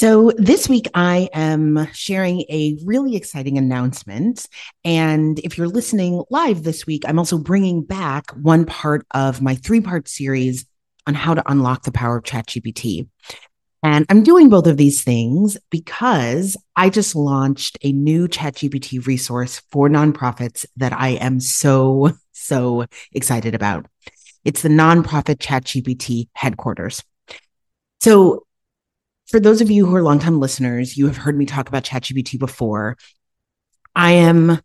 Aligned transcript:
So, 0.00 0.30
this 0.36 0.68
week 0.68 0.86
I 0.94 1.28
am 1.32 1.88
sharing 1.92 2.42
a 2.42 2.78
really 2.84 3.16
exciting 3.16 3.58
announcement. 3.58 4.46
And 4.84 5.40
if 5.40 5.58
you're 5.58 5.66
listening 5.66 6.22
live 6.30 6.62
this 6.62 6.86
week, 6.86 7.02
I'm 7.04 7.18
also 7.18 7.36
bringing 7.36 7.82
back 7.82 8.30
one 8.30 8.64
part 8.64 9.04
of 9.10 9.42
my 9.42 9.56
three 9.56 9.80
part 9.80 10.06
series 10.06 10.66
on 11.08 11.14
how 11.14 11.34
to 11.34 11.50
unlock 11.50 11.82
the 11.82 11.90
power 11.90 12.16
of 12.16 12.22
ChatGPT. 12.22 13.08
And 13.82 14.06
I'm 14.08 14.22
doing 14.22 14.48
both 14.48 14.68
of 14.68 14.76
these 14.76 15.02
things 15.02 15.58
because 15.68 16.56
I 16.76 16.90
just 16.90 17.16
launched 17.16 17.76
a 17.82 17.90
new 17.90 18.28
ChatGPT 18.28 19.04
resource 19.04 19.62
for 19.72 19.88
nonprofits 19.88 20.64
that 20.76 20.92
I 20.92 21.14
am 21.14 21.40
so, 21.40 22.12
so 22.30 22.86
excited 23.10 23.56
about. 23.56 23.86
It's 24.44 24.62
the 24.62 24.68
nonprofit 24.68 25.38
ChatGPT 25.38 26.28
headquarters. 26.34 27.02
So 28.00 28.44
for 29.28 29.38
those 29.38 29.60
of 29.60 29.70
you 29.70 29.84
who 29.86 29.94
are 29.94 30.02
longtime 30.02 30.40
listeners, 30.40 30.96
you 30.96 31.06
have 31.06 31.18
heard 31.18 31.36
me 31.36 31.44
talk 31.44 31.68
about 31.68 31.84
ChatGPT 31.84 32.38
before. 32.38 32.96
I 33.94 34.12
am 34.12 34.60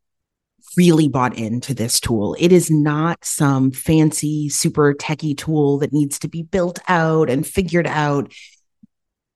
really 0.77 1.09
bought 1.09 1.37
into 1.37 1.73
this 1.73 1.99
tool. 1.99 2.35
It 2.39 2.51
is 2.51 2.71
not 2.71 3.23
some 3.25 3.71
fancy, 3.71 4.47
super 4.49 4.93
techie 4.93 5.37
tool 5.37 5.79
that 5.79 5.91
needs 5.91 6.17
to 6.19 6.29
be 6.29 6.43
built 6.43 6.79
out 6.87 7.29
and 7.29 7.45
figured 7.45 7.87
out. 7.87 8.31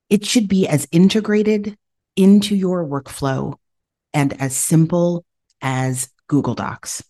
It 0.10 0.26
should 0.26 0.48
be 0.48 0.68
as 0.68 0.88
integrated 0.92 1.78
into 2.16 2.56
your 2.56 2.86
workflow 2.86 3.56
and 4.14 4.40
as 4.42 4.56
simple 4.56 5.26
as 5.62 6.10
Google 6.28 6.56
Docs. 6.56 7.04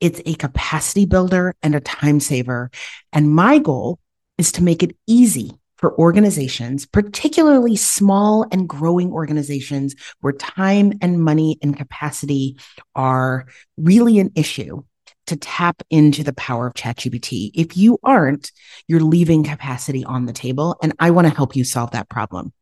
It's 0.00 0.20
a 0.26 0.34
capacity 0.34 1.06
builder 1.06 1.54
and 1.62 1.74
a 1.74 1.80
time 1.80 2.20
saver. 2.20 2.70
And 3.12 3.34
my 3.34 3.58
goal 3.58 3.98
is 4.36 4.52
to 4.52 4.62
make 4.62 4.82
it 4.82 4.96
easy 5.06 5.52
for 5.76 5.98
organizations, 5.98 6.86
particularly 6.86 7.76
small 7.76 8.46
and 8.52 8.68
growing 8.68 9.12
organizations 9.12 9.94
where 10.20 10.32
time 10.32 10.92
and 11.02 11.22
money 11.22 11.58
and 11.62 11.76
capacity 11.76 12.56
are 12.94 13.46
really 13.76 14.18
an 14.18 14.30
issue 14.34 14.82
to 15.26 15.36
tap 15.36 15.82
into 15.90 16.22
the 16.22 16.34
power 16.34 16.66
of 16.66 16.74
ChatGPT. 16.74 17.50
If 17.54 17.76
you 17.76 17.98
aren't, 18.02 18.52
you're 18.88 19.00
leaving 19.00 19.42
capacity 19.42 20.04
on 20.04 20.26
the 20.26 20.32
table. 20.32 20.76
And 20.82 20.92
I 20.98 21.10
want 21.10 21.26
to 21.26 21.34
help 21.34 21.56
you 21.56 21.64
solve 21.64 21.92
that 21.92 22.08
problem. 22.08 22.52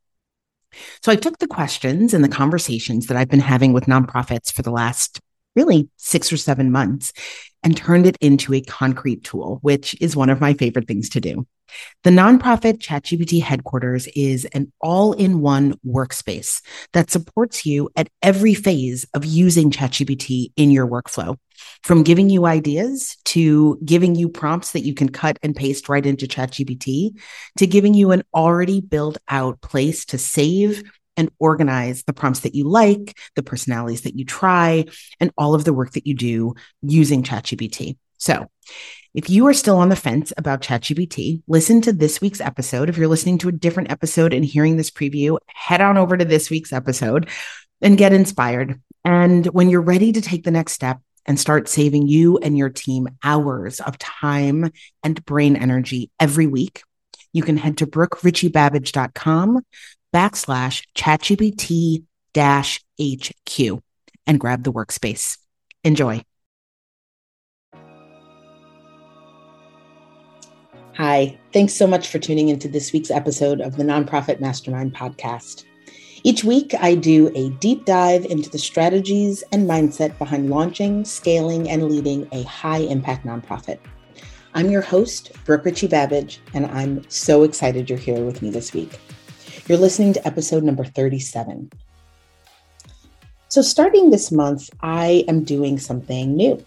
So 1.03 1.13
I 1.13 1.17
took 1.17 1.39
the 1.39 1.47
questions 1.47 2.15
and 2.15 2.25
the 2.25 2.29
conversations 2.29 3.07
that 3.07 3.17
I've 3.17 3.29
been 3.29 3.41
having 3.41 3.73
with 3.73 3.87
nonprofits 3.87 4.53
for 4.53 4.63
the 4.63 4.71
last 4.71 5.21
really 5.55 5.89
six 5.97 6.33
or 6.33 6.37
seven 6.37 6.71
months 6.71 7.13
and 7.63 7.77
turned 7.77 8.07
it 8.07 8.17
into 8.21 8.55
a 8.55 8.63
concrete 8.63 9.23
tool, 9.23 9.59
which 9.63 9.95
is 10.01 10.17
one 10.17 10.31
of 10.31 10.41
my 10.41 10.55
favorite 10.55 10.89
things 10.89 11.11
to 11.11 11.21
do. 11.21 11.47
The 12.05 12.11
nonprofit 12.11 12.78
ChatGPT 12.78 13.42
headquarters 13.42 14.09
is 14.15 14.45
an 14.47 14.73
all 14.81 15.12
in 15.12 15.41
one 15.41 15.75
workspace 15.87 16.62
that 16.92 17.11
supports 17.11 17.64
you 17.64 17.91
at 17.97 18.09
every 18.23 18.55
phase 18.55 19.06
of 19.14 19.25
using 19.25 19.70
ChatGPT 19.70 20.53
in 20.56 20.70
your 20.70 20.87
workflow. 20.87 21.37
From 21.84 22.03
giving 22.03 22.29
you 22.29 22.47
ideas 22.47 23.17
to 23.27 23.79
giving 23.84 24.14
you 24.14 24.29
prompts 24.29 24.73
that 24.73 24.81
you 24.81 24.95
can 24.95 25.09
cut 25.09 25.39
and 25.42 25.55
paste 25.55 25.89
right 25.89 26.05
into 26.05 26.27
ChatGPT 26.27 27.19
to 27.59 27.67
giving 27.67 27.95
you 27.95 28.11
an 28.11 28.23
already 28.34 28.81
built 28.81 29.19
out 29.29 29.61
place 29.61 30.05
to 30.07 30.19
save 30.19 30.83
and 31.17 31.31
organize 31.39 32.05
the 32.05 32.12
prompts 32.12 32.41
that 32.41 32.55
you 32.55 32.69
like, 32.69 33.17
the 33.36 33.42
personalities 33.42 34.03
that 34.03 34.19
you 34.19 34.25
try, 34.25 34.84
and 35.20 35.31
all 35.36 35.55
of 35.55 35.64
the 35.64 35.73
work 35.73 35.92
that 35.92 36.07
you 36.07 36.14
do 36.14 36.55
using 36.81 37.23
ChatGPT. 37.23 37.97
So, 38.23 38.47
if 39.15 39.28
you 39.28 39.48
are 39.48 39.53
still 39.53 39.78
on 39.78 39.89
the 39.89 39.97
fence 39.97 40.33
about 40.37 40.62
ChatGPT, 40.62 41.42
listen 41.48 41.81
to 41.81 41.92
this 41.92 42.20
week's 42.20 42.41
episode. 42.41 42.89
If 42.89 42.97
you're 42.97 43.09
listening 43.09 43.37
to 43.39 43.48
a 43.48 43.53
different 43.53 43.91
episode 43.91 44.33
and 44.33 44.45
hearing 44.45 44.77
this 44.77 44.92
preview, 44.92 45.39
head 45.48 45.81
on 45.81 45.98
over 45.98 46.17
to 46.17 46.25
this 46.25 46.48
week's 46.48 46.73
episode 46.73 47.29
and 47.81 47.98
get 47.98 48.12
inspired. 48.12 48.81
And 49.05 49.47
when 49.47 49.69
you're 49.69 49.83
ready 49.83 50.12
to 50.12 50.20
take 50.20 50.45
the 50.45 50.53
next 50.53 50.75
step 50.75 51.01
and 51.27 51.39
start 51.39 51.69
saving 51.69 52.06
you 52.06 52.39
and 52.39 52.56
your 52.56 52.70
team 52.70 53.08
hours 53.24 53.80
of 53.80 53.98
time 53.98 54.70
and 55.02 55.24
brain 55.24 55.57
energy 55.57 56.13
every 56.20 56.47
week, 56.47 56.85
you 57.33 57.42
can 57.42 57.57
head 57.57 57.79
to 57.79 57.89
brookerichiebabbage.com 57.89 59.63
backslash 60.14 60.85
ChatGPT 60.97 62.05
dash 62.35 62.85
HQ 63.01 63.83
and 64.29 64.39
grab 64.39 64.63
the 64.63 64.73
workspace. 64.73 65.39
Enjoy. 65.83 66.23
Hi, 71.05 71.36
thanks 71.52 71.74
so 71.74 71.89
much 71.89 72.07
for 72.07 72.20
tuning 72.20 72.48
into 72.48 72.68
this 72.68 72.92
week's 72.92 73.11
episode 73.11 73.61
of 73.61 73.77
the 73.77 73.83
Nonprofit 73.83 74.39
Mastermind 74.39 74.95
podcast. 74.95 75.64
Each 76.23 76.45
week, 76.45 76.74
I 76.79 76.95
do 76.95 77.33
a 77.35 77.51
deep 77.58 77.86
dive 77.86 78.24
into 78.27 78.48
the 78.48 78.58
strategies 78.61 79.42
and 79.51 79.68
mindset 79.68 80.17
behind 80.17 80.48
launching, 80.48 81.05
scaling, 81.05 81.68
and 81.68 81.91
leading 81.91 82.29
a 82.30 82.45
high 82.45 82.79
impact 82.79 83.27
nonprofit. 83.27 83.80
I'm 84.55 84.70
your 84.70 84.80
host, 84.80 85.33
Brooke 85.45 85.64
Richie 85.64 85.89
Babbage, 85.89 86.39
and 86.55 86.67
I'm 86.67 87.02
so 87.11 87.42
excited 87.42 87.91
you're 87.91 87.98
here 87.98 88.24
with 88.24 88.41
me 88.41 88.51
this 88.51 88.73
week. 88.73 89.01
You're 89.67 89.79
listening 89.79 90.12
to 90.12 90.24
episode 90.24 90.62
number 90.62 90.85
37. 90.85 91.68
So, 93.48 93.61
starting 93.61 94.11
this 94.11 94.30
month, 94.30 94.70
I 94.83 95.24
am 95.27 95.42
doing 95.42 95.80
something 95.80 96.36
new. 96.36 96.64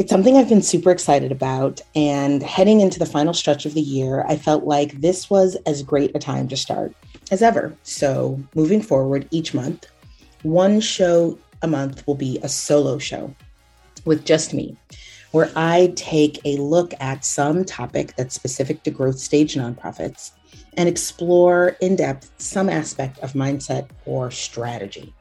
It's 0.00 0.08
something 0.08 0.38
I've 0.38 0.48
been 0.48 0.62
super 0.62 0.90
excited 0.90 1.30
about. 1.30 1.82
And 1.94 2.42
heading 2.42 2.80
into 2.80 2.98
the 2.98 3.04
final 3.04 3.34
stretch 3.34 3.66
of 3.66 3.74
the 3.74 3.82
year, 3.82 4.24
I 4.26 4.36
felt 4.36 4.64
like 4.64 4.98
this 5.02 5.28
was 5.28 5.58
as 5.66 5.82
great 5.82 6.16
a 6.16 6.18
time 6.18 6.48
to 6.48 6.56
start 6.56 6.94
as 7.30 7.42
ever. 7.42 7.76
So, 7.82 8.40
moving 8.54 8.80
forward 8.80 9.28
each 9.30 9.52
month, 9.52 9.88
one 10.42 10.80
show 10.80 11.38
a 11.60 11.66
month 11.66 12.06
will 12.06 12.14
be 12.14 12.38
a 12.42 12.48
solo 12.48 12.96
show 12.96 13.34
with 14.06 14.24
just 14.24 14.54
me, 14.54 14.74
where 15.32 15.52
I 15.54 15.92
take 15.96 16.40
a 16.46 16.56
look 16.56 16.94
at 16.98 17.22
some 17.22 17.62
topic 17.66 18.14
that's 18.16 18.34
specific 18.34 18.82
to 18.84 18.90
growth 18.90 19.18
stage 19.18 19.54
nonprofits 19.54 20.30
and 20.78 20.88
explore 20.88 21.76
in 21.82 21.96
depth 21.96 22.30
some 22.38 22.70
aspect 22.70 23.18
of 23.18 23.34
mindset 23.34 23.90
or 24.06 24.30
strategy. 24.30 25.12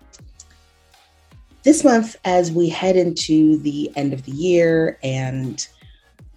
This 1.63 1.83
month, 1.83 2.15
as 2.23 2.51
we 2.51 2.69
head 2.69 2.95
into 2.95 3.57
the 3.57 3.91
end 3.97 4.13
of 4.13 4.23
the 4.23 4.31
year 4.31 4.97
and 5.03 5.67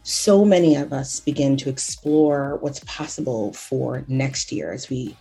so 0.02 0.44
many 0.44 0.74
of 0.74 0.92
us 0.92 1.20
begin 1.20 1.56
to 1.58 1.68
explore 1.68 2.56
what's 2.56 2.80
possible 2.80 3.52
for 3.52 4.04
next 4.08 4.50
year 4.50 4.72
as 4.72 4.90
we 4.90 5.16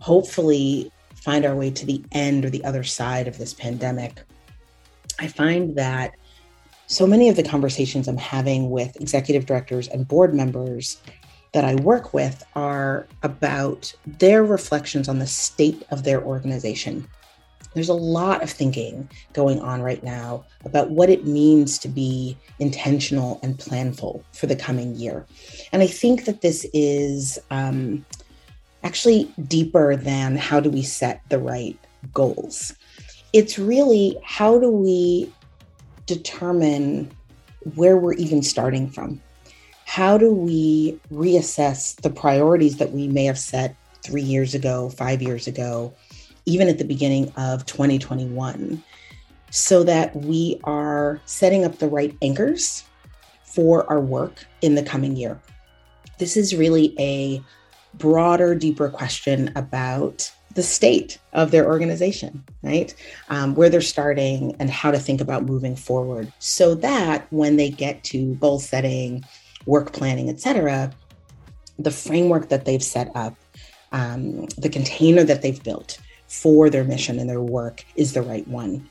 hopefully 0.00 0.90
find 1.14 1.44
our 1.44 1.54
way 1.54 1.70
to 1.70 1.86
the 1.86 2.02
end 2.10 2.44
or 2.44 2.50
the 2.50 2.64
other 2.64 2.82
side 2.82 3.28
of 3.28 3.38
this 3.38 3.54
pandemic, 3.54 4.22
I 5.20 5.28
find 5.28 5.76
that 5.76 6.16
so 6.88 7.06
many 7.06 7.28
of 7.28 7.36
the 7.36 7.42
conversations 7.44 8.08
I'm 8.08 8.16
having 8.16 8.70
with 8.70 9.00
executive 9.00 9.46
directors 9.46 9.86
and 9.86 10.08
board 10.08 10.34
members 10.34 11.00
that 11.52 11.64
I 11.64 11.76
work 11.76 12.12
with 12.12 12.42
are 12.56 13.06
about 13.22 13.94
their 14.04 14.42
reflections 14.42 15.08
on 15.08 15.20
the 15.20 15.26
state 15.26 15.84
of 15.90 16.02
their 16.02 16.22
organization 16.24 17.06
there's 17.74 17.88
a 17.88 17.94
lot 17.94 18.42
of 18.42 18.50
thinking 18.50 19.08
going 19.32 19.60
on 19.60 19.82
right 19.82 20.02
now 20.02 20.44
about 20.64 20.90
what 20.90 21.10
it 21.10 21.26
means 21.26 21.78
to 21.78 21.88
be 21.88 22.36
intentional 22.58 23.38
and 23.42 23.58
planful 23.58 24.22
for 24.32 24.46
the 24.46 24.56
coming 24.56 24.94
year. 24.96 25.26
And 25.72 25.82
I 25.82 25.86
think 25.86 26.24
that 26.24 26.40
this 26.40 26.66
is 26.72 27.38
um, 27.50 28.04
actually 28.82 29.30
deeper 29.46 29.96
than 29.96 30.36
how 30.36 30.60
do 30.60 30.70
we 30.70 30.82
set 30.82 31.22
the 31.28 31.38
right 31.38 31.78
goals. 32.12 32.74
It's 33.32 33.58
really 33.58 34.16
how 34.24 34.58
do 34.58 34.70
we 34.70 35.32
determine 36.06 37.10
where 37.74 37.96
we're 37.96 38.14
even 38.14 38.42
starting 38.42 38.88
from? 38.88 39.20
How 39.84 40.18
do 40.18 40.32
we 40.32 40.98
reassess 41.12 42.00
the 42.00 42.10
priorities 42.10 42.76
that 42.78 42.92
we 42.92 43.08
may 43.08 43.24
have 43.24 43.38
set 43.38 43.76
three 44.04 44.22
years 44.22 44.54
ago, 44.54 44.90
five 44.90 45.22
years 45.22 45.46
ago, 45.46 45.92
even 46.48 46.66
at 46.68 46.78
the 46.78 46.84
beginning 46.84 47.30
of 47.36 47.66
2021, 47.66 48.82
so 49.50 49.84
that 49.84 50.16
we 50.16 50.58
are 50.64 51.20
setting 51.26 51.64
up 51.64 51.78
the 51.78 51.88
right 51.88 52.16
anchors 52.22 52.84
for 53.44 53.88
our 53.90 54.00
work 54.00 54.46
in 54.62 54.74
the 54.74 54.82
coming 54.82 55.14
year. 55.16 55.38
This 56.18 56.36
is 56.36 56.56
really 56.56 56.94
a 56.98 57.42
broader, 57.94 58.54
deeper 58.54 58.88
question 58.88 59.52
about 59.56 60.30
the 60.54 60.62
state 60.62 61.18
of 61.34 61.50
their 61.50 61.66
organization, 61.66 62.42
right? 62.62 62.94
Um, 63.28 63.54
where 63.54 63.68
they're 63.68 63.80
starting 63.80 64.56
and 64.58 64.70
how 64.70 64.90
to 64.90 64.98
think 64.98 65.20
about 65.20 65.44
moving 65.44 65.76
forward 65.76 66.32
so 66.38 66.74
that 66.76 67.26
when 67.30 67.56
they 67.56 67.70
get 67.70 68.02
to 68.04 68.34
goal 68.36 68.58
setting, 68.58 69.24
work 69.66 69.92
planning, 69.92 70.28
et 70.30 70.40
cetera, 70.40 70.92
the 71.78 71.90
framework 71.90 72.48
that 72.48 72.64
they've 72.64 72.82
set 72.82 73.10
up, 73.14 73.36
um, 73.92 74.46
the 74.56 74.68
container 74.68 75.22
that 75.24 75.42
they've 75.42 75.62
built 75.62 75.98
for 76.28 76.70
their 76.70 76.84
mission 76.84 77.18
and 77.18 77.28
their 77.28 77.40
work 77.40 77.84
is 77.96 78.12
the 78.12 78.22
right 78.22 78.46
one. 78.46 78.88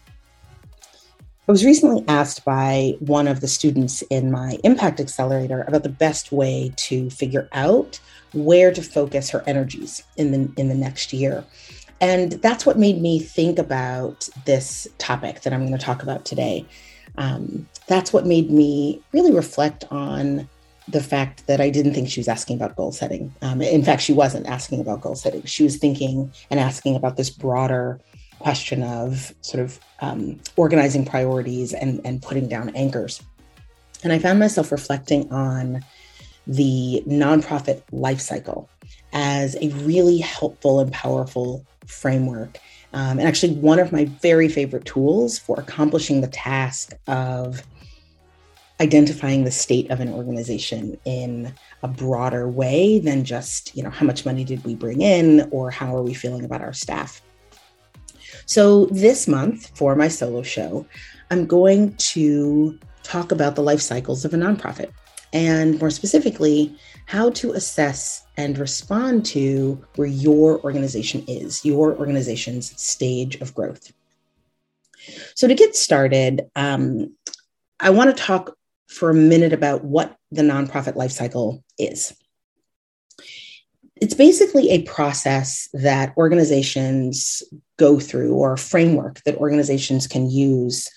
I 1.47 1.51
was 1.51 1.63
recently 1.63 2.03
asked 2.09 2.43
by 2.43 2.95
one 2.99 3.25
of 3.25 3.39
the 3.39 3.47
students 3.47 4.01
in 4.09 4.31
my 4.31 4.57
Impact 4.65 4.99
Accelerator 4.99 5.63
about 5.65 5.83
the 5.83 5.89
best 5.89 6.33
way 6.33 6.73
to 6.75 7.09
figure 7.09 7.47
out 7.53 8.01
where 8.33 8.73
to 8.73 8.81
focus 8.81 9.29
her 9.29 9.43
energies 9.47 10.03
in 10.17 10.31
the 10.31 10.51
in 10.59 10.67
the 10.67 10.75
next 10.75 11.13
year. 11.13 11.45
And 12.01 12.33
that's 12.33 12.65
what 12.65 12.77
made 12.77 13.01
me 13.01 13.19
think 13.19 13.59
about 13.59 14.27
this 14.45 14.87
topic 14.97 15.41
that 15.41 15.53
I'm 15.53 15.65
going 15.65 15.77
to 15.77 15.83
talk 15.83 16.03
about 16.03 16.25
today. 16.25 16.65
Um, 17.17 17.67
that's 17.87 18.11
what 18.11 18.25
made 18.25 18.51
me 18.51 19.01
really 19.13 19.31
reflect 19.31 19.85
on 19.89 20.49
the 20.87 21.03
fact 21.03 21.47
that 21.47 21.59
I 21.59 21.69
didn't 21.69 21.93
think 21.93 22.09
she 22.09 22.19
was 22.19 22.27
asking 22.27 22.57
about 22.57 22.75
goal 22.75 22.91
setting. 22.91 23.33
Um, 23.41 23.61
in 23.61 23.83
fact, 23.83 24.01
she 24.01 24.13
wasn't 24.13 24.47
asking 24.47 24.79
about 24.79 25.01
goal 25.01 25.15
setting. 25.15 25.43
She 25.43 25.63
was 25.63 25.77
thinking 25.77 26.31
and 26.49 26.59
asking 26.59 26.95
about 26.95 27.17
this 27.17 27.29
broader 27.29 27.99
question 28.39 28.83
of 28.83 29.33
sort 29.41 29.63
of 29.63 29.79
um, 29.99 30.39
organizing 30.55 31.05
priorities 31.05 31.73
and, 31.73 31.99
and 32.05 32.21
putting 32.21 32.47
down 32.47 32.69
anchors. 32.69 33.21
And 34.03 34.13
I 34.13 34.19
found 34.19 34.39
myself 34.39 34.71
reflecting 34.71 35.31
on 35.31 35.83
the 36.45 37.03
nonprofit 37.05 37.81
life 37.91 38.21
cycle 38.21 38.69
as 39.11 39.55
a 39.61 39.69
really 39.69 40.19
helpful 40.19 40.79
and 40.79 40.91
powerful 40.93 41.65
framework. 41.85 42.59
Um, 42.93 43.19
and 43.19 43.27
actually, 43.27 43.55
one 43.55 43.79
of 43.79 43.91
my 43.91 44.05
very 44.05 44.47
favorite 44.47 44.85
tools 44.85 45.37
for 45.37 45.59
accomplishing 45.59 46.21
the 46.21 46.27
task 46.27 46.93
of 47.07 47.63
identifying 48.79 49.43
the 49.43 49.51
state 49.51 49.89
of 49.89 49.99
an 49.99 50.09
organization 50.09 50.97
in 51.05 51.53
a 51.83 51.87
broader 51.87 52.47
way 52.47 52.99
than 52.99 53.23
just, 53.23 53.75
you 53.75 53.81
know, 53.81 53.89
how 53.89 54.05
much 54.05 54.25
money 54.25 54.43
did 54.43 54.63
we 54.63 54.75
bring 54.75 55.01
in 55.01 55.47
or 55.51 55.71
how 55.71 55.95
are 55.95 56.03
we 56.03 56.13
feeling 56.13 56.45
about 56.45 56.61
our 56.61 56.73
staff. 56.73 57.21
So 58.45 58.85
this 58.85 59.27
month 59.27 59.75
for 59.75 59.95
my 59.95 60.07
solo 60.07 60.43
show, 60.43 60.85
I'm 61.31 61.45
going 61.45 61.95
to 61.95 62.77
talk 63.03 63.31
about 63.31 63.55
the 63.55 63.63
life 63.63 63.81
cycles 63.81 64.25
of 64.25 64.33
a 64.33 64.37
nonprofit 64.37 64.91
and 65.33 65.79
more 65.79 65.89
specifically, 65.89 66.75
how 67.05 67.29
to 67.31 67.51
assess 67.51 68.25
and 68.37 68.57
respond 68.57 69.25
to 69.25 69.83
where 69.95 70.07
your 70.07 70.61
organization 70.61 71.23
is, 71.27 71.65
your 71.65 71.95
organization's 71.95 72.79
stage 72.81 73.35
of 73.41 73.53
growth. 73.53 73.91
So, 75.35 75.47
to 75.47 75.53
get 75.53 75.75
started, 75.75 76.49
um, 76.55 77.13
I 77.79 77.89
want 77.91 78.15
to 78.15 78.23
talk 78.23 78.56
for 78.87 79.09
a 79.09 79.15
minute 79.15 79.53
about 79.53 79.83
what 79.83 80.15
the 80.31 80.41
nonprofit 80.41 80.95
life 80.95 81.11
cycle 81.11 81.63
is. 81.77 82.13
It's 83.99 84.13
basically 84.13 84.69
a 84.69 84.83
process 84.83 85.69
that 85.73 86.15
organizations 86.17 87.41
go 87.77 87.99
through 87.99 88.33
or 88.33 88.53
a 88.53 88.57
framework 88.57 89.23
that 89.23 89.37
organizations 89.37 90.07
can 90.07 90.29
use 90.29 90.89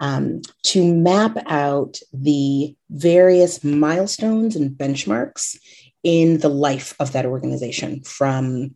um, 0.00 0.40
to 0.64 0.94
map 0.94 1.36
out 1.46 1.98
the 2.12 2.74
various 2.90 3.62
milestones 3.62 4.56
and 4.56 4.70
benchmarks 4.70 5.56
in 6.02 6.38
the 6.38 6.48
life 6.48 6.94
of 6.98 7.12
that 7.12 7.26
organization 7.26 8.02
from 8.02 8.74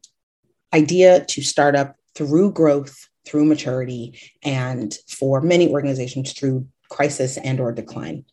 idea 0.73 1.25
to 1.25 1.43
startup 1.43 1.97
through 2.15 2.53
growth 2.53 3.09
through 3.25 3.47
maturity 3.47 4.19
and 4.43 4.99
for 5.09 5.41
many 5.41 5.69
organizations 5.69 6.33
through 6.33 6.67
crisis 6.91 7.39
and 7.39 7.59
or 7.59 7.73
decline 7.73 8.25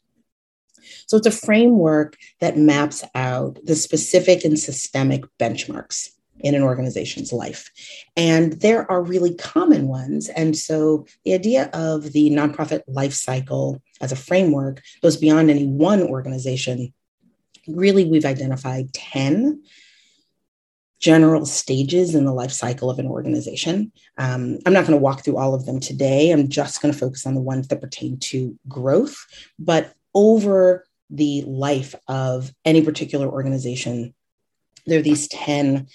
so 1.07 1.17
it's 1.17 1.27
a 1.27 1.31
framework 1.31 2.17
that 2.39 2.57
maps 2.57 3.03
out 3.15 3.59
the 3.63 3.75
specific 3.75 4.43
and 4.43 4.57
systemic 4.57 5.23
benchmarks 5.39 6.09
in 6.43 6.55
an 6.55 6.63
organization's 6.63 7.31
life. 7.31 7.71
And 8.15 8.53
there 8.53 8.89
are 8.91 9.01
really 9.01 9.35
common 9.35 9.87
ones. 9.87 10.29
And 10.29 10.57
so 10.57 11.05
the 11.23 11.33
idea 11.33 11.69
of 11.73 12.11
the 12.13 12.29
nonprofit 12.31 12.81
life 12.87 13.13
cycle 13.13 13.81
as 14.01 14.11
a 14.11 14.15
framework 14.15 14.81
goes 15.01 15.17
beyond 15.17 15.49
any 15.49 15.67
one 15.67 16.01
organization. 16.01 16.93
Really, 17.67 18.05
we've 18.05 18.25
identified 18.25 18.93
10 18.93 19.61
general 20.99 21.45
stages 21.45 22.13
in 22.13 22.25
the 22.25 22.33
life 22.33 22.51
cycle 22.51 22.89
of 22.89 22.99
an 22.99 23.07
organization. 23.07 23.91
Um, 24.17 24.59
I'm 24.65 24.73
not 24.73 24.85
going 24.85 24.97
to 24.97 25.03
walk 25.03 25.23
through 25.23 25.37
all 25.37 25.55
of 25.55 25.65
them 25.65 25.79
today. 25.79 26.29
I'm 26.29 26.47
just 26.47 26.81
going 26.81 26.93
to 26.93 26.99
focus 26.99 27.25
on 27.25 27.33
the 27.33 27.41
ones 27.41 27.67
that 27.67 27.81
pertain 27.81 28.19
to 28.19 28.57
growth. 28.67 29.25
But 29.57 29.93
over 30.13 30.85
the 31.09 31.43
life 31.45 31.95
of 32.07 32.53
any 32.65 32.81
particular 32.81 33.27
organization, 33.27 34.13
there 34.85 34.99
are 34.99 35.03
these 35.03 35.27
10 35.27 35.87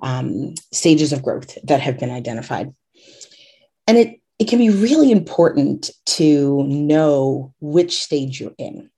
um, 0.00 0.54
stages 0.72 1.12
of 1.12 1.22
growth 1.22 1.56
that 1.64 1.80
have 1.80 1.98
been 1.98 2.10
identified. 2.10 2.74
And 3.86 3.96
it, 3.96 4.20
it 4.38 4.48
can 4.48 4.58
be 4.58 4.70
really 4.70 5.10
important 5.10 5.90
to 6.06 6.62
know 6.64 7.54
which 7.60 8.02
stage 8.02 8.40
you're 8.40 8.54
in. 8.58 8.90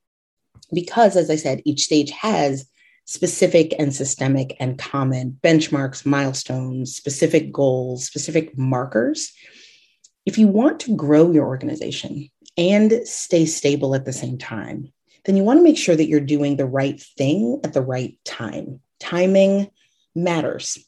Because, 0.72 1.16
as 1.16 1.30
I 1.30 1.36
said, 1.36 1.62
each 1.64 1.84
stage 1.84 2.10
has 2.10 2.68
specific 3.04 3.72
and 3.78 3.94
systemic 3.94 4.56
and 4.58 4.78
common 4.78 5.38
benchmarks, 5.42 6.04
milestones, 6.04 6.96
specific 6.96 7.52
goals, 7.52 8.04
specific 8.04 8.58
markers. 8.58 9.32
If 10.24 10.38
you 10.38 10.48
want 10.48 10.80
to 10.80 10.96
grow 10.96 11.30
your 11.30 11.46
organization 11.46 12.30
and 12.56 13.06
stay 13.06 13.46
stable 13.46 13.94
at 13.94 14.04
the 14.04 14.12
same 14.12 14.38
time, 14.38 14.92
then 15.24 15.36
you 15.36 15.42
want 15.42 15.58
to 15.58 15.64
make 15.64 15.76
sure 15.76 15.96
that 15.96 16.08
you're 16.08 16.20
doing 16.20 16.56
the 16.56 16.66
right 16.66 17.00
thing 17.16 17.60
at 17.64 17.72
the 17.72 17.82
right 17.82 18.18
time. 18.24 18.80
Timing 19.00 19.70
matters. 20.14 20.78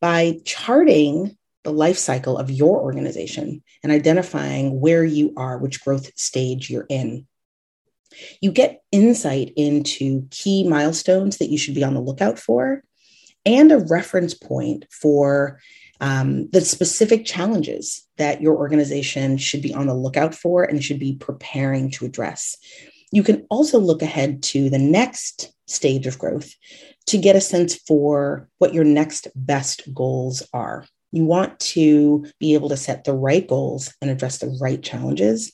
By 0.00 0.40
charting 0.44 1.36
the 1.64 1.72
life 1.72 1.98
cycle 1.98 2.36
of 2.36 2.50
your 2.50 2.80
organization 2.80 3.62
and 3.82 3.92
identifying 3.92 4.80
where 4.80 5.04
you 5.04 5.32
are, 5.36 5.58
which 5.58 5.82
growth 5.82 6.10
stage 6.18 6.68
you're 6.68 6.86
in, 6.88 7.26
you 8.40 8.52
get 8.52 8.82
insight 8.90 9.52
into 9.56 10.26
key 10.30 10.68
milestones 10.68 11.38
that 11.38 11.48
you 11.48 11.56
should 11.56 11.74
be 11.74 11.84
on 11.84 11.94
the 11.94 12.00
lookout 12.00 12.38
for 12.38 12.82
and 13.46 13.72
a 13.72 13.78
reference 13.78 14.34
point 14.34 14.84
for 14.90 15.60
um, 16.02 16.50
the 16.50 16.60
specific 16.60 17.24
challenges 17.24 18.04
that 18.18 18.42
your 18.42 18.56
organization 18.56 19.38
should 19.38 19.62
be 19.62 19.72
on 19.72 19.86
the 19.86 19.94
lookout 19.94 20.34
for 20.34 20.64
and 20.64 20.84
should 20.84 20.98
be 20.98 21.14
preparing 21.14 21.92
to 21.92 22.04
address. 22.04 22.56
You 23.12 23.22
can 23.22 23.46
also 23.50 23.78
look 23.78 24.02
ahead 24.02 24.42
to 24.44 24.68
the 24.68 24.80
next 24.80 25.52
stage 25.68 26.08
of 26.08 26.18
growth 26.18 26.52
to 27.06 27.18
get 27.18 27.36
a 27.36 27.40
sense 27.40 27.76
for 27.76 28.48
what 28.58 28.74
your 28.74 28.82
next 28.82 29.28
best 29.36 29.82
goals 29.94 30.42
are. 30.52 30.84
You 31.12 31.24
want 31.24 31.60
to 31.60 32.26
be 32.40 32.54
able 32.54 32.70
to 32.70 32.76
set 32.76 33.04
the 33.04 33.14
right 33.14 33.46
goals 33.46 33.94
and 34.02 34.10
address 34.10 34.38
the 34.38 34.58
right 34.60 34.82
challenges 34.82 35.52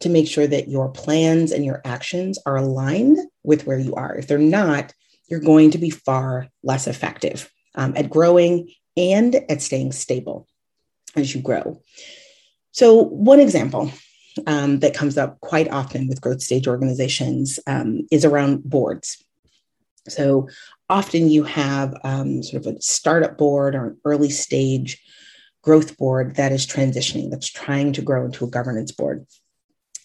to 0.00 0.08
make 0.08 0.28
sure 0.28 0.46
that 0.46 0.68
your 0.68 0.90
plans 0.90 1.50
and 1.50 1.64
your 1.64 1.80
actions 1.84 2.38
are 2.46 2.56
aligned 2.56 3.18
with 3.42 3.66
where 3.66 3.78
you 3.80 3.96
are. 3.96 4.14
If 4.14 4.28
they're 4.28 4.38
not, 4.38 4.92
you're 5.28 5.40
going 5.40 5.72
to 5.72 5.78
be 5.78 5.90
far 5.90 6.46
less 6.62 6.86
effective 6.86 7.50
um, 7.74 7.94
at 7.96 8.10
growing 8.10 8.68
and 8.98 9.36
at 9.48 9.62
staying 9.62 9.92
stable 9.92 10.46
as 11.16 11.34
you 11.34 11.40
grow. 11.40 11.80
So, 12.72 13.04
one 13.04 13.40
example 13.40 13.90
um, 14.46 14.80
that 14.80 14.94
comes 14.94 15.16
up 15.16 15.40
quite 15.40 15.70
often 15.70 16.08
with 16.08 16.20
growth 16.20 16.42
stage 16.42 16.68
organizations 16.68 17.58
um, 17.66 18.06
is 18.10 18.24
around 18.24 18.64
boards. 18.64 19.24
So 20.08 20.48
often 20.88 21.30
you 21.30 21.44
have 21.44 21.94
um, 22.04 22.42
sort 22.42 22.66
of 22.66 22.76
a 22.76 22.80
startup 22.80 23.36
board 23.36 23.74
or 23.74 23.86
an 23.86 24.00
early 24.04 24.30
stage 24.30 25.02
growth 25.62 25.98
board 25.98 26.36
that 26.36 26.52
is 26.52 26.66
transitioning, 26.66 27.30
that's 27.30 27.50
trying 27.50 27.92
to 27.94 28.02
grow 28.02 28.24
into 28.24 28.44
a 28.44 28.50
governance 28.50 28.92
board. 28.92 29.26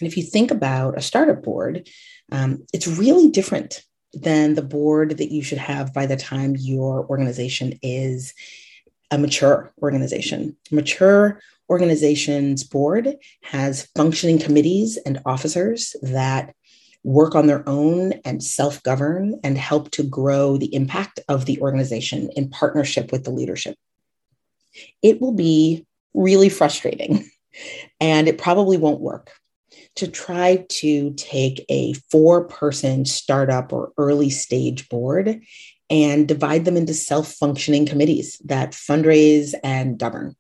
And 0.01 0.07
if 0.07 0.17
you 0.17 0.23
think 0.23 0.51
about 0.51 0.97
a 0.97 1.01
startup 1.01 1.43
board, 1.43 1.87
um, 2.31 2.65
it's 2.73 2.87
really 2.87 3.29
different 3.29 3.81
than 4.13 4.55
the 4.55 4.61
board 4.61 5.17
that 5.17 5.31
you 5.31 5.41
should 5.41 5.57
have 5.57 5.93
by 5.93 6.05
the 6.05 6.17
time 6.17 6.55
your 6.57 7.05
organization 7.07 7.79
is 7.81 8.33
a 9.13 9.17
mature 9.17 9.71
organization. 9.81 10.57
Mature 10.71 11.39
organization's 11.69 12.63
board 12.63 13.15
has 13.43 13.87
functioning 13.95 14.39
committees 14.39 14.97
and 15.05 15.19
officers 15.25 15.95
that 16.01 16.55
work 17.03 17.35
on 17.35 17.47
their 17.47 17.67
own 17.69 18.13
and 18.25 18.43
self 18.43 18.81
govern 18.81 19.39
and 19.43 19.57
help 19.57 19.91
to 19.91 20.03
grow 20.03 20.57
the 20.57 20.73
impact 20.73 21.19
of 21.29 21.45
the 21.45 21.61
organization 21.61 22.29
in 22.35 22.49
partnership 22.49 23.11
with 23.11 23.23
the 23.23 23.31
leadership. 23.31 23.75
It 25.03 25.21
will 25.21 25.33
be 25.33 25.85
really 26.15 26.49
frustrating 26.49 27.29
and 27.99 28.27
it 28.27 28.39
probably 28.39 28.77
won't 28.77 28.99
work 28.99 29.31
to 29.95 30.07
try 30.07 30.65
to 30.69 31.13
take 31.13 31.63
a 31.69 31.93
four 32.09 32.45
person 32.45 33.05
startup 33.05 33.71
or 33.71 33.91
early 33.97 34.31
stage 34.31 34.89
board 34.89 35.41
and 35.93 36.27
divide 36.27 36.65
them 36.65 36.75
into 36.75 36.93
self 36.93 37.31
functioning 37.33 37.85
committees 37.85 38.39
that 38.45 38.71
fundraise 38.71 39.53
and 39.63 39.99
govern. 39.99 40.35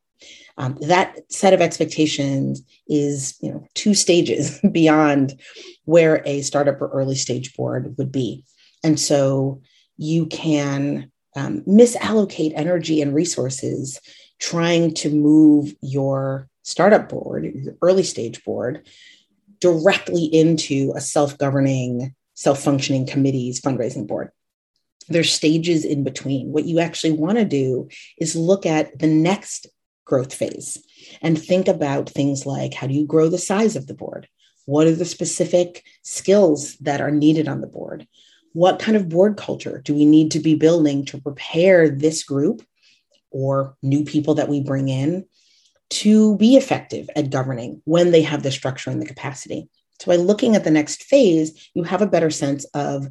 Um, 0.57 0.77
that 0.81 1.19
set 1.31 1.53
of 1.53 1.61
expectations 1.61 2.63
is 2.87 3.35
you 3.41 3.51
know 3.51 3.63
two 3.75 3.93
stages 3.93 4.59
beyond 4.71 5.39
where 5.85 6.23
a 6.25 6.41
startup 6.41 6.81
or 6.81 6.89
early 6.89 7.15
stage 7.15 7.55
board 7.55 7.95
would 7.97 8.11
be 8.11 8.43
and 8.83 8.99
so 8.99 9.61
you 9.97 10.25
can 10.27 11.11
um, 11.35 11.61
misallocate 11.61 12.53
energy 12.55 13.01
and 13.01 13.15
resources 13.15 13.99
trying 14.39 14.93
to 14.93 15.09
move 15.09 15.73
your 15.81 16.47
startup 16.61 17.09
board 17.09 17.45
your 17.45 17.75
early 17.81 18.03
stage 18.03 18.43
board 18.43 18.85
directly 19.63 20.25
into 20.25 20.91
a 20.93 20.99
self 20.99 21.37
governing, 21.37 22.13
self 22.33 22.61
functioning 22.61 23.07
committee's 23.07 23.61
fundraising 23.61 24.05
board. 24.05 24.29
There's 25.09 25.31
stages 25.31 25.85
in 25.85 26.03
between. 26.03 26.51
What 26.51 26.65
you 26.65 26.79
actually 26.79 27.11
want 27.11 27.37
to 27.37 27.45
do 27.45 27.89
is 28.17 28.35
look 28.35 28.65
at 28.65 28.97
the 28.97 29.07
next 29.07 29.67
growth 30.05 30.33
phase 30.33 30.77
and 31.21 31.41
think 31.41 31.67
about 31.67 32.09
things 32.09 32.45
like 32.45 32.73
how 32.73 32.87
do 32.87 32.93
you 32.93 33.05
grow 33.05 33.29
the 33.29 33.37
size 33.37 33.75
of 33.75 33.87
the 33.87 33.93
board? 33.93 34.27
What 34.65 34.87
are 34.87 34.95
the 34.95 35.05
specific 35.05 35.83
skills 36.03 36.77
that 36.77 37.01
are 37.01 37.11
needed 37.11 37.47
on 37.47 37.61
the 37.61 37.67
board? 37.67 38.07
What 38.53 38.79
kind 38.79 38.95
of 38.95 39.09
board 39.09 39.37
culture 39.37 39.81
do 39.83 39.93
we 39.93 40.05
need 40.05 40.31
to 40.31 40.39
be 40.39 40.55
building 40.55 41.05
to 41.05 41.21
prepare 41.21 41.89
this 41.89 42.23
group 42.23 42.61
or 43.31 43.75
new 43.81 44.03
people 44.03 44.35
that 44.35 44.49
we 44.49 44.61
bring 44.61 44.89
in 44.89 45.25
to 45.89 46.37
be 46.37 46.55
effective 46.55 47.09
at 47.15 47.29
governing 47.29 47.81
when 47.85 48.11
they 48.11 48.21
have 48.21 48.43
the 48.43 48.51
structure 48.51 48.89
and 48.89 49.01
the 49.01 49.07
capacity? 49.07 49.69
So, 49.99 50.11
by 50.11 50.17
looking 50.17 50.55
at 50.55 50.63
the 50.63 50.71
next 50.71 51.03
phase, 51.03 51.69
you 51.73 51.83
have 51.83 52.01
a 52.01 52.07
better 52.07 52.29
sense 52.29 52.65
of 52.73 53.07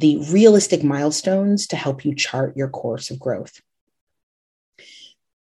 the 0.00 0.16
realistic 0.30 0.82
milestones 0.82 1.66
to 1.68 1.76
help 1.76 2.04
you 2.04 2.14
chart 2.14 2.56
your 2.56 2.68
course 2.68 3.10
of 3.10 3.20
growth. 3.20 3.60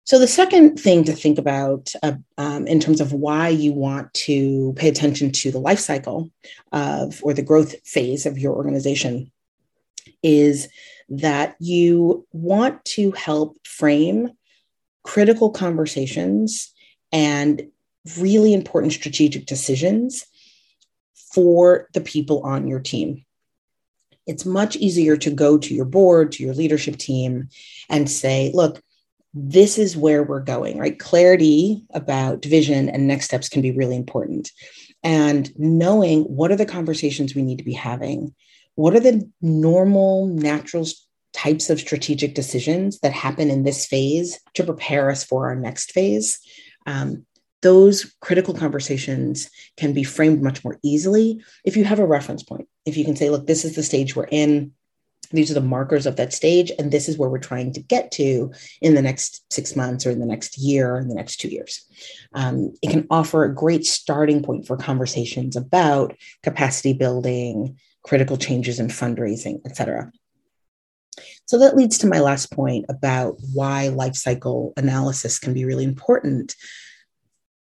So, 0.05 0.19
the 0.19 0.27
second 0.27 0.77
thing 0.77 1.05
to 1.05 1.13
think 1.13 1.39
about 1.39 1.93
uh, 2.03 2.13
um, 2.37 2.67
in 2.67 2.79
terms 2.79 3.01
of 3.01 3.13
why 3.13 3.49
you 3.49 3.73
want 3.73 4.13
to 4.25 4.73
pay 4.75 4.89
attention 4.89 5.31
to 5.31 5.51
the 5.51 5.59
life 5.59 5.79
cycle 5.79 6.29
of 6.71 7.19
or 7.23 7.33
the 7.33 7.41
growth 7.41 7.75
phase 7.87 8.25
of 8.25 8.37
your 8.37 8.53
organization 8.53 9.31
is 10.21 10.67
that 11.09 11.55
you 11.59 12.27
want 12.31 12.83
to 12.85 13.11
help 13.11 13.57
frame 13.65 14.29
critical 15.03 15.49
conversations 15.49 16.71
and 17.11 17.63
really 18.19 18.53
important 18.53 18.93
strategic 18.93 19.45
decisions 19.45 20.25
for 21.33 21.89
the 21.93 22.01
people 22.01 22.41
on 22.43 22.67
your 22.67 22.79
team. 22.79 23.25
It's 24.25 24.45
much 24.45 24.75
easier 24.75 25.17
to 25.17 25.29
go 25.31 25.57
to 25.57 25.73
your 25.73 25.85
board, 25.85 26.31
to 26.33 26.43
your 26.43 26.53
leadership 26.53 26.97
team, 26.97 27.49
and 27.89 28.09
say, 28.09 28.51
look, 28.53 28.81
this 29.33 29.77
is 29.77 29.97
where 29.97 30.23
we're 30.23 30.39
going, 30.39 30.77
right? 30.77 30.99
Clarity 30.99 31.83
about 31.93 32.45
vision 32.45 32.89
and 32.89 33.07
next 33.07 33.25
steps 33.25 33.49
can 33.49 33.61
be 33.61 33.71
really 33.71 33.95
important. 33.95 34.51
And 35.03 35.51
knowing 35.57 36.23
what 36.23 36.51
are 36.51 36.55
the 36.55 36.65
conversations 36.65 37.35
we 37.35 37.41
need 37.41 37.57
to 37.57 37.63
be 37.63 37.73
having, 37.73 38.33
what 38.75 38.95
are 38.95 38.99
the 38.99 39.29
normal, 39.41 40.27
natural 40.27 40.85
types 41.33 41.69
of 41.69 41.79
strategic 41.79 42.35
decisions 42.35 42.99
that 42.99 43.11
happen 43.11 43.49
in 43.49 43.63
this 43.63 43.85
phase 43.85 44.39
to 44.53 44.63
prepare 44.63 45.09
us 45.09 45.23
for 45.23 45.47
our 45.47 45.55
next 45.55 45.91
phase. 45.91 46.39
Um, 46.85 47.25
those 47.63 48.15
critical 48.21 48.53
conversations 48.53 49.49
can 49.77 49.93
be 49.93 50.03
framed 50.03 50.43
much 50.43 50.63
more 50.63 50.77
easily 50.83 51.43
if 51.65 51.75
you 51.75 51.83
have 51.83 51.99
a 51.99 52.05
reference 52.05 52.43
point. 52.43 52.67
If 52.85 52.97
you 52.97 53.05
can 53.05 53.15
say, 53.15 53.29
look, 53.29 53.47
this 53.47 53.65
is 53.65 53.75
the 53.75 53.83
stage 53.83 54.15
we're 54.15 54.25
in, 54.25 54.73
these 55.31 55.49
are 55.49 55.55
the 55.55 55.61
markers 55.61 56.05
of 56.05 56.15
that 56.17 56.31
stage 56.31 56.71
and 56.77 56.91
this 56.91 57.09
is 57.09 57.17
where 57.17 57.29
we're 57.29 57.39
trying 57.39 57.73
to 57.73 57.81
get 57.81 58.11
to 58.11 58.51
in 58.81 58.93
the 58.93 59.01
next 59.01 59.43
six 59.51 59.75
months 59.75 60.05
or 60.05 60.11
in 60.11 60.19
the 60.19 60.25
next 60.25 60.57
year 60.57 60.95
or 60.95 60.99
in 60.99 61.07
the 61.07 61.15
next 61.15 61.37
two 61.37 61.47
years 61.47 61.85
um, 62.33 62.73
it 62.81 62.91
can 62.91 63.07
offer 63.09 63.43
a 63.43 63.53
great 63.53 63.85
starting 63.85 64.43
point 64.43 64.67
for 64.67 64.77
conversations 64.77 65.55
about 65.55 66.15
capacity 66.43 66.93
building 66.93 67.77
critical 68.03 68.37
changes 68.37 68.79
in 68.79 68.87
fundraising 68.87 69.59
et 69.65 69.75
cetera 69.75 70.11
so 71.45 71.57
that 71.59 71.75
leads 71.75 71.97
to 71.97 72.07
my 72.07 72.19
last 72.19 72.51
point 72.51 72.85
about 72.89 73.35
why 73.53 73.87
life 73.87 74.15
cycle 74.15 74.73
analysis 74.77 75.39
can 75.39 75.53
be 75.53 75.65
really 75.65 75.83
important 75.83 76.55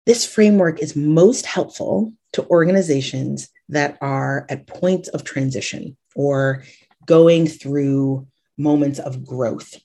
this 0.07 0.27
framework 0.27 0.81
is 0.81 0.97
most 0.97 1.47
helpful 1.47 2.13
to 2.33 2.47
organizations 2.47 3.49
that 3.69 3.99
are 4.01 4.47
at 4.49 4.67
points 4.67 5.09
of 5.09 5.25
transition 5.25 5.97
or 6.15 6.65
going 7.07 7.47
through 7.47 8.27
moments 8.59 8.99
of 8.99 9.25
growth. 9.25 9.81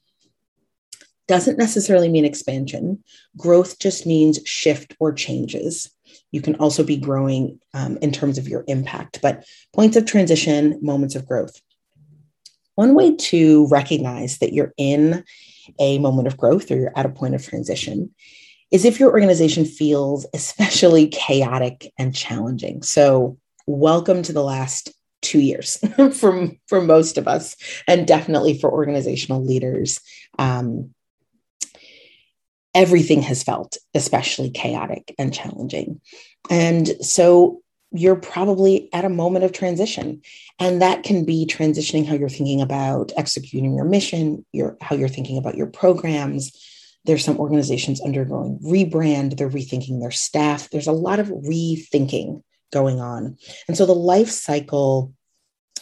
Doesn't 1.28 1.58
necessarily 1.58 2.10
mean 2.10 2.26
expansion. 2.26 3.04
Growth 3.36 3.80
just 3.80 4.06
means 4.06 4.40
shift 4.46 4.96
or 5.00 5.12
changes. 5.12 5.92
You 6.32 6.42
can 6.42 6.56
also 6.56 6.84
be 6.84 6.98
growing 6.98 7.60
um, 7.74 7.98
in 8.02 8.12
terms 8.12 8.38
of 8.38 8.48
your 8.48 8.64
impact, 8.68 9.22
but 9.22 9.46
points 9.74 9.98
of 9.98 10.06
transition, 10.06 10.80
moments 10.82 11.16
of 11.16 11.28
growth. 11.28 11.62
One 12.76 12.94
way 12.96 13.16
to 13.16 13.68
recognize 13.68 14.38
that 14.38 14.54
you're 14.54 14.74
in 14.78 15.24
a 15.80 16.00
moment 16.00 16.28
of 16.28 16.38
growth 16.38 16.72
or 16.72 16.76
you're 16.78 16.98
at 16.98 17.06
a 17.06 17.10
point 17.10 17.36
of 17.36 17.46
transition 17.46 18.14
is 18.72 18.86
if 18.86 19.00
your 19.00 19.12
organization 19.12 19.66
feels 19.66 20.26
especially 20.34 21.08
chaotic 21.08 21.92
and 21.98 22.16
challenging. 22.16 22.84
So, 22.84 23.38
welcome 23.66 24.22
to 24.24 24.34
the 24.34 24.44
last 24.44 24.92
two 25.22 25.40
years 25.40 25.78
for, 26.14 26.52
for 26.68 26.82
most 26.82 27.18
of 27.18 27.28
us, 27.28 27.56
and 27.88 28.08
definitely 28.08 28.58
for 28.60 28.72
organizational 28.72 29.44
leaders. 29.44 30.00
Um, 30.40 30.94
everything 32.74 33.24
has 33.24 33.42
felt 33.42 33.78
especially 33.96 34.52
chaotic 34.52 35.16
and 35.18 35.34
challenging. 35.34 36.00
And 36.50 36.88
so 37.04 37.62
you're 37.92 38.16
probably 38.16 38.94
at 38.94 39.04
a 39.04 39.10
moment 39.10 39.46
of 39.46 39.52
transition. 39.52 40.22
And 40.60 40.82
that 40.82 41.04
can 41.04 41.26
be 41.26 41.48
transitioning 41.48 42.06
how 42.06 42.14
you're 42.16 42.30
thinking 42.30 42.62
about 42.62 43.12
executing 43.18 43.74
your 43.74 43.86
mission, 43.86 44.46
your, 44.52 44.78
how 44.82 44.96
you're 44.96 45.08
thinking 45.08 45.38
about 45.38 45.56
your 45.56 45.68
programs. 45.68 46.52
There's 47.08 47.26
some 47.26 47.40
organizations 47.40 48.02
undergoing 48.02 48.60
rebrand, 48.64 49.38
they're 49.38 49.50
rethinking 49.50 50.00
their 50.00 50.12
staff. 50.12 50.70
There's 50.70 50.88
a 50.88 50.92
lot 50.92 51.20
of 51.20 51.30
rethinking 51.30 52.44
going 52.72 53.00
on. 53.00 53.38
And 53.68 53.78
so 53.78 53.86
the 53.86 53.96
life 53.96 54.30
cycle 54.30 55.14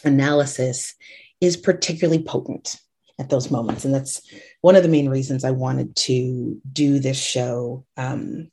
analysis 0.04 0.94
is 1.40 1.56
particularly 1.56 2.22
potent 2.22 2.76
at 3.18 3.28
those 3.28 3.50
moments. 3.50 3.84
And 3.84 3.94
that's 3.94 4.22
one 4.60 4.76
of 4.76 4.82
the 4.82 4.88
main 4.88 5.08
reasons 5.08 5.44
I 5.44 5.50
wanted 5.50 5.96
to 5.96 6.60
do 6.72 6.98
this 6.98 7.20
show, 7.20 7.84
um, 7.96 8.48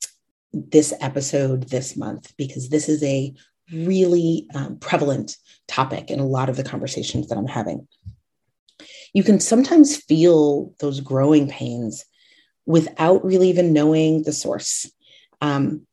this 0.52 0.94
episode 1.00 1.70
this 1.70 1.96
month, 1.96 2.34
because 2.38 2.70
this 2.70 2.90
is 2.90 3.04
a 3.04 3.34
really 3.72 4.48
um, 4.56 4.78
prevalent 4.78 5.38
topic 5.68 6.10
in 6.10 6.20
a 6.20 6.26
lot 6.26 6.50
of 6.50 6.56
the 6.56 6.64
conversations 6.64 7.28
that 7.28 7.38
I'm 7.38 7.48
having. 7.48 7.88
You 9.14 9.24
can 9.24 9.40
sometimes 9.40 9.96
feel 9.96 10.74
those 10.80 11.00
growing 11.00 11.48
pains 11.50 12.06
without 12.66 13.24
really 13.26 13.50
even 13.50 13.74
knowing 13.74 14.24
the 14.24 14.34
source. 14.34 14.92
Um, 15.42 15.86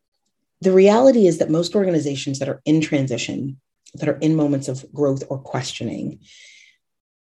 the 0.60 0.72
reality 0.72 1.26
is 1.26 1.38
that 1.38 1.50
most 1.50 1.74
organizations 1.74 2.38
that 2.38 2.48
are 2.48 2.60
in 2.64 2.80
transition, 2.80 3.60
that 3.94 4.08
are 4.08 4.18
in 4.18 4.36
moments 4.36 4.68
of 4.68 4.84
growth 4.92 5.24
or 5.28 5.38
questioning, 5.38 6.20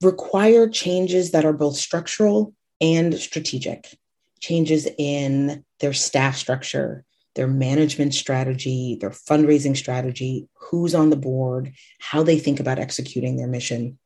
require 0.03 0.69
changes 0.69 1.33
that 1.33 1.45
are 1.45 1.53
both 1.53 1.77
structural 1.77 2.55
and 2.81 3.15
strategic, 3.19 3.97
changes 4.41 4.87
in 4.99 5.65
their 5.81 5.93
staff 5.93 6.37
structure, 6.37 7.05
their 7.35 7.47
management 7.47 8.15
strategy, 8.15 8.97
their 9.01 9.11
fundraising 9.11 9.77
strategy, 9.77 10.49
who's 10.55 10.95
on 10.95 11.11
the 11.11 11.17
board, 11.17 11.73
how 11.99 12.23
they 12.23 12.39
think 12.39 12.61
about 12.61 12.79
executing 12.79 13.37
their 13.37 13.47
mission. 13.47 13.99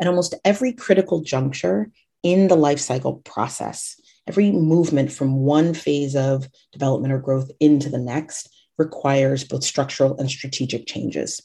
At 0.00 0.08
almost 0.08 0.34
every 0.44 0.72
critical 0.72 1.20
juncture 1.20 1.90
in 2.22 2.48
the 2.48 2.56
life 2.56 2.80
cycle 2.80 3.16
process, 3.24 4.00
every 4.30 4.52
movement 4.52 5.10
from 5.10 5.38
one 5.38 5.74
phase 5.74 6.14
of 6.14 6.48
development 6.70 7.12
or 7.12 7.18
growth 7.18 7.50
into 7.58 7.88
the 7.88 7.98
next 7.98 8.48
requires 8.78 9.42
both 9.42 9.64
structural 9.64 10.16
and 10.18 10.30
strategic 10.30 10.86
changes. 10.86 11.42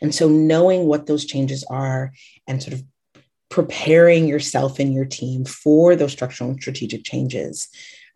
And 0.00 0.14
so, 0.14 0.28
knowing 0.28 0.86
what 0.86 1.06
those 1.06 1.24
changes 1.24 1.64
are 1.68 2.12
and 2.46 2.62
sort 2.62 2.74
of 2.74 2.84
preparing 3.48 4.28
yourself 4.28 4.78
and 4.78 4.94
your 4.94 5.04
team 5.04 5.44
for 5.44 5.96
those 5.96 6.12
structural 6.12 6.50
and 6.50 6.60
strategic 6.60 7.02
changes 7.02 7.68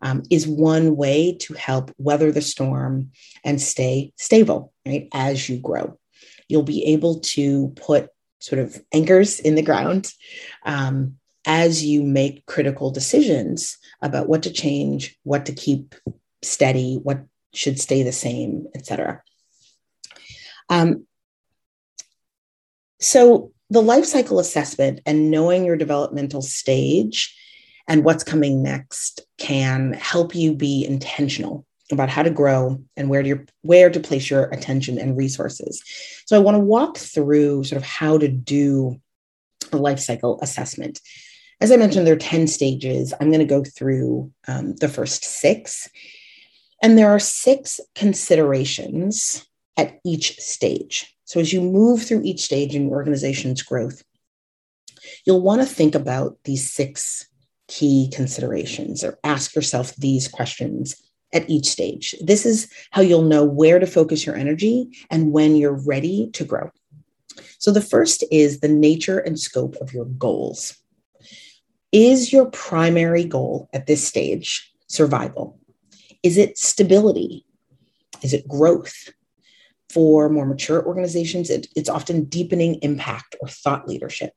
um, 0.03 0.23
is 0.31 0.47
one 0.47 0.95
way 0.95 1.37
to 1.41 1.55
help 1.55 1.91
weather 1.99 2.31
the 2.31 2.43
storm 2.43 3.11
and 3.45 3.61
stay 3.61 4.13
stable, 4.19 4.73
right, 4.87 5.09
as 5.13 5.49
you 5.49 5.59
grow. 5.59 5.99
You'll 6.47 6.63
be 6.63 6.85
able 6.93 7.19
to 7.35 7.73
put 7.75 8.09
sort 8.39 8.61
of 8.61 8.81
anchors 8.93 9.41
in 9.41 9.57
the 9.57 9.63
ground 9.63 10.13
um, 10.65 11.17
as 11.45 11.85
you 11.85 12.03
make 12.03 12.47
critical 12.47 12.91
decisions 12.91 13.79
about 14.01 14.29
what 14.29 14.43
to 14.45 14.53
change, 14.53 15.17
what 15.25 15.47
to 15.47 15.53
keep 15.53 15.95
steady, 16.43 16.99
what 17.03 17.25
should 17.53 17.81
stay 17.81 18.03
the 18.03 18.13
same, 18.13 18.67
etc. 18.75 19.23
Um, 20.69 21.07
so 23.01 23.53
the 23.71 23.83
life 23.83 24.05
cycle 24.05 24.39
assessment 24.39 25.01
and 25.07 25.31
knowing 25.31 25.65
your 25.65 25.77
developmental 25.77 26.43
stage 26.43 27.37
and 27.89 28.05
what's 28.05 28.25
coming 28.25 28.63
next 28.63 29.21
can 29.39 29.93
help 29.95 30.35
you 30.35 30.55
be 30.55 30.85
intentional 30.85 31.67
about 31.91 32.09
how 32.09 32.23
to 32.23 32.31
grow 32.31 32.83
and 32.97 33.09
where 33.09 33.23
to 33.23 33.45
where 33.63 33.91
to 33.91 34.01
place 34.01 34.31
your 34.31 34.45
attention 34.45 34.99
and 34.99 35.17
resources. 35.17 35.83
So 36.27 36.37
I 36.37 36.41
want 36.41 36.55
to 36.57 36.61
walk 36.61 36.97
through 36.97 37.65
sort 37.65 37.83
of 37.83 37.87
how 37.87 38.19
to 38.19 38.29
do 38.29 39.01
a 39.73 39.77
life 39.77 39.99
cycle 39.99 40.39
assessment. 40.43 41.01
As 41.63 41.71
I 41.71 41.77
mentioned, 41.77 42.09
there 42.09 42.15
are 42.15 42.19
10 42.19 42.49
stages. 42.49 43.15
I'm 43.21 43.29
going 43.29 43.39
to 43.39 43.45
go 43.45 43.63
through 43.63 44.33
um, 44.49 44.75
the 44.81 44.89
first 44.89 45.25
six 45.25 45.89
And 46.83 46.99
there 46.99 47.09
are 47.09 47.21
six 47.21 47.79
considerations 47.95 49.47
at 49.77 50.01
each 50.05 50.41
stage. 50.41 51.17
So 51.25 51.39
as 51.39 51.53
you 51.53 51.61
move 51.61 52.03
through 52.03 52.23
each 52.25 52.43
stage 52.43 52.75
in 52.75 52.89
your 52.89 52.97
organization's 52.97 53.63
growth, 53.63 54.03
you'll 55.25 55.41
want 55.41 55.61
to 55.61 55.67
think 55.67 55.95
about 55.95 56.37
these 56.43 56.69
six 56.69 57.29
key 57.69 58.11
considerations 58.13 59.05
or 59.05 59.21
ask 59.23 59.55
yourself 59.55 59.95
these 59.95 60.27
questions 60.27 61.01
at 61.33 61.49
each 61.49 61.69
stage. 61.69 62.17
This 62.21 62.45
is 62.45 62.69
how 62.91 63.03
you'll 63.03 63.23
know 63.23 63.45
where 63.45 63.79
to 63.79 63.87
focus 63.87 64.27
your 64.27 64.35
energy 64.35 64.91
and 65.11 65.31
when 65.31 65.55
you're 65.55 65.81
ready 65.87 66.29
to 66.33 66.45
grow. 66.45 66.73
So, 67.59 67.71
the 67.71 67.81
first 67.81 68.25
is 68.33 68.59
the 68.59 68.69
nature 68.69 69.21
and 69.21 69.39
scope 69.39 69.77
of 69.77 69.95
your 69.95 70.07
goals. 70.07 70.82
Is 71.93 72.33
your 72.33 72.47
primary 72.47 73.25
goal 73.25 73.69
at 73.73 73.87
this 73.87 74.07
stage 74.07 74.73
survival? 74.87 75.61
Is 76.23 76.39
it 76.39 76.59
stability? 76.59 77.45
Is 78.23 78.33
it 78.33 78.49
growth? 78.49 79.11
For 79.91 80.31
more 80.31 80.47
mature 80.47 80.83
organizations, 80.83 81.51
it, 81.51 81.67
it's 81.77 81.91
often 81.91 82.25
deepening 82.25 82.77
impact 82.77 83.37
or 83.43 83.49
thought 83.49 83.87
leadership. 83.87 84.33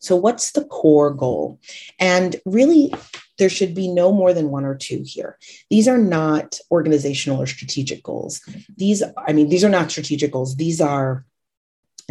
So, 0.00 0.16
what's 0.16 0.52
the 0.52 0.64
core 0.66 1.14
goal? 1.14 1.58
And 1.98 2.36
really, 2.44 2.92
there 3.38 3.48
should 3.48 3.74
be 3.74 3.88
no 3.88 4.12
more 4.12 4.34
than 4.34 4.50
one 4.50 4.66
or 4.66 4.74
two 4.74 5.02
here. 5.02 5.38
These 5.70 5.88
are 5.88 5.96
not 5.98 6.58
organizational 6.70 7.40
or 7.40 7.46
strategic 7.46 8.02
goals. 8.02 8.42
These, 8.76 9.02
I 9.16 9.32
mean, 9.32 9.48
these 9.48 9.64
are 9.64 9.70
not 9.70 9.90
strategic 9.90 10.32
goals. 10.32 10.56
These 10.56 10.82
are 10.82 11.24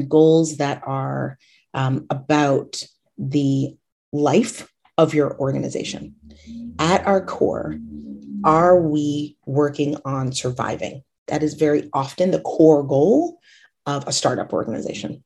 goals 0.07 0.57
that 0.57 0.81
are 0.85 1.37
um, 1.75 2.07
about 2.09 2.83
the 3.19 3.77
life 4.15 4.71
of 4.97 5.13
your 5.13 5.37
organization. 5.39 6.15
At 6.79 7.05
our 7.05 7.23
core, 7.23 7.77
are 8.43 8.79
we 8.79 9.37
working 9.45 9.97
on 10.05 10.31
surviving? 10.31 11.03
That 11.27 11.43
is 11.43 11.55
very 11.55 11.89
often 11.93 12.31
the 12.31 12.41
core 12.41 12.83
goal 12.83 13.39
of 13.85 14.07
a 14.07 14.11
startup 14.11 14.53
organization 14.53 15.23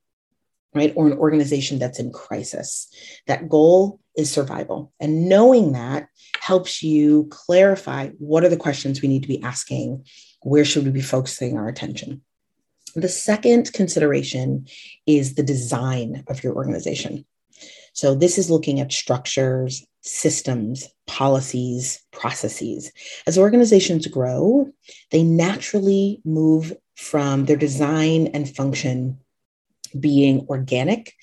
right? 0.74 0.92
Or 0.96 1.06
an 1.06 1.18
organization 1.18 1.78
that's 1.78 1.98
in 1.98 2.12
crisis. 2.12 2.88
That 3.26 3.48
goal 3.48 4.00
is 4.16 4.30
survival. 4.30 4.92
And 5.00 5.28
knowing 5.28 5.72
that 5.72 6.08
helps 6.38 6.82
you 6.82 7.26
clarify 7.30 8.08
what 8.18 8.44
are 8.44 8.48
the 8.48 8.56
questions 8.56 9.02
we 9.02 9.08
need 9.08 9.22
to 9.22 9.28
be 9.28 9.42
asking? 9.42 10.04
Where 10.42 10.64
should 10.64 10.84
we 10.84 10.90
be 10.90 11.02
focusing 11.02 11.58
our 11.58 11.68
attention? 11.68 12.22
The 12.94 13.08
second 13.08 13.72
consideration 13.72 14.66
is 15.06 15.34
the 15.34 15.42
design 15.42 16.24
of 16.28 16.42
your 16.42 16.54
organization. 16.54 17.24
So, 17.92 18.14
this 18.14 18.38
is 18.38 18.50
looking 18.50 18.80
at 18.80 18.92
structures, 18.92 19.86
systems, 20.02 20.88
policies, 21.06 22.00
processes. 22.12 22.90
As 23.26 23.38
organizations 23.38 24.06
grow, 24.06 24.70
they 25.10 25.22
naturally 25.22 26.20
move 26.24 26.72
from 26.96 27.46
their 27.46 27.56
design 27.56 28.28
and 28.28 28.54
function 28.54 29.18
being 29.98 30.46
organic. 30.48 31.14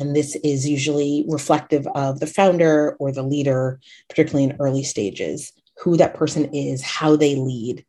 And 0.00 0.14
this 0.14 0.36
is 0.36 0.68
usually 0.68 1.24
reflective 1.28 1.86
of 1.88 2.20
the 2.20 2.26
founder 2.26 2.96
or 2.98 3.12
the 3.12 3.22
leader, 3.22 3.80
particularly 4.08 4.44
in 4.44 4.56
early 4.60 4.82
stages, 4.82 5.52
who 5.78 5.96
that 5.96 6.14
person 6.14 6.52
is, 6.54 6.82
how 6.82 7.16
they 7.16 7.36
lead. 7.36 7.84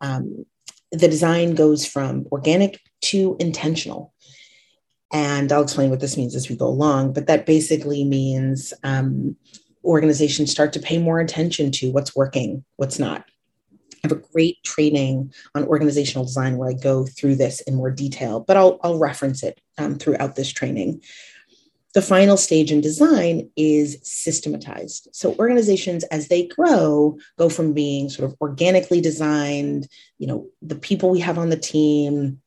Um, 0.00 0.44
the 0.92 1.08
design 1.08 1.54
goes 1.54 1.86
from 1.86 2.26
organic 2.32 2.80
to 3.02 3.36
intentional. 3.38 4.12
And 5.12 5.50
I'll 5.50 5.62
explain 5.62 5.90
what 5.90 6.00
this 6.00 6.16
means 6.16 6.34
as 6.34 6.48
we 6.48 6.56
go 6.56 6.66
along, 6.66 7.12
but 7.12 7.26
that 7.26 7.46
basically 7.46 8.04
means 8.04 8.72
um, 8.84 9.36
organizations 9.84 10.50
start 10.50 10.72
to 10.74 10.80
pay 10.80 10.98
more 10.98 11.20
attention 11.20 11.72
to 11.72 11.90
what's 11.90 12.14
working, 12.14 12.64
what's 12.76 12.98
not, 12.98 13.24
I 14.02 14.08
have 14.08 14.12
a 14.12 14.22
great 14.32 14.62
training 14.64 15.32
on 15.54 15.64
organizational 15.64 16.24
design 16.24 16.56
where 16.56 16.70
I 16.70 16.72
go 16.72 17.04
through 17.04 17.36
this 17.36 17.60
in 17.62 17.74
more 17.74 17.90
detail, 17.90 18.40
but 18.40 18.56
I'll, 18.56 18.80
I'll 18.82 18.98
reference 18.98 19.42
it 19.42 19.60
um, 19.76 19.96
throughout 19.96 20.36
this 20.36 20.50
training. 20.50 21.02
The 21.92 22.00
final 22.00 22.36
stage 22.36 22.72
in 22.72 22.80
design 22.80 23.50
is 23.56 23.98
systematized. 24.02 25.08
So 25.12 25.34
organizations, 25.34 26.04
as 26.04 26.28
they 26.28 26.46
grow, 26.46 27.18
go 27.36 27.48
from 27.50 27.74
being 27.74 28.08
sort 28.08 28.30
of 28.30 28.36
organically 28.40 29.00
designed, 29.00 29.88
you 30.18 30.26
know, 30.26 30.46
the 30.62 30.76
people 30.76 31.10
we 31.10 31.20
have 31.20 31.36
on 31.36 31.50
the 31.50 31.56
team, 31.56 32.40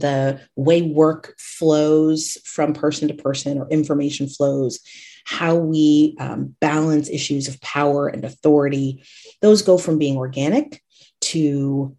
the 0.00 0.40
way 0.56 0.82
work 0.82 1.34
flows 1.38 2.38
from 2.44 2.72
person 2.72 3.08
to 3.08 3.14
person 3.14 3.58
or 3.58 3.68
information 3.68 4.28
flows, 4.28 4.80
how 5.24 5.56
we 5.56 6.16
um, 6.20 6.54
balance 6.60 7.08
issues 7.08 7.48
of 7.48 7.60
power 7.60 8.08
and 8.08 8.24
authority, 8.24 9.02
those 9.40 9.62
go 9.62 9.78
from 9.78 9.98
being 9.98 10.16
organic 10.16 10.82
to, 11.20 11.96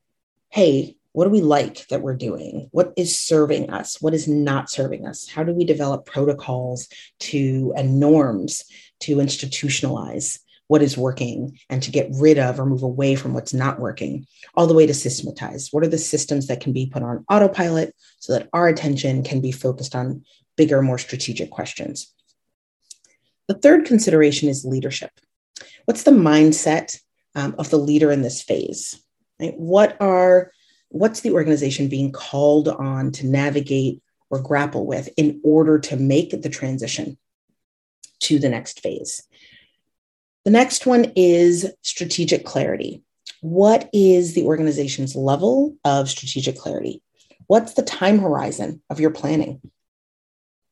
hey, 0.49 0.95
what 1.11 1.25
do 1.25 1.31
we 1.31 1.41
like 1.41 1.87
that 1.87 2.01
we're 2.01 2.15
doing? 2.15 2.67
What 2.71 2.93
is 2.97 3.17
serving 3.17 3.69
us? 3.69 4.01
What 4.01 4.13
is 4.13 4.27
not 4.27 4.69
serving 4.69 5.07
us? 5.07 5.27
How 5.27 5.43
do 5.43 5.53
we 5.53 5.63
develop 5.63 6.05
protocols 6.05 6.89
to 7.21 7.73
and 7.77 7.99
norms 7.99 8.63
to 9.01 9.15
institutionalize 9.17 10.39
what 10.67 10.81
is 10.81 10.97
working 10.97 11.59
and 11.69 11.83
to 11.83 11.91
get 11.91 12.09
rid 12.13 12.39
of 12.39 12.59
or 12.59 12.65
move 12.65 12.83
away 12.83 13.15
from 13.15 13.33
what's 13.33 13.53
not 13.53 13.79
working, 13.79 14.25
all 14.55 14.67
the 14.67 14.73
way 14.73 14.87
to 14.87 14.93
systematize? 14.93 15.69
What 15.71 15.83
are 15.83 15.89
the 15.89 15.97
systems 15.97 16.47
that 16.47 16.61
can 16.61 16.73
be 16.73 16.87
put 16.87 17.03
on 17.03 17.25
autopilot 17.29 17.95
so 18.19 18.33
that 18.33 18.49
our 18.53 18.67
attention 18.67 19.23
can 19.23 19.41
be 19.41 19.51
focused 19.51 19.95
on 19.95 20.23
bigger, 20.57 20.81
more 20.81 20.97
strategic 20.97 21.51
questions? 21.51 22.13
The 23.47 23.53
third 23.53 23.85
consideration 23.85 24.49
is 24.49 24.65
leadership. 24.65 25.11
What's 25.85 26.03
the 26.03 26.11
mindset 26.11 26.99
um, 27.35 27.55
of 27.59 27.69
the 27.69 27.77
leader 27.77 28.11
in 28.11 28.21
this 28.21 28.41
phase? 28.41 28.99
Right? 29.39 29.53
What 29.57 29.97
are 29.99 30.51
what's 30.89 31.21
the 31.21 31.31
organization 31.31 31.89
being 31.89 32.11
called 32.11 32.69
on 32.69 33.11
to 33.11 33.27
navigate 33.27 34.01
or 34.29 34.41
grapple 34.41 34.85
with 34.85 35.09
in 35.17 35.41
order 35.43 35.77
to 35.77 35.97
make 35.97 36.41
the 36.41 36.49
transition 36.49 37.17
to 38.21 38.39
the 38.39 38.49
next 38.49 38.79
phase? 38.79 39.21
The 40.45 40.51
next 40.51 40.85
one 40.85 41.11
is 41.15 41.73
strategic 41.81 42.45
clarity. 42.45 43.01
What 43.41 43.89
is 43.91 44.35
the 44.35 44.43
organization's 44.43 45.15
level 45.15 45.75
of 45.83 46.07
strategic 46.07 46.55
clarity? 46.55 47.01
What's 47.47 47.73
the 47.73 47.81
time 47.81 48.19
horizon 48.19 48.83
of 48.91 48.99
your 48.99 49.09
planning? 49.09 49.59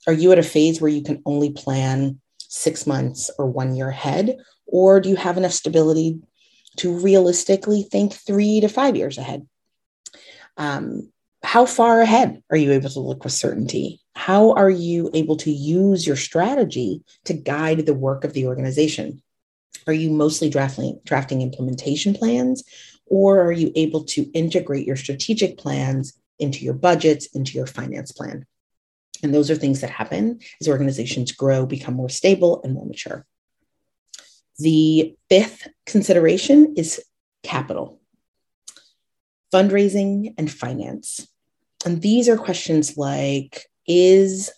Are 0.06 0.14
you 0.14 0.32
at 0.32 0.38
a 0.38 0.44
phase 0.44 0.80
where 0.80 0.92
you 0.92 1.02
can 1.02 1.24
only 1.26 1.52
plan 1.52 2.22
six 2.38 2.86
months 2.86 3.32
or 3.40 3.48
one 3.48 3.76
year 3.76 3.90
ahead? 3.90 4.38
Or 4.68 5.00
do 5.00 5.10
you 5.10 5.16
have 5.16 5.38
enough 5.38 5.54
stability 5.54 6.20
to 6.78 6.96
realistically 6.96 7.82
think 7.82 8.14
three 8.14 8.60
to 8.62 8.68
five 8.68 8.96
years 8.96 9.18
ahead? 9.18 9.48
Um, 10.56 11.12
how 11.42 11.66
far 11.66 12.00
ahead 12.02 12.44
are 12.52 12.58
you 12.58 12.74
able 12.74 12.92
to 12.92 13.00
look 13.00 13.24
with 13.24 13.34
certainty? 13.34 14.02
How 14.14 14.54
are 14.54 14.70
you 14.70 15.10
able 15.16 15.38
to 15.38 15.52
use 15.52 16.06
your 16.06 16.16
strategy 16.16 17.02
to 17.26 17.34
guide 17.34 17.88
the 17.88 17.96
work 17.96 18.24
of 18.24 18.34
the 18.34 18.46
organization? 18.46 19.23
Are 19.88 19.94
you 19.94 20.10
mostly 20.10 20.50
drafting, 20.50 21.00
drafting 21.04 21.42
implementation 21.42 22.14
plans, 22.14 22.64
or 23.06 23.42
are 23.42 23.52
you 23.52 23.72
able 23.76 24.06
to 24.06 24.24
integrate 24.32 24.88
your 24.88 24.96
strategic 24.96 25.58
plans 25.58 26.14
into 26.40 26.64
your 26.64 26.74
budgets, 26.74 27.28
into 27.28 27.58
your 27.58 27.68
finance 27.68 28.12
plan? 28.12 28.46
And 29.22 29.34
those 29.34 29.50
are 29.52 29.56
things 29.56 29.82
that 29.82 29.90
happen 29.90 30.40
as 30.60 30.68
organizations 30.68 31.32
grow, 31.32 31.66
become 31.66 31.94
more 31.94 32.10
stable, 32.10 32.62
and 32.64 32.74
more 32.74 32.86
mature. 32.86 33.26
The 34.60 35.16
fifth 35.30 35.68
consideration 35.86 36.76
is 36.78 37.04
capital, 37.42 38.00
fundraising, 39.54 40.34
and 40.38 40.52
finance. 40.52 41.28
And 41.86 42.02
these 42.02 42.30
are 42.30 42.38
questions 42.38 42.98
like 42.98 43.66
Is 43.88 44.52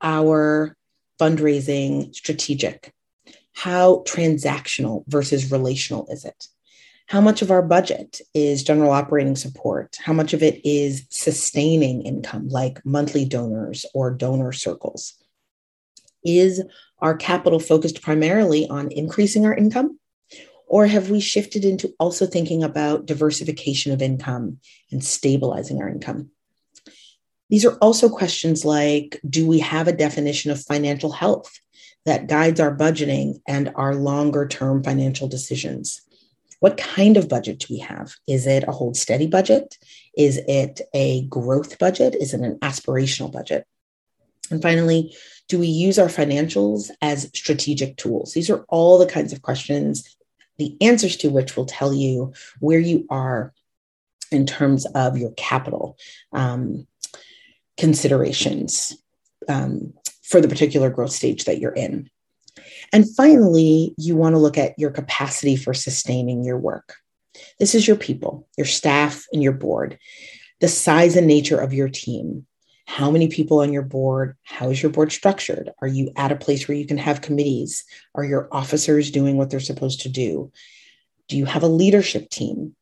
our 0.00 0.76
fundraising 1.20 2.14
strategic? 2.14 2.92
How 3.58 4.04
transactional 4.06 5.04
versus 5.08 5.50
relational 5.50 6.06
is 6.08 6.24
it? 6.24 6.48
how 7.08 7.22
much 7.22 7.40
of 7.40 7.50
our 7.50 7.62
budget 7.62 8.20
is 8.34 8.62
general 8.62 8.92
operating 8.92 9.34
support? 9.34 9.96
How 10.04 10.12
much 10.12 10.34
of 10.34 10.42
it 10.42 10.60
is 10.62 11.06
sustaining 11.08 12.02
income, 12.02 12.48
like 12.48 12.84
monthly 12.84 13.24
donors 13.24 13.86
or 13.94 14.10
donor 14.10 14.52
circles? 14.52 15.14
Is 16.22 16.62
our 16.98 17.16
capital 17.16 17.60
focused 17.60 18.02
primarily 18.02 18.68
on 18.68 18.92
increasing 18.92 19.46
our 19.46 19.54
income? 19.54 19.98
Or 20.66 20.86
have 20.86 21.08
we 21.08 21.18
shifted 21.18 21.64
into 21.64 21.94
also 21.98 22.26
thinking 22.26 22.62
about 22.62 23.06
diversification 23.06 23.92
of 23.92 24.02
income 24.02 24.58
and 24.92 25.02
stabilizing 25.02 25.80
our 25.80 25.88
income? 25.88 26.30
These 27.50 27.64
are 27.64 27.76
also 27.76 28.08
questions 28.08 28.64
like 28.64 29.20
Do 29.28 29.46
we 29.46 29.60
have 29.60 29.88
a 29.88 29.92
definition 29.92 30.50
of 30.50 30.62
financial 30.62 31.12
health 31.12 31.60
that 32.04 32.28
guides 32.28 32.60
our 32.60 32.74
budgeting 32.74 33.40
and 33.46 33.72
our 33.74 33.94
longer 33.94 34.46
term 34.46 34.82
financial 34.82 35.28
decisions? 35.28 36.02
What 36.60 36.76
kind 36.76 37.16
of 37.16 37.28
budget 37.28 37.60
do 37.60 37.66
we 37.70 37.78
have? 37.80 38.14
Is 38.26 38.46
it 38.46 38.64
a 38.66 38.72
hold 38.72 38.96
steady 38.96 39.26
budget? 39.26 39.78
Is 40.16 40.40
it 40.48 40.80
a 40.92 41.24
growth 41.26 41.78
budget? 41.78 42.14
Is 42.14 42.34
it 42.34 42.40
an 42.40 42.58
aspirational 42.58 43.32
budget? 43.32 43.66
And 44.50 44.60
finally, 44.60 45.14
do 45.48 45.58
we 45.58 45.68
use 45.68 45.98
our 45.98 46.08
financials 46.08 46.90
as 47.00 47.30
strategic 47.34 47.96
tools? 47.96 48.32
These 48.32 48.50
are 48.50 48.64
all 48.68 48.98
the 48.98 49.06
kinds 49.06 49.32
of 49.32 49.42
questions 49.42 50.16
the 50.58 50.76
answers 50.80 51.16
to 51.18 51.30
which 51.30 51.56
will 51.56 51.66
tell 51.66 51.94
you 51.94 52.32
where 52.58 52.80
you 52.80 53.06
are 53.10 53.54
in 54.30 54.44
terms 54.44 54.86
of 54.86 55.16
your 55.16 55.30
capital 55.36 55.96
um, 56.32 56.86
considerations 57.78 58.96
um, 59.48 59.94
for 60.22 60.40
the 60.40 60.48
particular 60.48 60.90
growth 60.90 61.12
stage 61.12 61.44
that 61.44 61.58
you're 61.58 61.72
in. 61.72 62.10
And 62.92 63.06
finally, 63.16 63.94
you 63.96 64.16
want 64.16 64.34
to 64.34 64.38
look 64.38 64.58
at 64.58 64.78
your 64.78 64.90
capacity 64.90 65.56
for 65.56 65.72
sustaining 65.72 66.44
your 66.44 66.58
work. 66.58 66.96
This 67.58 67.74
is 67.74 67.86
your 67.86 67.96
people, 67.96 68.48
your 68.56 68.66
staff, 68.66 69.24
and 69.32 69.42
your 69.42 69.52
board, 69.52 69.98
the 70.60 70.68
size 70.68 71.16
and 71.16 71.26
nature 71.26 71.58
of 71.58 71.72
your 71.72 71.88
team. 71.88 72.46
How 72.86 73.10
many 73.10 73.28
people 73.28 73.60
on 73.60 73.72
your 73.72 73.82
board? 73.82 74.36
How 74.42 74.70
is 74.70 74.82
your 74.82 74.90
board 74.90 75.12
structured? 75.12 75.70
Are 75.80 75.88
you 75.88 76.10
at 76.16 76.32
a 76.32 76.36
place 76.36 76.66
where 76.66 76.76
you 76.76 76.86
can 76.86 76.98
have 76.98 77.20
committees? 77.20 77.84
Are 78.14 78.24
your 78.24 78.48
officers 78.50 79.10
doing 79.10 79.36
what 79.36 79.50
they're 79.50 79.60
supposed 79.60 80.00
to 80.00 80.08
do? 80.08 80.50
Do 81.28 81.36
you 81.36 81.44
have 81.44 81.62
a 81.62 81.68
leadership 81.68 82.30
team? 82.30 82.74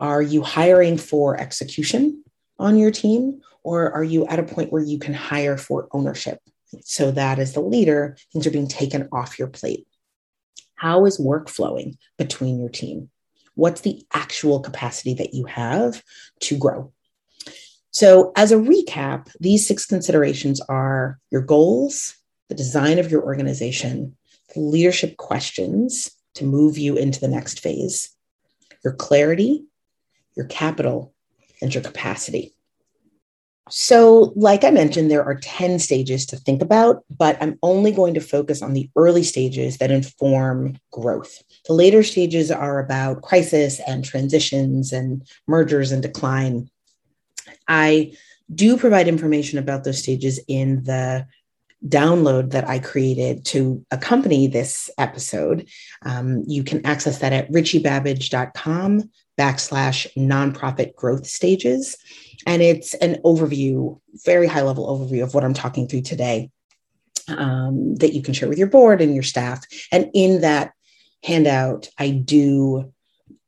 Are 0.00 0.22
you 0.22 0.42
hiring 0.42 0.96
for 0.96 1.38
execution 1.38 2.24
on 2.58 2.78
your 2.78 2.90
team? 2.90 3.42
Or 3.64 3.92
are 3.92 4.04
you 4.04 4.26
at 4.26 4.38
a 4.38 4.44
point 4.44 4.72
where 4.72 4.82
you 4.82 4.98
can 4.98 5.14
hire 5.14 5.56
for 5.56 5.88
ownership? 5.92 6.40
so 6.80 7.10
that 7.10 7.38
as 7.38 7.52
the 7.52 7.60
leader, 7.60 8.16
things 8.32 8.46
are 8.46 8.50
being 8.50 8.68
taken 8.68 9.08
off 9.12 9.38
your 9.38 9.48
plate. 9.48 9.86
How 10.74 11.04
is 11.04 11.20
work 11.20 11.48
flowing 11.48 11.98
between 12.18 12.58
your 12.58 12.68
team? 12.68 13.10
What's 13.54 13.82
the 13.82 14.04
actual 14.14 14.60
capacity 14.60 15.14
that 15.14 15.34
you 15.34 15.44
have 15.44 16.02
to 16.40 16.56
grow? 16.56 16.92
So, 17.90 18.32
as 18.36 18.52
a 18.52 18.56
recap, 18.56 19.30
these 19.38 19.68
six 19.68 19.84
considerations 19.84 20.60
are 20.62 21.18
your 21.30 21.42
goals, 21.42 22.14
the 22.48 22.54
design 22.54 22.98
of 22.98 23.10
your 23.10 23.22
organization, 23.22 24.16
leadership 24.56 25.18
questions 25.18 26.10
to 26.34 26.44
move 26.44 26.78
you 26.78 26.96
into 26.96 27.20
the 27.20 27.28
next 27.28 27.60
phase, 27.60 28.16
your 28.82 28.94
clarity, 28.94 29.66
your 30.34 30.46
capital, 30.46 31.12
and 31.60 31.74
your 31.74 31.82
capacity. 31.82 32.54
So, 33.70 34.32
like 34.34 34.64
I 34.64 34.70
mentioned, 34.70 35.10
there 35.10 35.24
are 35.24 35.36
10 35.36 35.78
stages 35.78 36.26
to 36.26 36.36
think 36.36 36.62
about, 36.62 37.04
but 37.16 37.38
I'm 37.40 37.58
only 37.62 37.92
going 37.92 38.14
to 38.14 38.20
focus 38.20 38.60
on 38.60 38.72
the 38.72 38.90
early 38.96 39.22
stages 39.22 39.78
that 39.78 39.90
inform 39.90 40.78
growth. 40.90 41.42
The 41.66 41.74
later 41.74 42.02
stages 42.02 42.50
are 42.50 42.80
about 42.80 43.22
crisis 43.22 43.80
and 43.86 44.04
transitions 44.04 44.92
and 44.92 45.26
mergers 45.46 45.92
and 45.92 46.02
decline. 46.02 46.70
I 47.68 48.14
do 48.52 48.76
provide 48.76 49.06
information 49.06 49.58
about 49.58 49.84
those 49.84 49.98
stages 49.98 50.40
in 50.48 50.82
the 50.82 51.26
download 51.86 52.50
that 52.50 52.68
I 52.68 52.78
created 52.78 53.44
to 53.46 53.84
accompany 53.90 54.46
this 54.46 54.90
episode. 54.98 55.68
Um, 56.04 56.44
you 56.46 56.62
can 56.62 56.84
access 56.86 57.18
that 57.18 57.32
at 57.32 57.50
richiebabbage.com 57.50 59.10
backslash 59.38 60.06
nonprofit 60.16 60.94
growth 60.94 61.26
stages. 61.26 61.96
And 62.46 62.62
it's 62.62 62.94
an 62.94 63.16
overview, 63.24 64.00
very 64.24 64.46
high 64.46 64.62
level 64.62 64.86
overview 64.86 65.22
of 65.22 65.34
what 65.34 65.44
I'm 65.44 65.54
talking 65.54 65.86
through 65.86 66.02
today 66.02 66.50
um, 67.28 67.94
that 67.96 68.14
you 68.14 68.22
can 68.22 68.34
share 68.34 68.48
with 68.48 68.58
your 68.58 68.68
board 68.68 69.00
and 69.00 69.14
your 69.14 69.22
staff. 69.22 69.64
And 69.90 70.10
in 70.14 70.40
that 70.40 70.72
handout, 71.22 71.88
I 71.98 72.10
do 72.10 72.92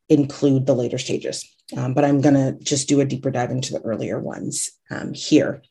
include 0.08 0.66
the 0.66 0.74
later 0.74 0.98
stages, 0.98 1.48
um, 1.76 1.94
but 1.94 2.04
I'm 2.04 2.20
going 2.20 2.34
to 2.34 2.62
just 2.62 2.88
do 2.88 3.00
a 3.00 3.04
deeper 3.04 3.30
dive 3.30 3.50
into 3.50 3.72
the 3.72 3.80
earlier 3.80 4.20
ones 4.20 4.70
um, 4.90 5.14
here. 5.14 5.62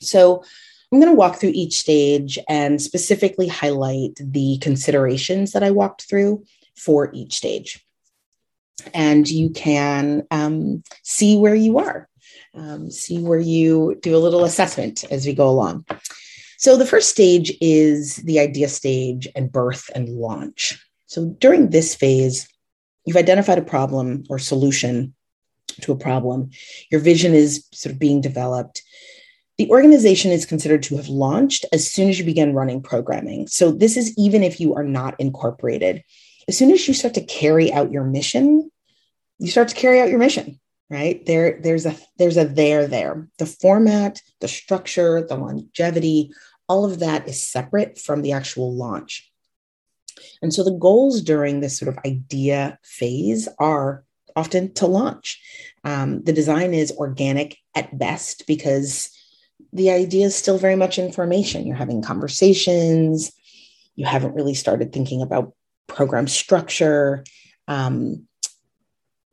So 0.00 0.44
I'm 0.92 1.00
going 1.00 1.10
to 1.10 1.16
walk 1.16 1.36
through 1.36 1.52
each 1.54 1.78
stage 1.78 2.38
and 2.48 2.80
specifically 2.80 3.48
highlight 3.48 4.12
the 4.20 4.58
considerations 4.58 5.52
that 5.52 5.62
I 5.62 5.70
walked 5.70 6.02
through 6.02 6.44
for 6.76 7.10
each 7.12 7.34
stage. 7.34 7.84
And 8.92 9.28
you 9.28 9.50
can 9.50 10.26
um, 10.30 10.82
see 11.02 11.36
where 11.36 11.54
you 11.54 11.78
are 11.78 12.08
um, 12.54 12.90
see 12.90 13.18
where 13.18 13.38
you 13.38 13.98
do 14.02 14.16
a 14.16 14.18
little 14.18 14.44
assessment 14.44 15.04
as 15.10 15.26
we 15.26 15.34
go 15.34 15.48
along. 15.48 15.84
So, 16.58 16.76
the 16.76 16.86
first 16.86 17.10
stage 17.10 17.52
is 17.60 18.16
the 18.16 18.40
idea 18.40 18.68
stage 18.68 19.28
and 19.34 19.52
birth 19.52 19.90
and 19.94 20.08
launch. 20.08 20.78
So, 21.06 21.26
during 21.40 21.70
this 21.70 21.94
phase, 21.94 22.48
you've 23.04 23.16
identified 23.16 23.58
a 23.58 23.62
problem 23.62 24.24
or 24.30 24.38
solution 24.38 25.14
to 25.82 25.92
a 25.92 25.96
problem. 25.96 26.50
Your 26.90 27.00
vision 27.00 27.34
is 27.34 27.66
sort 27.72 27.92
of 27.92 27.98
being 27.98 28.20
developed. 28.20 28.82
The 29.58 29.70
organization 29.70 30.30
is 30.30 30.46
considered 30.46 30.82
to 30.84 30.96
have 30.96 31.08
launched 31.08 31.64
as 31.72 31.90
soon 31.90 32.08
as 32.08 32.18
you 32.18 32.24
begin 32.24 32.54
running 32.54 32.82
programming. 32.82 33.46
So, 33.48 33.72
this 33.72 33.96
is 33.96 34.14
even 34.16 34.42
if 34.42 34.60
you 34.60 34.74
are 34.74 34.84
not 34.84 35.18
incorporated. 35.18 36.02
As 36.46 36.56
soon 36.56 36.70
as 36.70 36.86
you 36.86 36.94
start 36.94 37.14
to 37.14 37.24
carry 37.24 37.72
out 37.72 37.90
your 37.90 38.04
mission, 38.04 38.70
you 39.38 39.50
start 39.50 39.68
to 39.68 39.74
carry 39.74 40.00
out 40.00 40.10
your 40.10 40.18
mission 40.18 40.60
right? 40.90 41.24
There 41.26 41.60
there's 41.60 41.86
a 41.86 41.96
there's 42.18 42.36
a 42.36 42.44
there 42.44 42.86
there. 42.86 43.28
The 43.38 43.46
format 43.46 44.20
the 44.40 44.48
structure 44.48 45.24
the 45.26 45.36
longevity 45.36 46.32
all 46.68 46.84
of 46.84 47.00
that 47.00 47.28
is 47.28 47.42
separate 47.42 47.98
from 47.98 48.22
the 48.22 48.32
actual 48.32 48.74
launch. 48.74 49.30
And 50.42 50.52
so 50.52 50.62
the 50.62 50.78
goals 50.78 51.20
during 51.22 51.60
this 51.60 51.78
sort 51.78 51.88
of 51.88 52.02
idea 52.04 52.78
phase 52.82 53.48
are 53.58 54.04
often 54.36 54.72
to 54.74 54.86
launch. 54.86 55.40
Um, 55.84 56.22
the 56.24 56.32
design 56.32 56.74
is 56.74 56.92
organic 56.92 57.58
at 57.74 57.96
best 57.98 58.46
because 58.46 59.10
the 59.72 59.90
idea 59.90 60.26
is 60.26 60.34
still 60.34 60.58
very 60.58 60.76
much 60.76 60.98
information. 60.98 61.66
You're 61.66 61.76
having 61.76 62.02
conversations. 62.02 63.32
You 63.96 64.06
haven't 64.06 64.34
really 64.34 64.54
started 64.54 64.92
thinking 64.92 65.22
about 65.22 65.54
program 65.86 66.26
structure. 66.26 67.24
Um, 67.68 68.26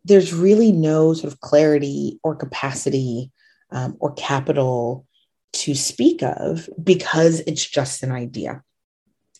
there's 0.04 0.34
really 0.34 0.72
no 0.72 1.14
sort 1.14 1.32
of 1.32 1.40
clarity 1.40 2.20
or 2.24 2.36
capacity 2.36 3.32
um, 3.72 3.96
or 4.00 4.14
capital 4.14 5.06
to 5.54 5.76
speak 5.76 6.24
of 6.24 6.70
because 6.82 7.42
it's 7.42 7.66
just 7.66 8.04
an 8.04 8.12
idea. 8.12 8.64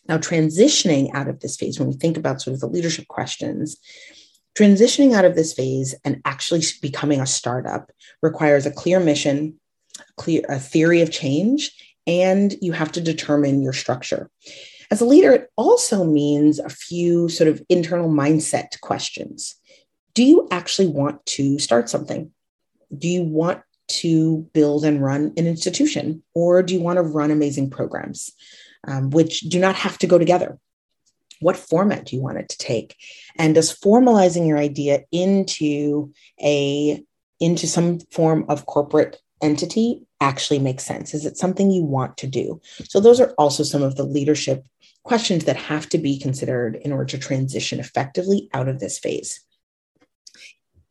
Now, 0.08 0.18
transitioning 0.18 1.10
out 1.14 1.28
of 1.28 1.40
this 1.40 1.56
phase, 1.56 1.78
when 1.78 1.88
we 1.88 1.94
think 1.94 2.16
about 2.16 2.42
sort 2.42 2.54
of 2.54 2.60
the 2.60 2.66
leadership 2.66 3.08
questions, 3.08 3.76
transitioning 4.56 5.14
out 5.14 5.24
of 5.24 5.36
this 5.36 5.52
phase 5.52 5.94
and 6.04 6.20
actually 6.24 6.62
becoming 6.80 7.20
a 7.20 7.26
startup 7.26 7.90
requires 8.20 8.66
a 8.66 8.70
clear 8.70 9.00
mission, 9.00 9.58
clear 10.16 10.42
a 10.48 10.58
theory 10.58 11.00
of 11.00 11.10
change, 11.10 11.70
and 12.06 12.56
you 12.60 12.72
have 12.72 12.92
to 12.92 13.00
determine 13.00 13.62
your 13.62 13.72
structure. 13.72 14.28
As 14.90 15.00
a 15.00 15.06
leader, 15.06 15.32
it 15.32 15.50
also 15.56 16.04
means 16.04 16.58
a 16.58 16.68
few 16.68 17.28
sort 17.28 17.48
of 17.48 17.62
internal 17.68 18.10
mindset 18.10 18.78
questions 18.80 19.54
do 20.14 20.22
you 20.22 20.48
actually 20.50 20.88
want 20.88 21.24
to 21.26 21.58
start 21.58 21.88
something? 21.88 22.30
Do 22.96 23.08
you 23.08 23.22
want 23.22 23.62
to 23.88 24.48
build 24.52 24.84
and 24.84 25.02
run 25.02 25.32
an 25.36 25.46
institution, 25.46 26.22
or 26.34 26.62
do 26.62 26.74
you 26.74 26.80
want 26.80 26.96
to 26.96 27.02
run 27.02 27.30
amazing 27.30 27.70
programs, 27.70 28.32
um, 28.86 29.10
which 29.10 29.40
do 29.40 29.58
not 29.58 29.74
have 29.74 29.98
to 29.98 30.06
go 30.06 30.18
together? 30.18 30.58
What 31.40 31.56
format 31.56 32.06
do 32.06 32.16
you 32.16 32.22
want 32.22 32.38
it 32.38 32.48
to 32.50 32.58
take? 32.58 32.96
And 33.36 33.54
does 33.54 33.76
formalizing 33.76 34.46
your 34.46 34.58
idea 34.58 35.04
into 35.10 36.12
a 36.40 37.02
into 37.40 37.66
some 37.66 37.98
form 38.12 38.44
of 38.48 38.66
corporate 38.66 39.18
entity 39.42 40.02
actually 40.20 40.60
make 40.60 40.80
sense? 40.80 41.12
Is 41.12 41.26
it 41.26 41.36
something 41.36 41.70
you 41.70 41.82
want 41.82 42.16
to 42.18 42.28
do? 42.28 42.60
So 42.84 43.00
those 43.00 43.20
are 43.20 43.34
also 43.38 43.64
some 43.64 43.82
of 43.82 43.96
the 43.96 44.04
leadership 44.04 44.64
questions 45.02 45.44
that 45.46 45.56
have 45.56 45.88
to 45.88 45.98
be 45.98 46.18
considered 46.18 46.76
in 46.76 46.92
order 46.92 47.06
to 47.06 47.18
transition 47.18 47.80
effectively 47.80 48.48
out 48.54 48.68
of 48.68 48.78
this 48.78 49.00
phase. 49.00 49.44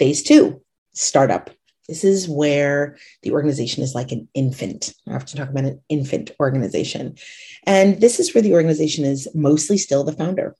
Phase 0.01 0.23
two, 0.23 0.59
startup. 0.93 1.51
This 1.87 2.03
is 2.03 2.27
where 2.27 2.97
the 3.21 3.33
organization 3.33 3.83
is 3.83 3.93
like 3.93 4.11
an 4.11 4.27
infant. 4.33 4.95
I 5.07 5.13
have 5.13 5.25
to 5.25 5.35
talk 5.35 5.49
about 5.49 5.65
an 5.65 5.79
infant 5.89 6.31
organization. 6.39 7.19
And 7.67 8.01
this 8.01 8.19
is 8.19 8.33
where 8.33 8.41
the 8.41 8.55
organization 8.55 9.05
is 9.05 9.27
mostly 9.35 9.77
still 9.77 10.03
the 10.03 10.11
founder. 10.11 10.55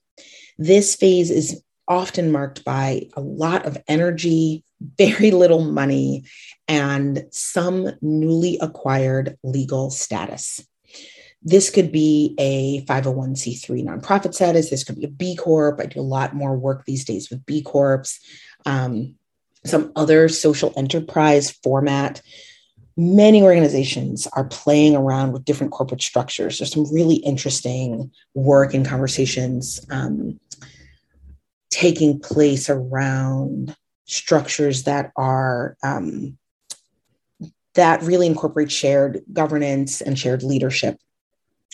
This 0.58 0.94
phase 0.94 1.32
is 1.32 1.60
often 1.88 2.30
marked 2.30 2.64
by 2.64 3.08
a 3.16 3.20
lot 3.20 3.66
of 3.66 3.82
energy, 3.88 4.62
very 4.96 5.32
little 5.32 5.64
money, 5.64 6.22
and 6.68 7.24
some 7.32 7.90
newly 8.00 8.58
acquired 8.60 9.36
legal 9.42 9.90
status. 9.90 10.64
This 11.42 11.68
could 11.68 11.90
be 11.90 12.36
a 12.38 12.84
501c3 12.84 13.84
nonprofit 13.84 14.34
status. 14.34 14.70
This 14.70 14.84
could 14.84 15.00
be 15.00 15.06
a 15.06 15.08
B 15.08 15.34
Corp. 15.34 15.80
I 15.80 15.86
do 15.86 15.98
a 15.98 16.02
lot 16.02 16.32
more 16.32 16.56
work 16.56 16.84
these 16.84 17.04
days 17.04 17.28
with 17.28 17.44
B 17.44 17.60
Corps. 17.60 18.04
Um, 18.64 19.16
some 19.64 19.92
other 19.96 20.28
social 20.28 20.72
enterprise 20.76 21.50
format. 21.50 22.20
Many 22.96 23.42
organizations 23.42 24.26
are 24.32 24.44
playing 24.44 24.96
around 24.96 25.32
with 25.32 25.44
different 25.44 25.72
corporate 25.72 26.02
structures. 26.02 26.58
There's 26.58 26.72
some 26.72 26.92
really 26.92 27.16
interesting 27.16 28.10
work 28.34 28.74
and 28.74 28.86
conversations 28.86 29.84
um, 29.90 30.38
taking 31.70 32.20
place 32.20 32.68
around 32.68 33.74
structures 34.04 34.82
that 34.82 35.10
are 35.16 35.76
um, 35.82 36.36
that 37.74 38.02
really 38.02 38.26
incorporate 38.26 38.70
shared 38.70 39.22
governance 39.32 40.02
and 40.02 40.18
shared 40.18 40.42
leadership. 40.42 40.98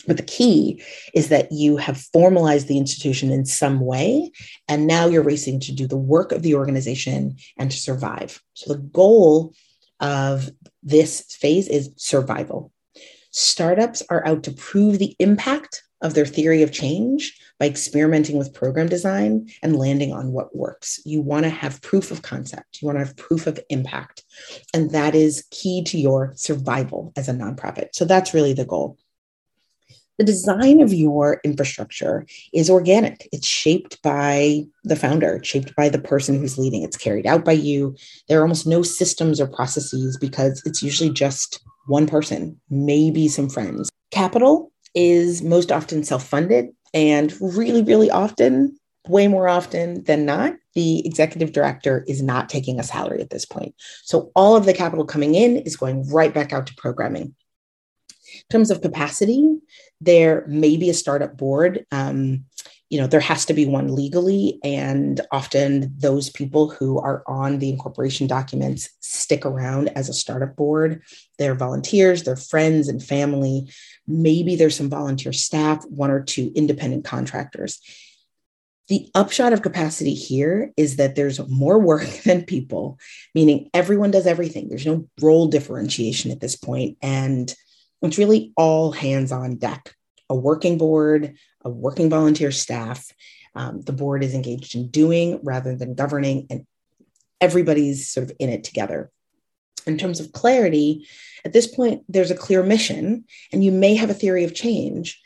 But 0.07 0.17
the 0.17 0.23
key 0.23 0.81
is 1.13 1.29
that 1.29 1.51
you 1.51 1.77
have 1.77 1.97
formalized 2.13 2.67
the 2.67 2.77
institution 2.77 3.31
in 3.31 3.45
some 3.45 3.79
way, 3.81 4.31
and 4.67 4.87
now 4.87 5.07
you're 5.07 5.23
racing 5.23 5.59
to 5.61 5.73
do 5.73 5.87
the 5.87 5.97
work 5.97 6.31
of 6.31 6.41
the 6.41 6.55
organization 6.55 7.35
and 7.57 7.69
to 7.69 7.77
survive. 7.77 8.41
So 8.53 8.73
the 8.73 8.79
goal 8.79 9.53
of 9.99 10.49
this 10.81 11.21
phase 11.21 11.67
is 11.67 11.91
survival. 11.97 12.71
Startups 13.31 14.01
are 14.09 14.25
out 14.25 14.43
to 14.43 14.51
prove 14.51 14.97
the 14.97 15.15
impact 15.19 15.83
of 16.01 16.13
their 16.13 16.25
theory 16.25 16.63
of 16.63 16.71
change 16.71 17.37
by 17.59 17.65
experimenting 17.65 18.37
with 18.37 18.53
program 18.53 18.87
design 18.87 19.49
and 19.61 19.75
landing 19.75 20.13
on 20.13 20.31
what 20.31 20.55
works. 20.55 21.01
You 21.05 21.21
want 21.21 21.43
to 21.43 21.49
have 21.49 21.81
proof 21.81 22.09
of 22.09 22.21
concept, 22.21 22.81
you 22.81 22.85
want 22.85 22.97
to 22.97 23.05
have 23.05 23.17
proof 23.17 23.47
of 23.47 23.59
impact. 23.69 24.23
And 24.73 24.91
that 24.91 25.13
is 25.13 25.45
key 25.51 25.83
to 25.83 25.99
your 25.99 26.31
survival 26.35 27.11
as 27.17 27.27
a 27.27 27.33
nonprofit. 27.33 27.89
So 27.93 28.05
that's 28.05 28.33
really 28.33 28.53
the 28.53 28.65
goal. 28.65 28.97
The 30.19 30.25
design 30.25 30.81
of 30.81 30.93
your 30.93 31.39
infrastructure 31.45 32.27
is 32.53 32.69
organic. 32.69 33.29
It's 33.31 33.47
shaped 33.47 34.01
by 34.01 34.65
the 34.83 34.97
founder, 34.97 35.39
shaped 35.45 35.73
by 35.77 35.87
the 35.87 35.97
person 35.97 36.37
who's 36.37 36.57
leading. 36.57 36.83
It's 36.83 36.97
carried 36.97 37.25
out 37.25 37.45
by 37.45 37.53
you. 37.53 37.95
There 38.27 38.37
are 38.37 38.41
almost 38.41 38.67
no 38.67 38.83
systems 38.83 39.39
or 39.39 39.47
processes 39.47 40.17
because 40.17 40.61
it's 40.65 40.83
usually 40.83 41.09
just 41.09 41.61
one 41.87 42.05
person, 42.05 42.59
maybe 42.69 43.29
some 43.29 43.49
friends. 43.49 43.89
Capital 44.11 44.73
is 44.93 45.41
most 45.41 45.71
often 45.71 46.03
self 46.03 46.27
funded 46.27 46.67
and 46.93 47.33
really, 47.39 47.81
really 47.81 48.11
often, 48.11 48.77
way 49.07 49.29
more 49.29 49.47
often 49.47 50.03
than 50.03 50.25
not, 50.25 50.53
the 50.75 51.05
executive 51.07 51.53
director 51.53 52.03
is 52.09 52.21
not 52.21 52.49
taking 52.49 52.77
a 52.77 52.83
salary 52.83 53.21
at 53.21 53.29
this 53.29 53.45
point. 53.45 53.73
So 54.03 54.31
all 54.35 54.57
of 54.57 54.65
the 54.65 54.73
capital 54.73 55.05
coming 55.05 55.35
in 55.35 55.57
is 55.57 55.77
going 55.77 56.09
right 56.09 56.33
back 56.33 56.51
out 56.51 56.67
to 56.67 56.75
programming. 56.75 57.35
In 58.49 58.57
terms 58.57 58.71
of 58.71 58.81
capacity, 58.81 59.59
there 60.01 60.43
may 60.47 60.75
be 60.75 60.89
a 60.89 60.93
startup 60.95 61.37
board. 61.37 61.85
Um, 61.91 62.45
you 62.89 62.99
know, 62.99 63.05
there 63.05 63.19
has 63.19 63.45
to 63.45 63.53
be 63.53 63.67
one 63.67 63.93
legally, 63.93 64.59
and 64.63 65.21
often 65.31 65.93
those 65.95 66.31
people 66.31 66.71
who 66.71 66.97
are 66.99 67.21
on 67.27 67.59
the 67.59 67.69
incorporation 67.69 68.25
documents 68.25 68.89
stick 69.01 69.45
around 69.45 69.89
as 69.89 70.09
a 70.09 70.13
startup 70.13 70.55
board. 70.55 71.03
They're 71.37 71.53
volunteers, 71.53 72.23
they're 72.23 72.35
friends 72.35 72.87
and 72.87 73.03
family. 73.03 73.69
Maybe 74.07 74.55
there's 74.55 74.75
some 74.75 74.89
volunteer 74.89 75.31
staff, 75.31 75.85
one 75.85 76.09
or 76.09 76.23
two 76.23 76.51
independent 76.55 77.05
contractors. 77.05 77.79
The 78.87 79.11
upshot 79.13 79.53
of 79.53 79.61
capacity 79.61 80.15
here 80.15 80.73
is 80.75 80.95
that 80.95 81.15
there's 81.15 81.47
more 81.47 81.77
work 81.77 82.07
than 82.25 82.45
people, 82.45 82.97
meaning 83.35 83.69
everyone 83.75 84.09
does 84.09 84.25
everything. 84.25 84.69
There's 84.69 84.87
no 84.87 85.07
role 85.21 85.45
differentiation 85.45 86.31
at 86.31 86.39
this 86.39 86.55
point, 86.55 86.97
and 87.03 87.53
it's 88.01 88.17
really 88.17 88.53
all 88.55 88.91
hands 88.91 89.31
on 89.31 89.55
deck. 89.55 89.95
A 90.29 90.35
working 90.35 90.77
board, 90.77 91.35
a 91.63 91.69
working 91.69 92.09
volunteer 92.09 92.51
staff. 92.51 93.11
Um, 93.55 93.81
the 93.81 93.93
board 93.93 94.23
is 94.23 94.33
engaged 94.33 94.75
in 94.75 94.89
doing 94.89 95.39
rather 95.43 95.75
than 95.75 95.95
governing, 95.95 96.47
and 96.49 96.65
everybody's 97.41 98.09
sort 98.09 98.29
of 98.29 98.35
in 98.39 98.49
it 98.49 98.63
together. 98.63 99.09
In 99.87 99.97
terms 99.97 100.19
of 100.19 100.31
clarity, 100.31 101.07
at 101.43 101.53
this 101.53 101.67
point, 101.67 102.03
there's 102.07 102.31
a 102.31 102.35
clear 102.35 102.63
mission, 102.63 103.25
and 103.51 103.63
you 103.63 103.71
may 103.71 103.95
have 103.95 104.09
a 104.09 104.13
theory 104.13 104.43
of 104.43 104.53
change. 104.53 105.19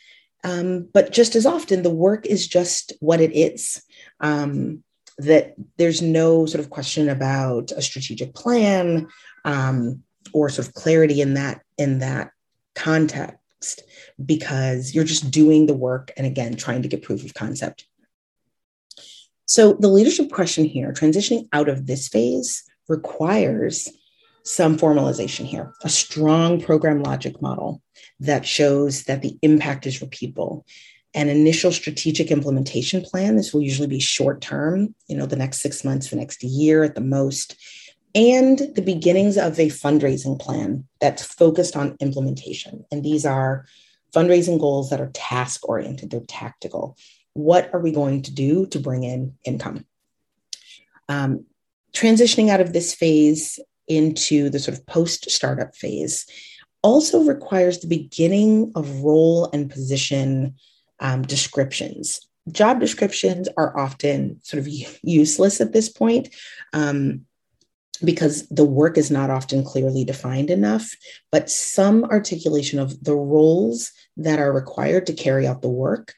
Um, 0.43 0.87
but 0.93 1.11
just 1.11 1.35
as 1.35 1.45
often, 1.45 1.83
the 1.83 1.89
work 1.89 2.25
is 2.25 2.47
just 2.47 2.93
what 2.99 3.21
it 3.21 3.35
is. 3.35 3.83
Um, 4.19 4.83
that 5.17 5.53
there's 5.77 6.01
no 6.01 6.45
sort 6.45 6.63
of 6.63 6.69
question 6.69 7.07
about 7.09 7.71
a 7.71 7.81
strategic 7.81 8.33
plan 8.33 9.07
um, 9.45 10.03
or 10.33 10.49
sort 10.49 10.67
of 10.67 10.73
clarity 10.73 11.21
in 11.21 11.35
that 11.35 11.61
in 11.77 11.99
that 11.99 12.31
context 12.75 13.83
because 14.23 14.93
you're 14.93 15.03
just 15.03 15.31
doing 15.31 15.65
the 15.65 15.73
work 15.73 16.11
and 16.17 16.27
again 16.27 16.55
trying 16.55 16.81
to 16.81 16.87
get 16.87 17.03
proof 17.03 17.23
of 17.23 17.33
concept. 17.33 17.87
So 19.45 19.73
the 19.73 19.87
leadership 19.87 20.31
question 20.31 20.65
here, 20.65 20.93
transitioning 20.93 21.47
out 21.53 21.69
of 21.69 21.85
this 21.85 22.07
phase 22.07 22.63
requires 22.87 23.89
some 24.43 24.77
formalization 24.77 25.45
here, 25.45 25.73
a 25.83 25.89
strong 25.89 26.59
program 26.61 27.01
logic 27.01 27.41
model 27.41 27.81
that 28.19 28.45
shows 28.45 29.03
that 29.03 29.21
the 29.21 29.37
impact 29.41 29.85
is 29.85 29.99
repeatable. 29.99 30.63
An 31.13 31.29
initial 31.29 31.71
strategic 31.71 32.31
implementation 32.31 33.01
plan, 33.01 33.35
this 33.35 33.53
will 33.53 33.61
usually 33.61 33.87
be 33.87 33.99
short 33.99 34.41
term, 34.41 34.95
you 35.07 35.15
know, 35.15 35.25
the 35.25 35.35
next 35.35 35.59
six 35.59 35.85
months, 35.85 36.09
the 36.09 36.15
next 36.15 36.43
year 36.43 36.83
at 36.83 36.95
the 36.95 37.01
most, 37.01 37.55
and 38.15 38.59
the 38.75 38.81
beginnings 38.81 39.37
of 39.37 39.59
a 39.59 39.67
fundraising 39.67 40.39
plan 40.39 40.85
that's 40.99 41.23
focused 41.23 41.75
on 41.75 41.97
implementation. 41.99 42.85
And 42.91 43.03
these 43.03 43.25
are 43.25 43.65
fundraising 44.13 44.59
goals 44.59 44.89
that 44.89 45.01
are 45.01 45.09
task 45.13 45.67
oriented, 45.67 46.11
they're 46.11 46.21
tactical. 46.21 46.97
What 47.33 47.73
are 47.73 47.79
we 47.79 47.91
going 47.91 48.21
to 48.23 48.31
do 48.31 48.67
to 48.67 48.79
bring 48.79 49.03
in 49.03 49.35
income? 49.43 49.85
Um, 51.09 51.45
transitioning 51.93 52.49
out 52.49 52.61
of 52.61 52.73
this 52.73 52.93
phase 52.93 53.59
into 53.87 54.49
the 54.49 54.59
sort 54.59 54.77
of 54.77 54.85
post 54.85 55.29
startup 55.31 55.75
phase 55.75 56.25
also 56.83 57.23
requires 57.23 57.79
the 57.79 57.87
beginning 57.87 58.71
of 58.75 59.01
role 59.01 59.49
and 59.51 59.71
position 59.71 60.55
um, 60.99 61.23
descriptions. 61.23 62.21
Job 62.51 62.79
descriptions 62.79 63.47
are 63.57 63.77
often 63.77 64.39
sort 64.43 64.59
of 64.59 64.67
useless 65.01 65.61
at 65.61 65.73
this 65.73 65.89
point. 65.89 66.29
Um, 66.73 67.25
because 68.03 68.47
the 68.49 68.65
work 68.65 68.97
is 68.97 69.11
not 69.11 69.29
often 69.29 69.63
clearly 69.63 70.03
defined 70.03 70.49
enough, 70.49 70.95
but 71.31 71.49
some 71.49 72.03
articulation 72.05 72.79
of 72.79 73.03
the 73.03 73.15
roles 73.15 73.91
that 74.17 74.39
are 74.39 74.51
required 74.51 75.07
to 75.07 75.13
carry 75.13 75.47
out 75.47 75.61
the 75.61 75.69
work. 75.69 76.13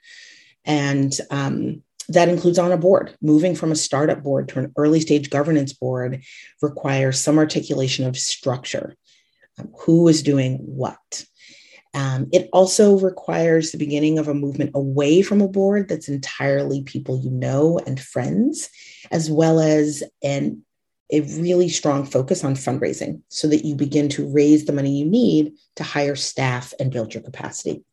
And 0.66 1.14
um, 1.30 1.84
that 2.10 2.30
includes 2.30 2.60
on 2.60 2.72
a 2.72 2.78
board. 2.78 3.16
Moving 3.22 3.56
from 3.56 3.72
a 3.72 3.76
startup 3.76 4.24
board 4.24 4.50
to 4.50 4.60
an 4.60 4.74
early 4.78 5.00
stage 5.00 5.30
governance 5.30 5.74
board 5.74 6.24
requires 6.62 7.20
some 7.20 7.38
articulation 7.38 8.06
of 8.06 8.18
structure. 8.18 8.96
Um, 9.58 9.72
who 9.80 10.08
is 10.08 10.22
doing 10.22 10.58
what? 10.58 11.26
Um, 11.94 12.28
it 12.34 12.50
also 12.52 13.00
requires 13.00 13.72
the 13.72 13.78
beginning 13.78 14.20
of 14.20 14.28
a 14.28 14.34
movement 14.34 14.72
away 14.76 15.22
from 15.22 15.40
a 15.40 15.48
board 15.48 15.88
that's 15.88 16.10
entirely 16.10 16.84
people 16.84 17.22
you 17.24 17.32
know 17.32 17.80
and 17.88 17.98
friends, 17.98 18.70
as 19.12 19.32
well 19.32 19.62
as 19.62 20.04
an, 20.22 20.66
a 21.12 21.22
really 21.22 21.70
strong 21.70 22.06
focus 22.06 22.44
on 22.44 22.56
fundraising 22.56 23.22
so 23.30 23.48
that 23.48 23.66
you 23.66 23.76
begin 23.76 24.10
to 24.10 24.28
raise 24.28 24.66
the 24.66 24.74
money 24.74 24.98
you 24.98 25.06
need 25.06 25.54
to 25.76 25.84
hire 25.84 26.16
staff 26.16 26.74
and 26.80 26.92
build 26.92 27.14
your 27.14 27.24
capacity. 27.24 27.84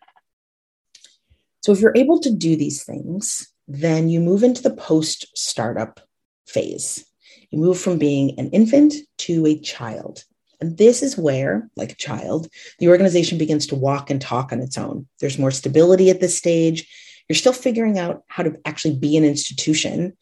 So, 1.60 1.72
if 1.72 1.80
you're 1.80 1.96
able 1.96 2.18
to 2.20 2.30
do 2.30 2.56
these 2.56 2.84
things, 2.84 3.52
then 3.68 4.08
you 4.08 4.20
move 4.20 4.42
into 4.42 4.62
the 4.62 4.74
post 4.74 5.26
startup 5.36 6.00
phase. 6.46 7.04
You 7.50 7.58
move 7.58 7.78
from 7.78 7.98
being 7.98 8.38
an 8.38 8.50
infant 8.50 8.94
to 9.18 9.46
a 9.46 9.58
child. 9.58 10.24
And 10.60 10.78
this 10.78 11.02
is 11.02 11.18
where, 11.18 11.68
like 11.76 11.92
a 11.92 11.96
child, 11.96 12.48
the 12.78 12.88
organization 12.88 13.36
begins 13.36 13.66
to 13.68 13.74
walk 13.74 14.10
and 14.10 14.20
talk 14.20 14.52
on 14.52 14.60
its 14.60 14.78
own. 14.78 15.06
There's 15.20 15.38
more 15.38 15.50
stability 15.50 16.08
at 16.08 16.20
this 16.20 16.38
stage. 16.38 16.88
You're 17.28 17.36
still 17.36 17.52
figuring 17.52 17.98
out 17.98 18.22
how 18.28 18.42
to 18.42 18.56
actually 18.64 18.96
be 18.96 19.16
an 19.16 19.24
institution, 19.24 20.16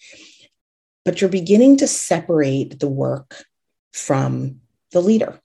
but 1.05 1.21
you're 1.21 1.31
beginning 1.31 1.77
to 1.79 1.87
separate 1.87 2.79
the 2.81 2.89
work 2.89 3.45
from 3.93 4.61
the 4.93 5.01
leader. 5.01 5.41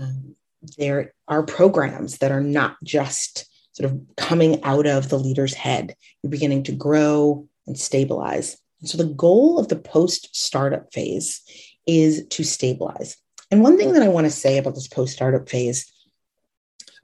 Um, 0.00 0.36
there 0.76 1.12
are 1.28 1.42
programs 1.42 2.18
that 2.18 2.32
are 2.32 2.40
not 2.40 2.76
just 2.82 3.46
sort 3.72 3.90
of 3.90 4.00
coming 4.16 4.62
out 4.62 4.86
of 4.86 5.08
the 5.08 5.18
leader's 5.18 5.54
head. 5.54 5.94
You're 6.22 6.30
beginning 6.30 6.62
to 6.64 6.72
grow 6.72 7.48
and 7.66 7.78
stabilize. 7.78 8.56
And 8.80 8.88
so 8.88 8.98
the 8.98 9.12
goal 9.14 9.58
of 9.58 9.68
the 9.68 9.76
post 9.76 10.34
startup 10.34 10.92
phase 10.92 11.42
is 11.86 12.26
to 12.28 12.44
stabilize. 12.44 13.16
And 13.50 13.62
one 13.62 13.76
thing 13.76 13.92
that 13.92 14.02
I 14.02 14.08
want 14.08 14.26
to 14.26 14.30
say 14.30 14.58
about 14.58 14.74
this 14.74 14.88
post 14.88 15.12
startup 15.12 15.48
phase, 15.48 15.90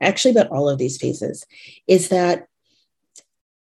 actually 0.00 0.32
about 0.32 0.50
all 0.50 0.68
of 0.68 0.78
these 0.78 0.96
phases, 0.98 1.44
is 1.86 2.08
that 2.08 2.46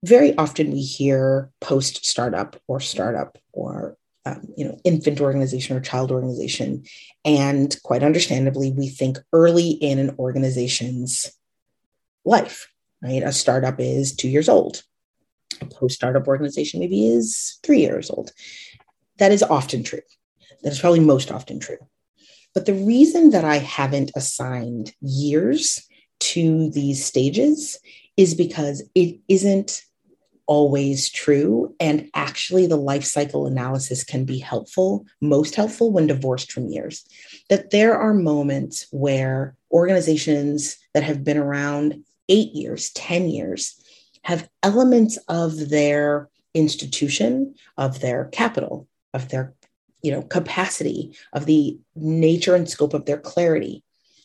very 0.03 0.37
often 0.37 0.71
we 0.71 0.81
hear 0.81 1.49
post 1.59 2.05
startup 2.05 2.61
or 2.67 2.79
startup 2.79 3.37
or 3.51 3.97
um, 4.25 4.47
you 4.55 4.65
know 4.65 4.79
infant 4.83 5.21
organization 5.21 5.75
or 5.75 5.79
child 5.79 6.11
organization 6.11 6.83
and 7.25 7.75
quite 7.83 8.03
understandably 8.03 8.71
we 8.71 8.89
think 8.89 9.17
early 9.33 9.71
in 9.71 9.99
an 9.99 10.15
organization's 10.19 11.31
life 12.25 12.67
right? 13.01 13.23
A 13.23 13.31
startup 13.31 13.79
is 13.79 14.15
two 14.15 14.29
years 14.29 14.49
old. 14.49 14.83
A 15.61 15.65
post 15.65 15.95
startup 15.95 16.27
organization 16.27 16.79
maybe 16.79 17.07
is 17.07 17.59
three 17.63 17.81
years 17.81 18.09
old. 18.09 18.31
That 19.17 19.31
is 19.31 19.43
often 19.43 19.83
true. 19.83 20.01
That 20.63 20.71
is 20.71 20.79
probably 20.79 20.99
most 20.99 21.31
often 21.31 21.59
true. 21.59 21.77
But 22.53 22.65
the 22.65 22.73
reason 22.73 23.31
that 23.31 23.45
I 23.45 23.57
haven't 23.57 24.11
assigned 24.15 24.93
years 25.01 25.87
to 26.19 26.69
these 26.71 27.05
stages 27.05 27.79
is 28.15 28.33
because 28.33 28.83
it 28.95 29.19
isn't 29.27 29.83
always 30.47 31.09
true. 31.09 31.75
And 31.79 32.09
actually, 32.13 32.65
the 32.65 32.77
life 32.77 33.03
cycle 33.03 33.45
analysis 33.45 34.03
can 34.03 34.25
be 34.25 34.39
helpful, 34.39 35.05
most 35.21 35.55
helpful 35.55 35.91
when 35.91 36.07
divorced 36.07 36.51
from 36.51 36.67
years. 36.67 37.05
That 37.49 37.71
there 37.71 37.97
are 37.97 38.13
moments 38.13 38.87
where 38.91 39.55
organizations 39.71 40.77
that 40.93 41.03
have 41.03 41.23
been 41.23 41.37
around 41.37 42.03
eight 42.29 42.53
years, 42.53 42.89
10 42.91 43.29
years, 43.29 43.79
have 44.23 44.49
elements 44.63 45.17
of 45.27 45.69
their 45.69 46.29
institution, 46.53 47.53
of 47.77 47.99
their 48.01 48.25
capital, 48.25 48.87
of 49.13 49.29
their 49.29 49.53
you 50.01 50.11
know 50.11 50.21
capacity, 50.21 51.15
of 51.33 51.45
the 51.45 51.77
nature 51.95 52.55
and 52.55 52.69
scope 52.69 52.93
of 52.93 53.05
their 53.05 53.17
clarity. 53.17 53.83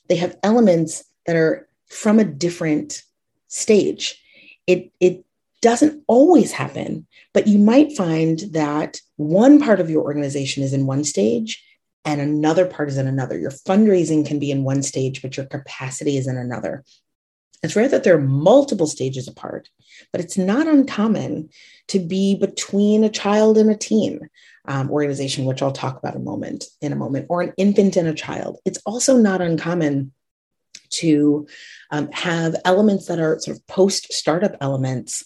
They 0.09 0.17
have 0.17 0.37
elements 0.43 1.05
that 1.27 1.37
are 1.37 1.69
from 1.87 2.19
a 2.19 2.25
different 2.25 3.03
stage. 3.49 4.21
It, 4.67 4.91
it 5.01 5.25
doesn't 5.63 6.03
always 6.09 6.53
happen, 6.53 7.07
but 7.33 7.47
you 7.47 7.59
might 7.59 7.97
find 7.97 8.41
that 8.51 9.01
one 9.17 9.61
part 9.61 9.81
of 9.81 9.89
your 9.89 10.03
organization 10.03 10.63
is 10.63 10.75
in 10.75 10.87
one 10.87 11.05
stage 11.05 11.65
and 12.05 12.21
another 12.21 12.67
part 12.67 12.89
is 12.89 12.99
in 12.99 13.07
another. 13.07 13.39
Your 13.39 13.53
fundraising 13.53 14.27
can 14.27 14.39
be 14.39 14.51
in 14.51 14.65
one 14.65 14.83
stage, 14.83 15.23
but 15.23 15.37
your 15.37 15.47
capacity 15.47 16.17
is 16.17 16.27
in 16.27 16.37
another. 16.37 16.85
It's 17.63 17.77
rare 17.77 17.89
that 17.89 18.03
there 18.03 18.17
are 18.17 18.21
multiple 18.21 18.89
stages 18.89 19.29
apart, 19.29 19.69
but 20.11 20.21
it's 20.21 20.37
not 20.37 20.67
uncommon 20.67 21.51
to 21.89 22.01
be 22.01 22.35
between 22.35 23.05
a 23.05 23.09
child 23.09 23.57
and 23.57 23.71
a 23.71 23.77
teen 23.77 24.29
um, 24.67 24.91
organization, 24.91 25.45
which 25.45 25.63
I'll 25.63 25.71
talk 25.71 25.97
about 25.97 26.17
a 26.17 26.21
moment 26.21 26.65
in 26.81 26.93
a 26.93 26.97
moment, 26.97 27.27
or 27.29 27.41
an 27.41 27.53
infant 27.57 27.97
and 27.97 28.09
a 28.09 28.15
child. 28.15 28.59
It's 28.65 28.81
also 28.85 29.17
not 29.17 29.41
uncommon 29.41 30.13
to 30.91 31.47
um, 31.93 32.11
have 32.11 32.57
elements 32.65 33.07
that 33.07 33.21
are 33.21 33.39
sort 33.39 33.57
of 33.57 33.67
post 33.69 34.13
startup 34.13 34.57
elements 34.61 35.25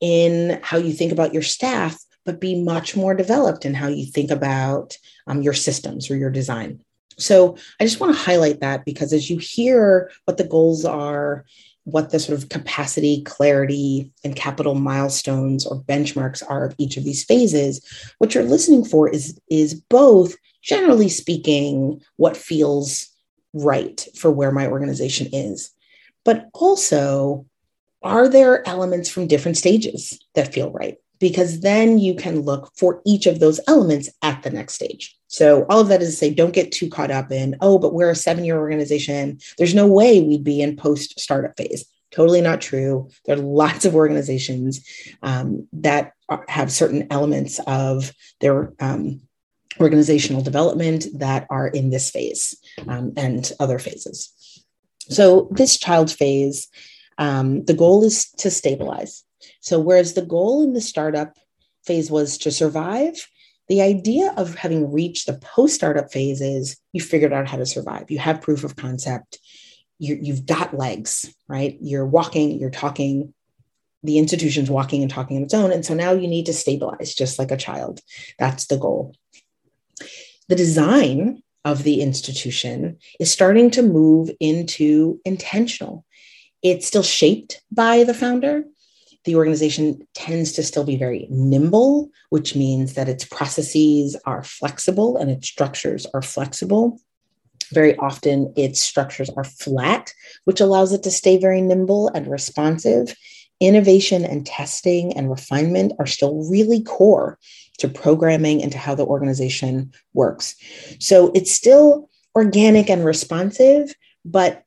in 0.00 0.60
how 0.62 0.78
you 0.78 0.92
think 0.92 1.12
about 1.12 1.34
your 1.34 1.42
staff, 1.42 1.98
but 2.24 2.40
be 2.40 2.62
much 2.62 2.96
more 2.96 3.14
developed 3.14 3.64
in 3.64 3.74
how 3.74 3.88
you 3.88 4.06
think 4.06 4.30
about 4.30 4.96
um, 5.26 5.42
your 5.42 5.54
systems 5.54 6.10
or 6.10 6.16
your 6.16 6.30
design. 6.30 6.80
So 7.18 7.56
I 7.78 7.84
just 7.84 8.00
want 8.00 8.14
to 8.14 8.22
highlight 8.22 8.60
that 8.60 8.84
because 8.84 9.12
as 9.12 9.28
you 9.28 9.38
hear 9.38 10.10
what 10.24 10.38
the 10.38 10.44
goals 10.44 10.84
are, 10.84 11.44
what 11.84 12.10
the 12.10 12.20
sort 12.20 12.38
of 12.38 12.48
capacity, 12.48 13.22
clarity, 13.22 14.12
and 14.24 14.36
capital 14.36 14.74
milestones 14.74 15.66
or 15.66 15.82
benchmarks 15.82 16.42
are 16.48 16.66
of 16.66 16.74
each 16.78 16.96
of 16.96 17.04
these 17.04 17.24
phases, 17.24 17.80
what 18.18 18.34
you're 18.34 18.44
listening 18.44 18.84
for 18.84 19.08
is, 19.08 19.38
is 19.50 19.74
both, 19.74 20.34
generally 20.62 21.08
speaking, 21.08 22.00
what 22.16 22.36
feels 22.36 23.08
right 23.52 24.06
for 24.16 24.30
where 24.30 24.52
my 24.52 24.66
organization 24.66 25.28
is, 25.32 25.70
but 26.24 26.48
also, 26.54 27.46
are 28.02 28.28
there 28.28 28.66
elements 28.66 29.08
from 29.08 29.26
different 29.26 29.56
stages 29.56 30.18
that 30.34 30.52
feel 30.52 30.70
right? 30.70 30.96
Because 31.18 31.60
then 31.60 31.98
you 31.98 32.14
can 32.14 32.40
look 32.40 32.72
for 32.76 33.02
each 33.04 33.26
of 33.26 33.40
those 33.40 33.60
elements 33.68 34.08
at 34.22 34.42
the 34.42 34.50
next 34.50 34.74
stage. 34.74 35.16
So, 35.28 35.66
all 35.68 35.80
of 35.80 35.88
that 35.88 36.00
is 36.02 36.10
to 36.10 36.16
say, 36.16 36.32
don't 36.32 36.54
get 36.54 36.72
too 36.72 36.88
caught 36.88 37.10
up 37.10 37.30
in, 37.30 37.56
oh, 37.60 37.78
but 37.78 37.92
we're 37.92 38.10
a 38.10 38.16
seven 38.16 38.44
year 38.44 38.58
organization. 38.58 39.38
There's 39.58 39.74
no 39.74 39.86
way 39.86 40.20
we'd 40.20 40.44
be 40.44 40.62
in 40.62 40.76
post 40.76 41.20
startup 41.20 41.56
phase. 41.56 41.84
Totally 42.10 42.40
not 42.40 42.60
true. 42.60 43.08
There 43.24 43.36
are 43.36 43.40
lots 43.40 43.84
of 43.84 43.94
organizations 43.94 44.84
um, 45.22 45.68
that 45.74 46.14
are, 46.28 46.44
have 46.48 46.72
certain 46.72 47.06
elements 47.10 47.60
of 47.66 48.12
their 48.40 48.72
um, 48.80 49.20
organizational 49.78 50.42
development 50.42 51.06
that 51.14 51.46
are 51.50 51.68
in 51.68 51.90
this 51.90 52.10
phase 52.10 52.56
um, 52.88 53.12
and 53.16 53.52
other 53.60 53.78
phases. 53.78 54.64
So, 55.08 55.48
this 55.52 55.78
child 55.78 56.10
phase, 56.10 56.68
um, 57.20 57.64
the 57.64 57.74
goal 57.74 58.02
is 58.02 58.30
to 58.38 58.50
stabilize. 58.50 59.22
So, 59.60 59.78
whereas 59.78 60.14
the 60.14 60.26
goal 60.26 60.64
in 60.64 60.72
the 60.72 60.80
startup 60.80 61.36
phase 61.84 62.10
was 62.10 62.36
to 62.38 62.50
survive, 62.50 63.14
the 63.68 63.82
idea 63.82 64.34
of 64.36 64.56
having 64.56 64.92
reached 64.92 65.26
the 65.26 65.38
post 65.38 65.76
startup 65.76 66.12
phase 66.12 66.40
is 66.40 66.76
you 66.92 67.00
figured 67.00 67.32
out 67.32 67.48
how 67.48 67.58
to 67.58 67.66
survive. 67.66 68.10
You 68.10 68.18
have 68.18 68.42
proof 68.42 68.64
of 68.64 68.74
concept. 68.74 69.38
you 69.98 70.34
have 70.34 70.46
got 70.46 70.76
legs, 70.76 71.32
right? 71.46 71.78
You're 71.80 72.06
walking, 72.06 72.58
you're 72.58 72.70
talking, 72.70 73.32
the 74.02 74.18
institution's 74.18 74.70
walking 74.70 75.02
and 75.02 75.10
talking 75.10 75.36
on 75.36 75.44
its 75.44 75.54
own. 75.54 75.70
And 75.70 75.84
so 75.84 75.94
now 75.94 76.12
you 76.12 76.26
need 76.26 76.46
to 76.46 76.54
stabilize 76.54 77.14
just 77.14 77.38
like 77.38 77.52
a 77.52 77.56
child. 77.56 78.00
That's 78.38 78.66
the 78.66 78.78
goal 78.78 79.14
the 80.50 80.56
design 80.56 81.42
of 81.64 81.84
the 81.84 82.00
institution 82.02 82.98
is 83.20 83.30
starting 83.30 83.70
to 83.70 83.82
move 83.82 84.30
into 84.40 85.20
intentional. 85.24 86.04
It's 86.62 86.86
still 86.86 87.02
shaped 87.02 87.62
by 87.70 88.04
the 88.04 88.14
founder. 88.14 88.64
The 89.24 89.36
organization 89.36 90.06
tends 90.14 90.52
to 90.52 90.62
still 90.62 90.84
be 90.84 90.96
very 90.96 91.26
nimble, 91.30 92.10
which 92.30 92.56
means 92.56 92.94
that 92.94 93.08
its 93.08 93.24
processes 93.24 94.16
are 94.24 94.42
flexible 94.42 95.16
and 95.16 95.30
its 95.30 95.48
structures 95.48 96.06
are 96.14 96.22
flexible. 96.22 96.98
Very 97.72 97.96
often, 97.96 98.52
its 98.56 98.80
structures 98.80 99.30
are 99.30 99.44
flat, 99.44 100.12
which 100.44 100.60
allows 100.60 100.92
it 100.92 101.02
to 101.04 101.10
stay 101.10 101.36
very 101.36 101.60
nimble 101.60 102.08
and 102.08 102.26
responsive. 102.26 103.14
Innovation 103.60 104.24
and 104.24 104.46
testing 104.46 105.16
and 105.16 105.30
refinement 105.30 105.92
are 105.98 106.06
still 106.06 106.48
really 106.50 106.82
core 106.82 107.38
to 107.78 107.88
programming 107.88 108.62
and 108.62 108.72
to 108.72 108.78
how 108.78 108.94
the 108.94 109.04
organization 109.04 109.92
works. 110.14 110.56
So 110.98 111.30
it's 111.34 111.52
still 111.52 112.08
organic 112.34 112.88
and 112.88 113.04
responsive, 113.04 113.94
but 114.24 114.64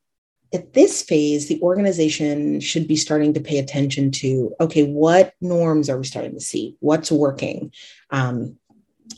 at 0.54 0.74
this 0.74 1.02
phase, 1.02 1.48
the 1.48 1.60
organization 1.62 2.60
should 2.60 2.88
be 2.88 2.96
starting 2.96 3.34
to 3.34 3.40
pay 3.40 3.58
attention 3.58 4.12
to 4.12 4.54
okay, 4.60 4.84
what 4.84 5.34
norms 5.42 5.90
are 5.90 5.98
we 5.98 6.06
starting 6.06 6.34
to 6.34 6.40
see? 6.40 6.78
What's 6.80 7.12
working? 7.12 7.72
Um, 8.12 8.58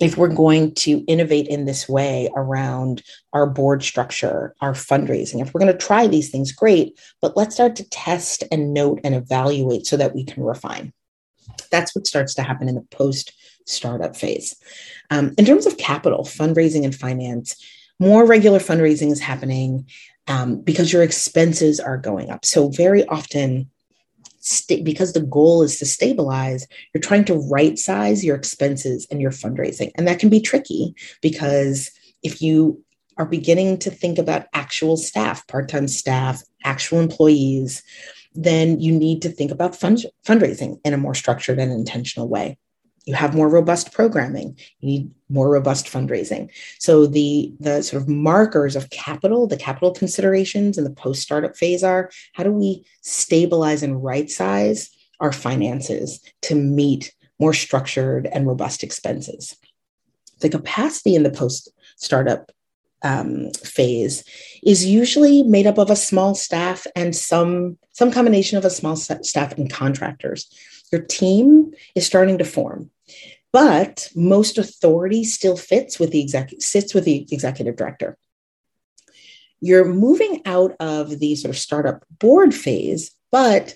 if 0.02 0.17
we're 0.17 0.34
going 0.34 0.74
to 0.74 1.00
innovate 1.08 1.48
in 1.48 1.65
this 1.65 1.88
way 1.88 2.30
around 2.36 3.04
our 3.34 3.45
board 3.45 3.84
structure, 3.84 4.56
our 4.60 4.74
fundraising, 4.74 5.41
if 5.41 5.54
we're 5.54 5.60
going 5.60 5.71
to 5.71 5.86
try 5.86 6.08
these 6.08 6.30
things, 6.30 6.52
great, 6.52 7.00
but 7.21 7.38
let's 7.38 7.56
start 7.56 7.76
to 7.78 7.89
test 7.89 8.43
and 8.52 8.74
note 8.74 9.00
and 9.04 9.15
evaluate 9.15 9.86
so 9.86 9.95
that 9.95 10.13
we 10.15 10.26
can 10.26 10.43
refine. 10.43 10.91
That's 11.71 11.95
what 11.95 12.08
starts 12.08 12.34
to 12.36 12.43
happen 12.43 12.67
in 12.67 12.76
the 12.76 12.82
post 12.91 13.34
startup 13.65 14.15
phase. 14.15 14.56
Um, 15.12 15.34
in 15.38 15.45
terms 15.45 15.65
of 15.65 15.78
capital, 15.78 16.24
fundraising, 16.24 16.84
and 16.84 16.95
finance, 16.95 17.56
more 18.00 18.26
regular 18.26 18.60
fundraising 18.60 19.12
is 19.12 19.21
happening 19.21 19.86
um, 20.27 20.61
because 20.61 20.91
your 20.91 21.03
expenses 21.03 21.79
are 21.79 21.97
going 21.97 22.29
up. 22.29 22.45
So, 22.45 22.69
very 22.69 23.05
often, 23.07 23.69
st- 24.39 24.83
because 24.83 25.13
the 25.13 25.21
goal 25.21 25.61
is 25.61 25.77
to 25.79 25.85
stabilize, 25.85 26.67
you're 26.93 27.01
trying 27.01 27.25
to 27.25 27.49
right 27.49 27.77
size 27.77 28.23
your 28.23 28.35
expenses 28.35 29.07
and 29.11 29.21
your 29.21 29.31
fundraising. 29.31 29.91
And 29.95 30.07
that 30.07 30.19
can 30.19 30.29
be 30.29 30.39
tricky 30.39 30.95
because 31.21 31.91
if 32.23 32.41
you 32.41 32.83
are 33.17 33.25
beginning 33.25 33.77
to 33.79 33.89
think 33.91 34.17
about 34.17 34.47
actual 34.53 34.97
staff, 34.97 35.47
part 35.47 35.69
time 35.69 35.88
staff, 35.88 36.41
actual 36.63 36.99
employees, 36.99 37.81
then 38.33 38.79
you 38.79 38.91
need 38.91 39.21
to 39.21 39.29
think 39.29 39.51
about 39.51 39.75
fund- 39.75 40.05
fundraising 40.25 40.79
in 40.83 40.93
a 40.93 40.97
more 40.97 41.15
structured 41.15 41.59
and 41.59 41.71
intentional 41.71 42.27
way 42.27 42.57
you 43.06 43.13
have 43.13 43.36
more 43.36 43.50
robust 43.50 43.91
programming. 43.91 44.58
You 44.80 44.88
need 44.88 45.12
more 45.30 45.50
robust 45.50 45.86
fundraising. 45.86 46.50
So 46.80 47.06
the 47.06 47.54
the 47.60 47.82
sort 47.84 48.02
of 48.02 48.10
markers 48.10 48.76
of 48.76 48.89
capital 48.89 49.48
the 49.48 49.58
capital 49.58 49.91
considerations 49.91 50.78
in 50.78 50.84
the 50.84 50.89
post 50.89 51.22
startup 51.22 51.56
phase 51.56 51.84
are 51.84 52.10
how 52.34 52.44
do 52.44 52.52
we 52.52 52.86
stabilize 53.02 53.84
and 53.84 54.04
right 54.04 54.30
size 54.30 54.89
our 55.20 55.32
finances 55.32 56.20
to 56.41 56.56
meet 56.56 57.13
more 57.39 57.54
structured 57.54 58.28
and 58.28 58.48
robust 58.48 58.84
expenses? 58.84 59.56
The 60.41 60.50
capacity 60.50 61.15
in 61.15 61.24
the 61.24 61.32
post 61.32 61.70
startup 61.98 62.52
um, 63.04 63.52
phase 63.52 64.24
is 64.63 64.86
usually 64.86 65.44
made 65.44 65.68
up 65.68 65.78
of 65.78 65.91
a 65.91 65.96
small 65.96 66.34
staff 66.34 66.88
and 66.96 67.15
some 67.15 67.78
some 67.91 68.12
combination 68.12 68.58
of 68.58 68.65
a 68.65 68.70
small 68.70 68.96
staff 68.96 69.58
and 69.58 69.70
contractors 69.70 70.50
your 70.91 71.02
team 71.02 71.71
is 71.95 72.06
starting 72.06 72.38
to 72.38 72.45
form 72.45 72.89
but 73.56 74.10
most 74.15 74.58
authority 74.58 75.24
still 75.24 75.56
fits 75.56 75.98
with 75.98 76.12
the 76.12 76.19
executive 76.19 76.62
sits 76.62 76.93
with 76.93 77.06
the 77.06 77.26
executive 77.32 77.78
director. 77.78 78.17
You're 79.62 79.86
moving 79.86 80.41
out 80.45 80.76
of 80.82 81.19
the 81.19 81.36
sort 81.36 81.56
of 81.56 81.58
startup 81.58 82.04
board 82.19 82.54
phase 82.54 83.12
but 83.32 83.74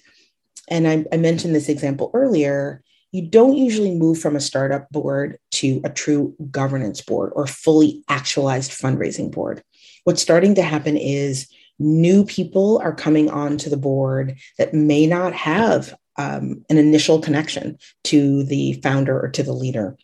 and 0.68 0.86
I, 0.86 1.06
I 1.14 1.16
mentioned 1.18 1.56
this 1.56 1.70
example 1.70 2.12
earlier 2.14 2.84
you 3.14 3.26
don't 3.26 3.56
usually 3.56 3.96
move 3.96 4.20
from 4.20 4.36
a 4.36 4.42
startup 4.42 4.90
board 4.90 5.40
to 5.52 5.80
a 5.86 5.90
true 5.90 6.36
governance 6.52 7.00
board 7.00 7.32
or 7.34 7.48
fully 7.48 8.04
actualized 8.10 8.72
fundraising 8.72 9.32
board. 9.32 9.64
What's 10.04 10.22
starting 10.22 10.56
to 10.56 10.62
happen 10.62 10.98
is 10.98 11.48
new 11.80 12.26
people 12.26 12.80
are 12.84 12.94
coming 12.94 13.30
onto 13.30 13.70
the 13.70 13.78
board 13.78 14.38
that 14.58 14.74
may 14.74 15.08
not 15.08 15.32
have 15.34 15.96
um, 16.20 16.66
an 16.70 16.78
initial 16.78 17.20
connection 17.20 17.80
to 18.04 18.44
the 18.44 18.74
founder 18.84 19.18
or 19.18 19.30
to 19.30 19.42
the 19.42 19.54
leader. 19.54 19.98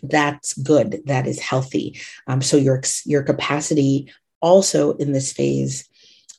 That's 0.00 0.54
good. 0.54 1.02
That 1.06 1.26
is 1.26 1.40
healthy. 1.40 2.00
Um, 2.28 2.40
so 2.40 2.56
your 2.56 2.80
your 3.04 3.22
capacity 3.24 4.10
also 4.40 4.92
in 4.92 5.12
this 5.12 5.32
phase 5.32 5.88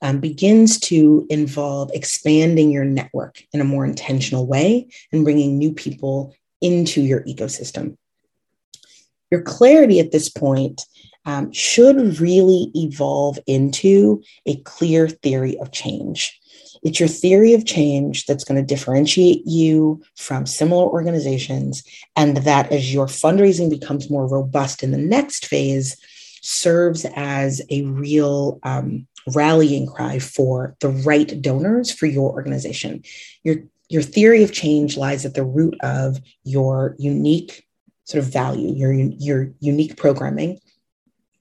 um, 0.01 0.19
begins 0.19 0.79
to 0.79 1.27
involve 1.29 1.91
expanding 1.93 2.71
your 2.71 2.85
network 2.85 3.43
in 3.53 3.59
a 3.59 3.65
more 3.65 3.85
intentional 3.85 4.47
way 4.47 4.87
and 5.11 5.25
bringing 5.25 5.57
new 5.57 5.73
people 5.73 6.33
into 6.61 7.01
your 7.01 7.21
ecosystem. 7.25 7.97
Your 9.29 9.41
clarity 9.41 9.99
at 9.99 10.11
this 10.11 10.29
point 10.29 10.85
um, 11.25 11.51
should 11.51 12.19
really 12.19 12.71
evolve 12.73 13.37
into 13.45 14.23
a 14.45 14.55
clear 14.61 15.07
theory 15.09 15.59
of 15.59 15.71
change 15.71 16.40
It's 16.83 16.99
your 16.99 17.09
theory 17.09 17.53
of 17.53 17.65
change 17.65 18.25
that's 18.25 18.43
going 18.43 18.59
to 18.59 18.65
differentiate 18.65 19.45
you 19.45 20.01
from 20.15 20.45
similar 20.45 20.85
organizations, 20.85 21.83
and 22.15 22.37
that 22.37 22.71
as 22.71 22.93
your 22.93 23.05
fundraising 23.05 23.69
becomes 23.69 24.09
more 24.09 24.27
robust 24.27 24.81
in 24.81 24.91
the 24.91 24.97
next 24.97 25.45
phase, 25.45 25.97
serves 26.41 27.05
as 27.15 27.61
a 27.69 27.83
real 27.83 28.59
um, 28.63 29.07
rallying 29.27 29.85
cry 29.85 30.17
for 30.17 30.75
the 30.79 30.89
right 30.89 31.39
donors 31.41 31.91
for 31.91 32.07
your 32.07 32.31
organization. 32.31 33.03
Your, 33.43 33.57
your 33.89 34.01
theory 34.01 34.43
of 34.43 34.51
change 34.51 34.97
lies 34.97 35.23
at 35.25 35.35
the 35.35 35.43
root 35.43 35.75
of 35.81 36.19
your 36.43 36.95
unique 36.97 37.67
sort 38.05 38.23
of 38.23 38.33
value, 38.33 38.73
your, 38.73 38.91
your 38.91 39.51
unique 39.59 39.97
programming, 39.97 40.59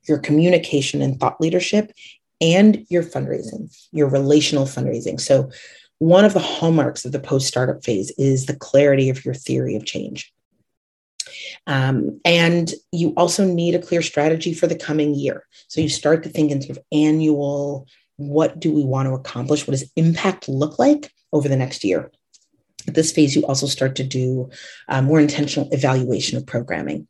your 0.06 0.18
communication 0.18 1.00
and 1.00 1.18
thought 1.18 1.40
leadership, 1.40 1.92
and 2.40 2.86
your 2.88 3.02
fundraising, 3.02 3.74
your 3.92 4.08
relational 4.08 4.64
fundraising. 4.64 5.20
So, 5.20 5.50
one 5.98 6.24
of 6.24 6.32
the 6.32 6.40
hallmarks 6.40 7.04
of 7.04 7.12
the 7.12 7.20
post 7.20 7.46
startup 7.46 7.84
phase 7.84 8.10
is 8.12 8.46
the 8.46 8.56
clarity 8.56 9.10
of 9.10 9.24
your 9.24 9.34
theory 9.34 9.76
of 9.76 9.84
change. 9.84 10.32
Um, 11.66 12.20
and 12.24 12.72
you 12.90 13.10
also 13.18 13.44
need 13.44 13.74
a 13.74 13.82
clear 13.82 14.00
strategy 14.00 14.54
for 14.54 14.66
the 14.66 14.76
coming 14.76 15.14
year. 15.14 15.44
So, 15.68 15.80
you 15.80 15.88
start 15.88 16.22
to 16.22 16.28
think 16.28 16.50
in 16.50 16.62
sort 16.62 16.78
of 16.78 16.84
annual 16.92 17.86
what 18.16 18.60
do 18.60 18.70
we 18.70 18.84
want 18.84 19.08
to 19.08 19.14
accomplish? 19.14 19.66
What 19.66 19.72
does 19.72 19.90
impact 19.96 20.46
look 20.48 20.78
like 20.78 21.10
over 21.32 21.48
the 21.48 21.56
next 21.56 21.84
year? 21.84 22.10
At 22.86 22.94
this 22.94 23.12
phase, 23.12 23.34
you 23.34 23.44
also 23.46 23.66
start 23.66 23.96
to 23.96 24.04
do 24.04 24.50
um, 24.88 25.06
more 25.06 25.20
intentional 25.20 25.68
evaluation 25.72 26.36
of 26.36 26.46
programming. 26.46 27.08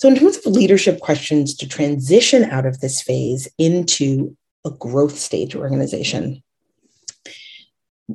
So, 0.00 0.08
in 0.08 0.16
terms 0.16 0.38
of 0.38 0.46
leadership 0.46 1.00
questions 1.00 1.54
to 1.56 1.68
transition 1.68 2.44
out 2.44 2.64
of 2.64 2.80
this 2.80 3.02
phase 3.02 3.46
into 3.58 4.34
a 4.64 4.70
growth 4.70 5.18
stage 5.18 5.54
organization, 5.54 6.42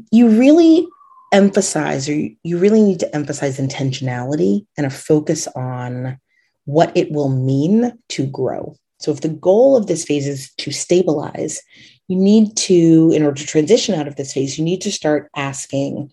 you 0.10 0.28
really 0.28 0.88
emphasize, 1.32 2.10
or 2.10 2.14
you 2.42 2.58
really 2.58 2.82
need 2.82 3.02
to 3.02 3.16
emphasize 3.16 3.60
intentionality 3.60 4.66
and 4.76 4.88
a 4.88 4.90
focus 4.90 5.48
on 5.56 6.20
what 6.64 6.92
it 6.98 7.12
will 7.12 7.30
mean 7.30 7.96
to 8.10 8.26
grow. 8.26 8.76
So, 9.00 9.12
if 9.12 9.22
the 9.22 9.30
goal 9.30 9.78
of 9.78 9.86
this 9.86 10.06
phase 10.06 10.28
is 10.28 10.52
to 10.56 10.72
stabilize, 10.72 11.62
you 12.08 12.18
need 12.18 12.58
to, 12.58 13.12
in 13.14 13.22
order 13.22 13.40
to 13.40 13.46
transition 13.46 13.94
out 13.94 14.08
of 14.08 14.16
this 14.16 14.34
phase, 14.34 14.58
you 14.58 14.66
need 14.66 14.82
to 14.82 14.92
start 14.92 15.30
asking 15.36 16.12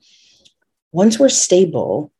once 0.93 1.19
we're 1.19 1.31
stable, 1.31 2.13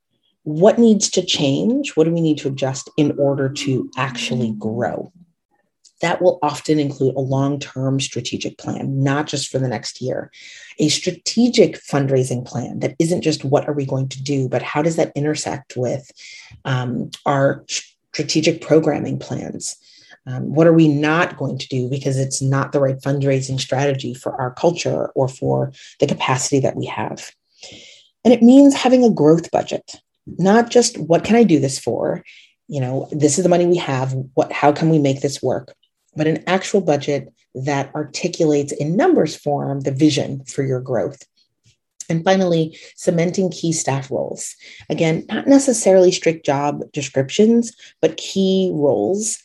what 0.45 0.79
needs 0.79 1.09
to 1.11 1.25
change? 1.25 1.97
What 1.97 2.05
do 2.05 2.11
we 2.11 2.21
need 2.21 2.39
to 2.39 2.49
adjust 2.49 2.91
in 2.97 3.17
order 3.19 3.49
to 3.49 3.91
actually 3.97 4.53
grow? 4.59 5.13
That 6.01 6.21
will 6.21 6.41
often 6.43 6.81
include 6.81 7.15
a 7.15 7.21
long 7.21 7.61
term 7.61 8.01
strategic 8.01 8.59
plan, 8.59 9.05
not 9.05 9.29
just 9.29 9.49
for 9.49 9.61
the 9.61 9.69
next 9.69 10.01
year. 10.01 10.33
A 10.81 10.89
strategic 10.89 11.77
fundraising 11.85 12.45
plan 12.45 12.81
that 12.81 12.97
isn't 12.99 13.23
just 13.23 13.45
what 13.45 13.69
are 13.69 13.73
we 13.73 13.87
going 13.87 14.09
to 14.09 14.23
do, 14.23 14.49
but 14.49 14.63
how 14.63 14.83
does 14.83 14.97
that 14.97 15.13
intersect 15.15 15.77
with 15.77 16.11
um, 16.65 17.11
our 17.25 17.65
strategic 18.13 18.61
programming 18.61 19.19
plans? 19.19 19.77
Um, 20.27 20.55
what 20.55 20.67
are 20.67 20.73
we 20.73 20.89
not 20.89 21.37
going 21.37 21.59
to 21.59 21.69
do 21.69 21.89
because 21.89 22.19
it's 22.19 22.43
not 22.43 22.73
the 22.73 22.81
right 22.81 22.99
fundraising 23.01 23.61
strategy 23.61 24.15
for 24.15 24.41
our 24.41 24.53
culture 24.53 25.09
or 25.15 25.29
for 25.29 25.73
the 26.01 26.07
capacity 26.07 26.59
that 26.61 26.77
we 26.77 26.87
have? 26.87 27.31
And 28.25 28.33
it 28.33 28.43
means 28.43 28.75
having 28.75 29.05
a 29.05 29.11
growth 29.11 29.51
budget 29.53 29.97
not 30.27 30.71
just 30.71 30.99
what 30.99 31.25
can 31.25 31.37
I 31.37 31.43
do 31.45 31.59
this 31.59 31.79
for? 31.79 32.23
You 32.69 32.81
know, 32.81 33.09
this 33.13 33.39
is 33.39 33.45
the 33.45 33.51
money 33.51 33.67
we 33.67 33.77
have. 33.77 34.15
What, 34.35 34.53
how 34.53 34.73
can 34.73 34.89
we 34.89 34.99
make 34.99 35.21
this 35.21 35.43
work? 35.43 35.75
But 36.17 36.27
an 36.27 36.45
actual 36.47 36.81
budget 36.81 37.33
that 37.55 37.95
articulates 37.95 38.73
in 38.73 38.97
numbers 38.97 39.37
form 39.37 39.81
the 39.81 39.91
vision 39.91 40.45
for 40.45 40.63
your 40.63 40.81
growth. 40.81 41.23
And 42.09 42.25
finally, 42.25 42.79
cementing 42.97 43.51
key 43.51 43.73
staff 43.73 44.11
roles. 44.11 44.55
Again, 44.91 45.25
not 45.29 45.47
necessarily 45.47 46.13
strict 46.13 46.45
job 46.45 46.83
descriptions, 46.93 47.73
but 48.01 48.17
key 48.17 48.71
roles, 48.75 49.39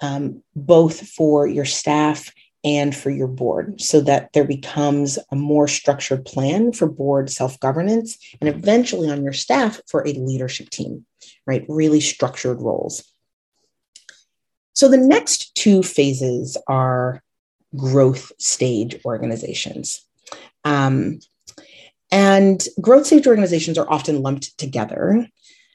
um, 0.00 0.42
both 0.54 1.08
for 1.08 1.46
your 1.46 1.64
staff 1.64 2.32
and 2.64 2.94
for 2.94 3.10
your 3.10 3.28
board 3.28 3.80
so 3.80 4.00
that 4.00 4.32
there 4.32 4.44
becomes 4.44 5.18
a 5.30 5.36
more 5.36 5.68
structured 5.68 6.24
plan 6.24 6.72
for 6.72 6.88
board 6.88 7.30
self 7.30 7.58
governance 7.60 8.18
and 8.40 8.48
eventually 8.48 9.08
on 9.10 9.22
your 9.22 9.32
staff 9.32 9.80
for 9.86 10.06
a 10.06 10.12
leadership 10.12 10.70
team, 10.70 11.06
right? 11.46 11.64
Really 11.68 12.00
structured 12.00 12.60
roles. 12.60 13.04
So 14.72 14.88
the 14.88 14.96
next 14.96 15.54
two 15.54 15.82
phases 15.82 16.56
are 16.68 17.22
growth 17.76 18.32
stage 18.38 18.96
organizations. 19.04 20.04
Um, 20.64 21.20
and 22.10 22.64
growth 22.80 23.06
stage 23.06 23.26
organizations 23.26 23.76
are 23.76 23.90
often 23.90 24.22
lumped 24.22 24.56
together. 24.58 25.28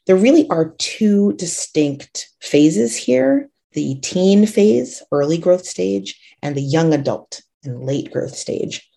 There 0.07 0.15
really 0.15 0.49
are 0.49 0.73
two 0.79 1.33
distinct 1.33 2.29
phases 2.41 2.95
here 2.95 3.49
the 3.73 3.95
teen 4.01 4.45
phase, 4.45 5.01
early 5.11 5.37
growth 5.37 5.65
stage, 5.65 6.19
and 6.43 6.55
the 6.55 6.61
young 6.61 6.93
adult 6.93 7.41
and 7.63 7.83
late 7.83 8.11
growth 8.11 8.35
stage, 8.35 8.87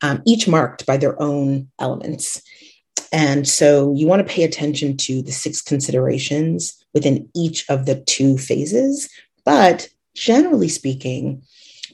um, 0.00 0.22
each 0.24 0.48
marked 0.48 0.86
by 0.86 0.96
their 0.96 1.20
own 1.20 1.68
elements. 1.78 2.42
And 3.12 3.46
so 3.46 3.92
you 3.94 4.06
want 4.06 4.26
to 4.26 4.32
pay 4.32 4.44
attention 4.44 4.96
to 4.98 5.20
the 5.22 5.32
six 5.32 5.60
considerations 5.60 6.82
within 6.94 7.28
each 7.34 7.68
of 7.68 7.84
the 7.84 8.02
two 8.06 8.38
phases. 8.38 9.10
But 9.44 9.88
generally 10.14 10.68
speaking, 10.68 11.42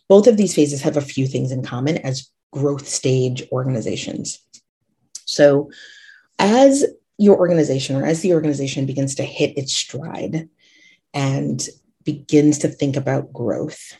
both 0.09 0.26
of 0.26 0.37
these 0.37 0.55
phases 0.55 0.82
have 0.82 0.97
a 0.97 1.01
few 1.01 1.26
things 1.26 1.51
in 1.51 1.64
common 1.64 1.99
as 1.99 2.30
growth 2.53 2.87
stage 2.87 3.43
organizations. 3.51 4.39
So 5.24 5.70
as 6.39 6.84
your 7.18 7.39
organization 7.39 7.97
or 7.97 8.05
as 8.05 8.20
the 8.20 8.34
organization 8.34 8.84
begins 8.84 9.14
to 9.16 9.22
hit 9.22 9.57
its 9.57 9.72
stride 9.72 10.49
and 11.14 11.66
begins 12.05 12.59
to 12.59 12.68
think 12.68 12.97
about 12.97 13.32
growth, 13.32 13.99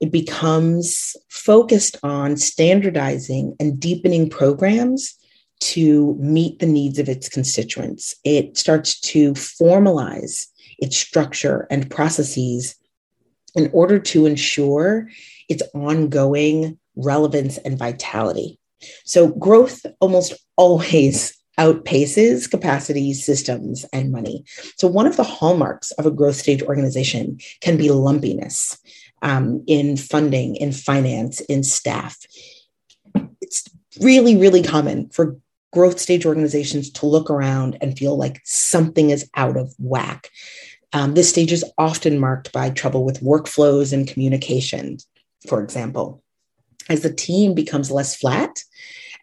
it 0.00 0.10
becomes 0.10 1.16
focused 1.28 1.96
on 2.02 2.36
standardizing 2.36 3.56
and 3.60 3.78
deepening 3.80 4.28
programs 4.28 5.16
to 5.60 6.16
meet 6.18 6.58
the 6.58 6.66
needs 6.66 6.98
of 6.98 7.08
its 7.08 7.28
constituents. 7.28 8.14
It 8.24 8.58
starts 8.58 9.00
to 9.00 9.32
formalize 9.32 10.46
its 10.78 10.96
structure 10.96 11.66
and 11.70 11.90
processes 11.90 12.74
in 13.54 13.70
order 13.72 13.98
to 13.98 14.26
ensure 14.26 15.08
its 15.48 15.62
ongoing 15.74 16.78
relevance 16.96 17.58
and 17.58 17.78
vitality. 17.78 18.58
So, 19.04 19.28
growth 19.28 19.86
almost 20.00 20.34
always 20.56 21.34
outpaces 21.58 22.50
capacity, 22.50 23.12
systems, 23.12 23.84
and 23.92 24.10
money. 24.10 24.44
So, 24.76 24.88
one 24.88 25.06
of 25.06 25.16
the 25.16 25.24
hallmarks 25.24 25.92
of 25.92 26.04
a 26.04 26.10
growth 26.10 26.36
stage 26.36 26.62
organization 26.62 27.38
can 27.60 27.76
be 27.76 27.90
lumpiness 27.90 28.76
um, 29.24 29.64
in 29.66 29.96
funding, 29.96 30.54
in 30.54 30.70
finance, 30.70 31.40
in 31.40 31.64
staff. 31.64 32.16
It's 33.40 33.64
really, 34.00 34.36
really 34.36 34.62
common 34.62 35.08
for 35.08 35.38
growth 35.72 35.98
stage 35.98 36.26
organizations 36.26 36.90
to 36.90 37.06
look 37.06 37.30
around 37.30 37.76
and 37.80 37.98
feel 37.98 38.16
like 38.16 38.40
something 38.44 39.10
is 39.10 39.28
out 39.34 39.56
of 39.56 39.74
whack. 39.78 40.30
Um, 40.92 41.14
this 41.14 41.30
stage 41.30 41.52
is 41.52 41.64
often 41.78 42.20
marked 42.20 42.52
by 42.52 42.70
trouble 42.70 43.04
with 43.04 43.22
workflows 43.22 43.92
and 43.92 44.06
communication, 44.06 44.98
for 45.48 45.62
example. 45.62 46.22
As 46.88 47.00
the 47.00 47.12
team 47.12 47.54
becomes 47.54 47.90
less 47.90 48.14
flat 48.14 48.60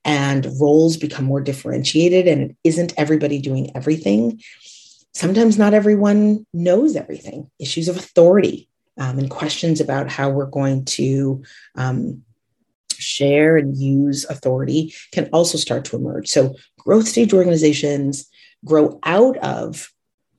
and 0.04 0.48
roles 0.60 0.98
become 0.98 1.26
more 1.26 1.42
differentiated, 1.42 2.28
and 2.28 2.42
it 2.42 2.58
isn't 2.64 2.94
everybody 2.98 3.40
doing 3.40 3.72
everything, 3.76 4.42
sometimes 5.14 5.60
not 5.60 5.76
everyone 5.76 6.48
knows 6.54 6.96
everything. 6.96 7.52
Issues 7.60 7.88
of 7.88 7.98
authority 7.98 8.68
um, 9.02 9.18
and 9.18 9.32
questions 9.32 9.82
about 9.82 10.10
how 10.10 10.30
we're 10.30 10.46
going 10.46 10.86
to 10.86 11.44
um, 11.76 12.22
share 12.94 13.58
and 13.58 13.76
use 13.76 14.26
authority 14.30 14.94
can 15.12 15.28
also 15.34 15.58
start 15.58 15.86
to 15.86 15.96
emerge. 15.96 16.28
So, 16.28 16.56
growth 16.78 17.08
stage 17.08 17.34
organizations 17.34 18.30
grow 18.64 19.00
out 19.04 19.38
of 19.38 19.92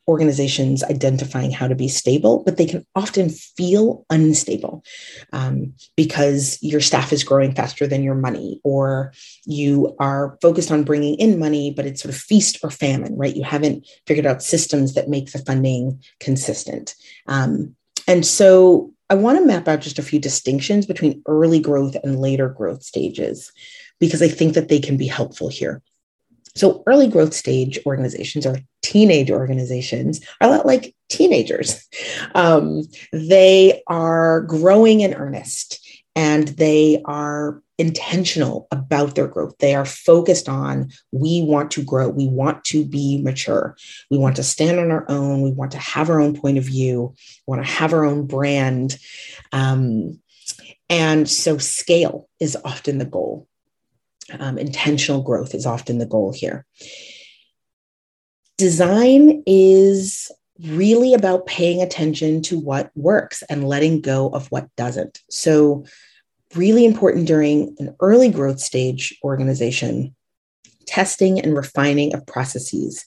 organizations 0.06 0.84
identifying 0.84 1.50
how 1.50 1.66
to 1.66 1.74
be 1.74 1.88
stable, 1.88 2.44
but 2.44 2.56
they 2.56 2.66
can 2.66 2.86
often 2.94 3.30
feel 3.30 4.04
unstable 4.10 4.84
um, 5.32 5.74
because 5.96 6.58
your 6.62 6.80
staff 6.80 7.12
is 7.12 7.24
growing 7.24 7.54
faster 7.54 7.88
than 7.88 8.04
your 8.04 8.14
money, 8.14 8.60
or 8.62 9.12
you 9.44 9.96
are 9.98 10.38
focused 10.40 10.70
on 10.70 10.84
bringing 10.84 11.16
in 11.16 11.36
money, 11.36 11.72
but 11.74 11.86
it's 11.86 12.02
sort 12.02 12.14
of 12.14 12.20
feast 12.20 12.58
or 12.62 12.70
famine, 12.70 13.16
right? 13.16 13.34
You 13.34 13.42
haven't 13.42 13.88
figured 14.06 14.26
out 14.26 14.40
systems 14.40 14.94
that 14.94 15.08
make 15.08 15.32
the 15.32 15.38
funding 15.38 16.00
consistent. 16.20 16.94
Um, 17.26 17.74
and 18.07 18.24
so 18.24 18.92
I 19.11 19.14
want 19.14 19.38
to 19.38 19.44
map 19.44 19.68
out 19.68 19.80
just 19.80 19.98
a 19.98 20.03
few 20.03 20.18
distinctions 20.18 20.86
between 20.86 21.22
early 21.26 21.61
growth 21.61 21.96
and 22.03 22.18
later 22.18 22.48
growth 22.48 22.82
stages 22.82 23.53
because 24.00 24.22
I 24.22 24.28
think 24.28 24.55
that 24.55 24.68
they 24.68 24.80
can 24.80 24.96
be 24.96 25.07
helpful 25.07 25.48
here. 25.48 25.82
So, 26.55 26.82
early 26.86 27.09
growth 27.09 27.32
stage 27.34 27.78
organizations 27.86 28.46
or 28.46 28.59
teenage 28.82 29.30
organizations 29.30 30.20
are 30.40 30.48
a 30.48 30.50
lot 30.50 30.66
like 30.66 30.94
teenagers. 31.09 31.86
Um, 32.34 32.84
they 33.12 33.82
are 33.86 34.42
growing 34.42 35.00
in 35.00 35.12
earnest 35.12 35.82
and 36.14 36.48
they 36.48 37.00
are 37.04 37.62
intentional 37.78 38.68
about 38.70 39.14
their 39.14 39.26
growth. 39.26 39.56
They 39.58 39.74
are 39.74 39.84
focused 39.84 40.48
on 40.48 40.90
we 41.10 41.42
want 41.42 41.70
to 41.72 41.82
grow, 41.82 42.08
we 42.08 42.28
want 42.28 42.64
to 42.66 42.84
be 42.84 43.20
mature, 43.22 43.76
we 44.10 44.18
want 44.18 44.36
to 44.36 44.42
stand 44.42 44.78
on 44.78 44.90
our 44.90 45.06
own, 45.08 45.42
we 45.42 45.50
want 45.50 45.72
to 45.72 45.78
have 45.78 46.10
our 46.10 46.20
own 46.20 46.38
point 46.38 46.58
of 46.58 46.64
view, 46.64 47.14
we 47.46 47.50
want 47.50 47.64
to 47.64 47.72
have 47.72 47.92
our 47.92 48.04
own 48.04 48.26
brand. 48.26 48.98
Um, 49.52 50.20
and 50.88 51.28
so, 51.28 51.58
scale 51.58 52.28
is 52.38 52.56
often 52.64 52.98
the 52.98 53.06
goal. 53.06 53.48
Um, 54.38 54.58
intentional 54.58 55.22
growth 55.22 55.54
is 55.54 55.66
often 55.66 55.98
the 55.98 56.06
goal 56.06 56.32
here. 56.32 56.66
Design 58.58 59.42
is 59.46 60.22
really 60.66 61.14
about 61.14 61.46
paying 61.46 61.82
attention 61.82 62.42
to 62.42 62.58
what 62.58 62.90
works 62.94 63.42
and 63.48 63.68
letting 63.68 64.00
go 64.00 64.28
of 64.28 64.46
what 64.48 64.74
doesn't. 64.76 65.20
So, 65.30 65.84
really 66.54 66.84
important 66.84 67.26
during 67.26 67.74
an 67.78 67.96
early 68.00 68.28
growth 68.28 68.60
stage 68.60 69.18
organization, 69.24 70.14
testing 70.86 71.40
and 71.40 71.56
refining 71.56 72.14
of 72.14 72.26
processes 72.26 73.06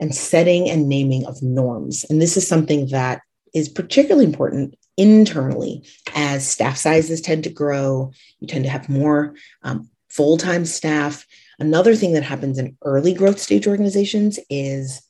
and 0.00 0.14
setting 0.14 0.68
and 0.70 0.88
naming 0.88 1.26
of 1.26 1.42
norms. 1.42 2.04
And 2.08 2.20
this 2.20 2.36
is 2.36 2.48
something 2.48 2.88
that 2.88 3.20
is 3.54 3.68
particularly 3.68 4.26
important 4.26 4.76
internally 4.96 5.82
as 6.14 6.48
staff 6.48 6.76
sizes 6.76 7.20
tend 7.20 7.44
to 7.44 7.50
grow. 7.50 8.12
You 8.40 8.48
tend 8.48 8.64
to 8.64 8.70
have 8.70 8.88
more 8.88 9.34
um, 9.62 9.88
full 10.08 10.36
time 10.36 10.64
staff. 10.64 11.26
Another 11.58 11.94
thing 11.94 12.12
that 12.12 12.22
happens 12.22 12.58
in 12.58 12.76
early 12.82 13.14
growth 13.14 13.38
stage 13.38 13.66
organizations 13.66 14.38
is, 14.50 15.02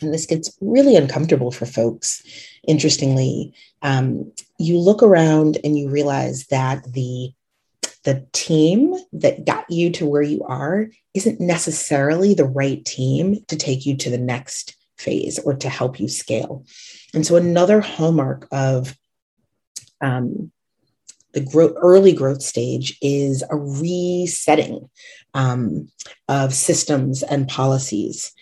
and 0.00 0.12
this 0.12 0.26
gets 0.26 0.56
really 0.60 0.96
uncomfortable 0.96 1.50
for 1.50 1.66
folks, 1.66 2.22
interestingly, 2.66 3.54
um, 3.82 4.32
you 4.58 4.78
look 4.78 5.02
around 5.02 5.58
and 5.64 5.78
you 5.78 5.88
realize 5.88 6.46
that 6.46 6.84
the 6.92 7.32
the 8.04 8.26
team 8.32 8.94
that 9.12 9.44
got 9.44 9.70
you 9.70 9.90
to 9.90 10.06
where 10.06 10.22
you 10.22 10.42
are 10.44 10.88
isn't 11.12 11.38
necessarily 11.38 12.32
the 12.32 12.46
right 12.46 12.82
team 12.86 13.44
to 13.48 13.56
take 13.56 13.84
you 13.84 13.94
to 13.94 14.08
the 14.08 14.18
next 14.18 14.74
phase 14.96 15.38
or 15.38 15.54
to 15.54 15.68
help 15.68 16.00
you 16.00 16.08
scale. 16.08 16.64
And 17.12 17.26
so, 17.26 17.36
another 17.36 17.80
hallmark 17.80 18.48
of 18.50 18.96
um, 20.00 20.50
the 21.32 21.76
early 21.80 22.12
growth 22.12 22.42
stage 22.42 22.98
is 23.00 23.42
a 23.48 23.56
resetting 23.56 24.88
um, 25.34 25.88
of 26.28 26.54
systems 26.54 27.22
and 27.22 27.48
policies, 27.48 28.32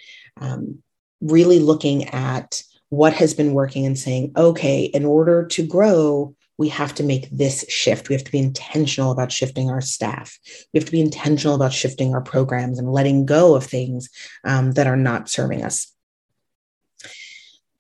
um, 0.40 0.82
really 1.20 1.58
looking 1.58 2.04
at 2.08 2.62
what 2.90 3.12
has 3.12 3.34
been 3.34 3.52
working 3.52 3.84
and 3.84 3.98
saying, 3.98 4.32
okay, 4.36 4.84
in 4.84 5.04
order 5.04 5.46
to 5.46 5.66
grow, 5.66 6.34
we 6.56 6.68
have 6.68 6.94
to 6.96 7.04
make 7.04 7.28
this 7.30 7.64
shift. 7.68 8.08
We 8.08 8.14
have 8.14 8.24
to 8.24 8.32
be 8.32 8.38
intentional 8.38 9.12
about 9.12 9.30
shifting 9.30 9.70
our 9.70 9.80
staff. 9.80 10.38
We 10.72 10.78
have 10.78 10.86
to 10.86 10.92
be 10.92 11.00
intentional 11.00 11.54
about 11.54 11.72
shifting 11.72 12.14
our 12.14 12.20
programs 12.20 12.78
and 12.78 12.92
letting 12.92 13.26
go 13.26 13.54
of 13.54 13.64
things 13.64 14.08
um, 14.44 14.72
that 14.72 14.86
are 14.86 14.96
not 14.96 15.28
serving 15.28 15.62
us 15.62 15.94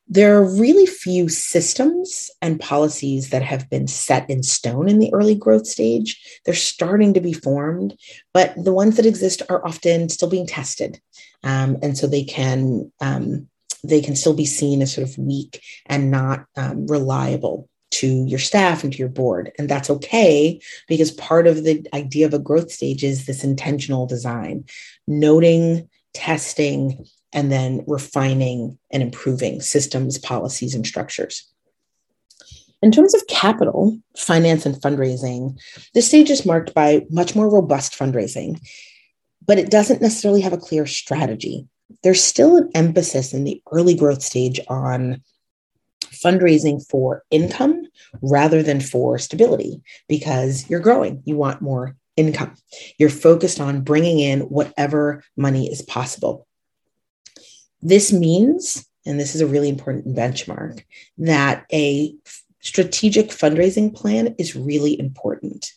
there 0.08 0.36
are 0.36 0.56
really 0.58 0.86
few 0.86 1.28
systems 1.28 2.30
and 2.40 2.58
policies 2.58 3.28
that 3.30 3.42
have 3.42 3.68
been 3.68 3.86
set 3.86 4.28
in 4.30 4.42
stone 4.42 4.88
in 4.88 4.98
the 4.98 5.12
early 5.12 5.34
growth 5.34 5.66
stage. 5.66 6.40
They're 6.44 6.54
starting 6.54 7.12
to 7.14 7.20
be 7.20 7.34
formed, 7.34 7.94
but 8.32 8.54
the 8.56 8.72
ones 8.72 8.96
that 8.96 9.06
exist 9.06 9.42
are 9.50 9.64
often 9.66 10.08
still 10.08 10.30
being 10.30 10.46
tested, 10.46 11.00
um, 11.44 11.76
and 11.82 11.96
so 11.96 12.06
they 12.06 12.24
can 12.24 12.90
um, 13.00 13.48
they 13.84 14.00
can 14.00 14.16
still 14.16 14.34
be 14.34 14.46
seen 14.46 14.82
as 14.82 14.94
sort 14.94 15.08
of 15.08 15.18
weak 15.18 15.62
and 15.86 16.10
not 16.10 16.46
um, 16.56 16.86
reliable 16.86 17.68
to 17.90 18.24
your 18.26 18.38
staff 18.38 18.84
and 18.84 18.92
to 18.92 18.98
your 18.98 19.08
board. 19.08 19.52
And 19.58 19.68
that's 19.68 19.90
okay 19.90 20.60
because 20.88 21.10
part 21.12 21.46
of 21.46 21.64
the 21.64 21.86
idea 21.94 22.26
of 22.26 22.34
a 22.34 22.38
growth 22.38 22.70
stage 22.70 23.02
is 23.04 23.26
this 23.26 23.44
intentional 23.44 24.06
design, 24.06 24.64
noting, 25.06 25.88
testing, 26.12 27.06
and 27.32 27.52
then 27.52 27.84
refining 27.86 28.78
and 28.90 29.02
improving 29.02 29.60
systems, 29.60 30.18
policies, 30.18 30.74
and 30.74 30.86
structures. 30.86 31.46
In 32.80 32.92
terms 32.92 33.14
of 33.14 33.26
capital, 33.26 33.98
finance, 34.16 34.64
and 34.64 34.76
fundraising, 34.76 35.58
this 35.94 36.06
stage 36.06 36.30
is 36.30 36.46
marked 36.46 36.74
by 36.74 37.04
much 37.10 37.34
more 37.34 37.50
robust 37.50 37.92
fundraising, 37.92 38.60
but 39.44 39.58
it 39.58 39.70
doesn't 39.70 40.00
necessarily 40.00 40.40
have 40.42 40.52
a 40.52 40.58
clear 40.58 40.86
strategy. 40.86 41.66
There's 42.02 42.22
still 42.22 42.56
an 42.56 42.70
emphasis 42.74 43.34
in 43.34 43.44
the 43.44 43.60
early 43.72 43.94
growth 43.94 44.22
stage 44.22 44.60
on 44.68 45.22
fundraising 46.02 46.86
for 46.88 47.24
income 47.30 47.82
rather 48.22 48.62
than 48.62 48.80
for 48.80 49.18
stability 49.18 49.82
because 50.08 50.68
you're 50.70 50.80
growing. 50.80 51.22
You 51.24 51.36
want 51.36 51.62
more 51.62 51.96
income. 52.16 52.54
You're 52.98 53.10
focused 53.10 53.60
on 53.60 53.82
bringing 53.82 54.18
in 54.18 54.40
whatever 54.42 55.22
money 55.36 55.70
is 55.70 55.82
possible. 55.82 56.47
This 57.82 58.12
means, 58.12 58.86
and 59.06 59.18
this 59.18 59.34
is 59.34 59.40
a 59.40 59.46
really 59.46 59.68
important 59.68 60.14
benchmark, 60.14 60.82
that 61.18 61.64
a 61.72 62.14
strategic 62.60 63.28
fundraising 63.28 63.94
plan 63.94 64.34
is 64.38 64.56
really 64.56 64.98
important. 64.98 65.72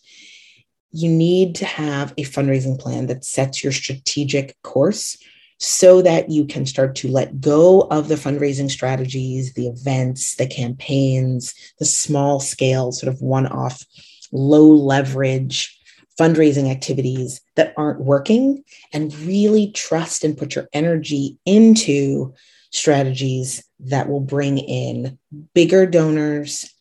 You 0.92 1.10
need 1.10 1.56
to 1.56 1.66
have 1.66 2.12
a 2.18 2.24
fundraising 2.24 2.80
plan 2.80 3.08
that 3.08 3.24
sets 3.24 3.64
your 3.64 3.72
strategic 3.72 4.62
course 4.62 5.18
so 5.60 6.02
that 6.02 6.30
you 6.30 6.46
can 6.46 6.66
start 6.66 6.96
to 6.96 7.08
let 7.08 7.40
go 7.40 7.82
of 7.82 8.08
the 8.08 8.16
fundraising 8.16 8.70
strategies, 8.70 9.54
the 9.54 9.68
events, 9.68 10.36
the 10.36 10.48
campaigns, 10.48 11.54
the 11.78 11.86
small 11.86 12.40
scale, 12.40 12.92
sort 12.92 13.14
of 13.14 13.22
one 13.22 13.46
off, 13.46 13.86
low 14.32 14.66
leverage 14.66 15.80
fundraising 16.20 16.70
activities 16.70 17.42
that 17.56 17.74
aren't 17.78 18.02
working 18.02 18.64
and 18.94 19.14
really 19.20 19.72
trust 19.72 20.24
and 20.24 20.38
put 20.38 20.56
your 20.56 20.68
energy 20.74 21.38
into 21.46 22.34
strategies 22.72 23.64
that 23.80 24.10
will 24.10 24.20
bring 24.20 24.58
in 24.58 25.18
bigger 25.54 25.86
donors 25.86 26.74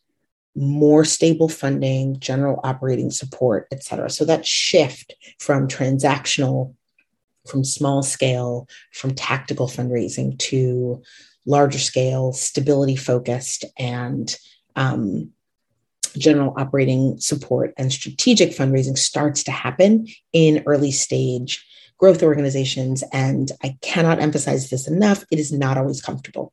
more 0.55 1.05
stable 1.05 1.47
funding 1.47 2.19
general 2.19 2.59
operating 2.63 3.09
support 3.09 3.67
et 3.71 3.83
cetera. 3.83 4.09
So 4.09 4.25
that 4.25 4.45
shift 4.45 5.15
from 5.39 5.67
transactional 5.67 6.75
from 7.47 7.63
small 7.63 8.03
scale 8.03 8.67
from 8.93 9.15
tactical 9.15 9.67
fundraising 9.67 10.37
to 10.39 11.01
larger 11.45 11.79
scale 11.79 12.33
stability 12.33 12.95
focused 12.95 13.65
and 13.79 14.35
um, 14.75 15.31
general 16.13 16.53
operating 16.57 17.19
support 17.19 17.73
and 17.77 17.91
strategic 17.91 18.51
fundraising 18.51 18.97
starts 18.97 19.43
to 19.43 19.51
happen 19.51 20.07
in 20.33 20.63
early 20.65 20.91
stage 20.91 21.65
growth 21.97 22.23
organizations. 22.23 23.03
And 23.13 23.51
I 23.63 23.77
cannot 23.81 24.19
emphasize 24.19 24.69
this 24.69 24.87
enough, 24.87 25.23
it 25.31 25.39
is 25.39 25.51
not 25.51 25.77
always 25.77 26.01
comfortable. 26.01 26.51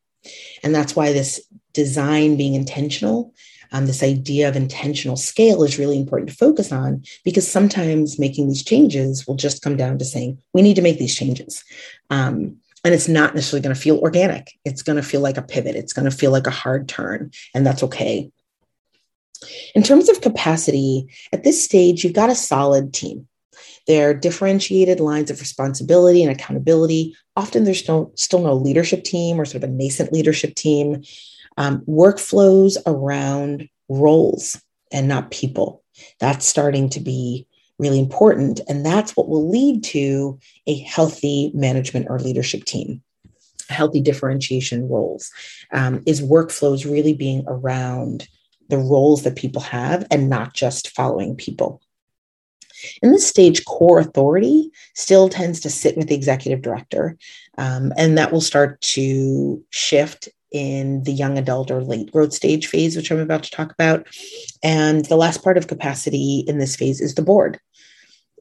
And 0.63 0.75
that's 0.75 0.95
why 0.95 1.13
this 1.13 1.41
design 1.73 2.37
being 2.37 2.55
intentional, 2.55 3.33
um, 3.73 3.87
this 3.87 4.03
idea 4.03 4.49
of 4.49 4.57
intentional 4.57 5.17
scale 5.17 5.63
is 5.63 5.79
really 5.79 5.99
important 5.99 6.31
to 6.31 6.37
focus 6.37 6.71
on 6.71 7.03
because 7.25 7.51
sometimes 7.51 8.19
making 8.19 8.49
these 8.49 8.65
changes 8.65 9.27
will 9.27 9.37
just 9.37 9.63
come 9.63 9.77
down 9.77 9.99
to 9.99 10.05
saying, 10.05 10.39
we 10.53 10.63
need 10.63 10.77
to 10.77 10.83
make 10.83 10.99
these 10.99 11.15
changes. 11.15 11.63
Um, 12.11 12.59
and 12.85 12.95
it's 12.95 13.09
not 13.09 13.35
necessarily 13.35 13.63
going 13.63 13.75
to 13.75 13.81
feel 13.81 13.99
organic. 13.99 14.53
It's 14.65 14.83
going 14.83 14.97
to 14.97 15.03
feel 15.03 15.21
like 15.21 15.37
a 15.37 15.43
pivot. 15.43 15.77
It's 15.77 15.93
going 15.93 16.09
to 16.09 16.17
feel 16.17 16.31
like 16.31 16.47
a 16.47 16.51
hard 16.51 16.89
turn. 16.89 17.31
And 17.55 17.67
that's 17.67 17.83
okay. 17.83 18.31
In 19.75 19.83
terms 19.83 20.09
of 20.09 20.21
capacity, 20.21 21.07
at 21.33 21.45
this 21.45 21.63
stage, 21.63 22.03
you've 22.05 22.13
got 22.13 22.31
a 22.31 22.35
solid 22.35 22.93
team. 22.93 23.29
There 23.87 24.11
are 24.11 24.15
differentiated 24.15 25.01
lines 25.01 25.31
of 25.31 25.41
responsibility 25.41 26.23
and 26.23 26.31
accountability. 26.31 27.17
Often 27.37 27.65
there's 27.65 27.89
no, 27.89 28.13
still 28.17 28.41
no 28.41 28.55
leadership 28.55 29.03
team 29.03 29.41
or 29.41 29.45
sort 29.45 29.65
of 29.65 29.71
a 29.71 29.73
nascent 29.73 30.13
leadership 30.13 30.55
team. 30.55 31.03
Um, 31.57 31.81
workflows 31.89 32.77
around 32.87 33.69
roles 33.89 34.61
and 34.93 35.09
not 35.09 35.31
people. 35.31 35.83
That's 36.21 36.47
starting 36.47 36.91
to 36.91 37.01
be 37.01 37.47
really 37.79 37.99
important. 37.99 38.61
And 38.69 38.85
that's 38.85 39.17
what 39.17 39.29
will 39.29 39.49
lead 39.49 39.85
to 39.85 40.39
a 40.67 40.79
healthy 40.81 41.51
management 41.55 42.07
or 42.11 42.19
leadership 42.19 42.65
team. 42.65 43.03
Healthy 43.69 44.01
differentiation 44.01 44.89
roles 44.89 45.31
um, 45.73 46.03
is 46.07 46.21
workflows 46.21 46.91
really 46.91 47.15
being 47.15 47.45
around 47.47 48.29
the 48.69 48.79
roles 48.79 49.23
that 49.23 49.37
people 49.37 49.63
have 49.63 50.07
and 50.11 50.29
not 50.29 50.55
just 50.55 50.91
following 50.91 51.35
people. 51.35 51.81
In 53.03 53.11
this 53.11 53.27
stage, 53.27 53.65
core 53.65 53.99
authority 53.99 54.71
still 54.95 55.29
tends 55.29 55.61
to 55.61 55.71
sit 55.71 55.97
with 55.97 56.09
the 56.09 56.15
executive 56.15 56.63
director, 56.63 57.17
um, 57.57 57.93
and 57.97 58.17
that 58.17 58.31
will 58.31 58.41
start 58.41 58.81
to 58.83 59.65
shift 59.71 60.29
in 60.53 61.03
the 61.03 61.13
young 61.13 61.37
adult 61.37 61.71
or 61.71 61.83
late 61.83 62.13
growth 62.13 62.33
stage 62.33 62.67
phase, 62.69 62.97
which 62.97 63.11
I'm 63.11 63.19
about 63.19 63.43
to 63.43 63.51
talk 63.51 63.73
about. 63.73 64.07
And 64.63 65.05
the 65.07 65.17
last 65.17 65.43
part 65.43 65.59
of 65.59 65.67
capacity 65.67 66.45
in 66.47 66.59
this 66.59 66.77
phase 66.77 67.01
is 67.01 67.15
the 67.15 67.23
board. 67.23 67.59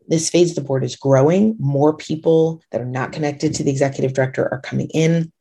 This 0.08 0.30
phase, 0.30 0.56
the 0.56 0.62
board 0.62 0.84
is 0.86 0.96
growing. 0.96 1.56
More 1.60 1.94
people 1.94 2.62
that 2.72 2.80
are 2.80 2.86
not 2.86 3.12
connected 3.12 3.54
to 3.56 3.64
the 3.64 3.72
executive 3.72 4.14
director 4.14 4.48
are 4.52 4.62
coming 4.62 4.90
in. 4.94 5.32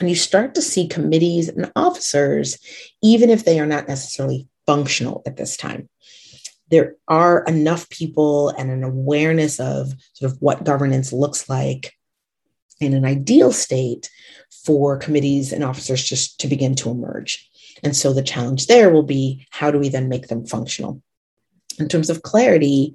And 0.00 0.08
you 0.08 0.14
start 0.16 0.54
to 0.54 0.62
see 0.62 0.86
committees 0.86 1.48
and 1.48 1.72
officers, 1.74 2.58
even 3.02 3.30
if 3.30 3.44
they 3.44 3.58
are 3.58 3.66
not 3.66 3.88
necessarily 3.88 4.46
functional 4.66 5.22
at 5.26 5.36
this 5.36 5.56
time. 5.56 5.88
there 6.70 6.96
are 7.08 7.44
enough 7.44 7.88
people 7.88 8.50
and 8.50 8.70
an 8.70 8.84
awareness 8.84 9.58
of 9.58 9.94
sort 10.12 10.30
of 10.30 10.38
what 10.40 10.64
governance 10.64 11.12
looks 11.12 11.48
like 11.48 11.94
in 12.80 12.94
an 12.94 13.04
ideal 13.04 13.52
state 13.52 14.10
for 14.50 14.96
committees 14.96 15.52
and 15.52 15.64
officers 15.64 16.04
just 16.04 16.38
to 16.40 16.46
begin 16.46 16.74
to 16.76 16.90
emerge. 16.90 17.48
And 17.82 17.96
so 17.96 18.12
the 18.12 18.22
challenge 18.22 18.66
there 18.66 18.90
will 18.90 19.02
be 19.02 19.46
how 19.50 19.70
do 19.70 19.78
we 19.78 19.88
then 19.88 20.08
make 20.08 20.28
them 20.28 20.46
functional? 20.46 21.02
In 21.78 21.88
terms 21.88 22.10
of 22.10 22.22
clarity, 22.22 22.94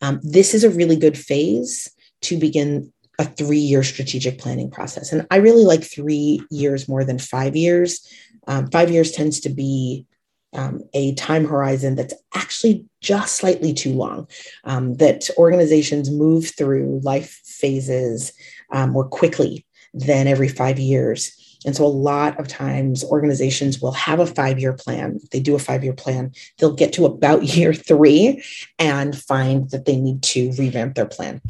um, 0.00 0.20
this 0.22 0.54
is 0.54 0.64
a 0.64 0.70
really 0.70 0.96
good 0.96 1.16
phase 1.16 1.90
to 2.22 2.36
begin 2.36 2.92
a 3.18 3.24
three 3.24 3.58
year 3.58 3.82
strategic 3.82 4.38
planning 4.38 4.70
process. 4.70 5.12
And 5.12 5.26
I 5.30 5.36
really 5.36 5.64
like 5.64 5.84
three 5.84 6.40
years 6.50 6.88
more 6.88 7.04
than 7.04 7.18
five 7.18 7.56
years. 7.56 8.06
Um, 8.46 8.70
five 8.70 8.90
years 8.90 9.12
tends 9.12 9.40
to 9.40 9.48
be 9.48 10.06
um, 10.54 10.82
a 10.92 11.14
time 11.14 11.44
horizon 11.46 11.96
that's 11.96 12.14
actually 12.34 12.84
just 13.00 13.36
slightly 13.36 13.72
too 13.74 13.92
long, 13.92 14.28
um, 14.64 14.94
that 14.96 15.28
organizations 15.36 16.10
move 16.10 16.52
through 16.56 17.00
life 17.02 17.40
phases 17.44 18.32
um, 18.70 18.90
more 18.90 19.08
quickly 19.08 19.66
than 19.92 20.26
every 20.26 20.48
five 20.48 20.78
years. 20.78 21.40
And 21.66 21.74
so, 21.74 21.84
a 21.84 21.88
lot 21.88 22.38
of 22.38 22.46
times, 22.46 23.02
organizations 23.04 23.80
will 23.80 23.92
have 23.92 24.20
a 24.20 24.26
five 24.26 24.58
year 24.58 24.74
plan. 24.74 25.18
They 25.32 25.40
do 25.40 25.54
a 25.54 25.58
five 25.58 25.82
year 25.82 25.94
plan, 25.94 26.32
they'll 26.58 26.74
get 26.74 26.92
to 26.94 27.06
about 27.06 27.42
year 27.56 27.72
three 27.72 28.44
and 28.78 29.16
find 29.16 29.70
that 29.70 29.86
they 29.86 29.96
need 29.96 30.22
to 30.24 30.52
revamp 30.52 30.94
their 30.94 31.06
plan. 31.06 31.40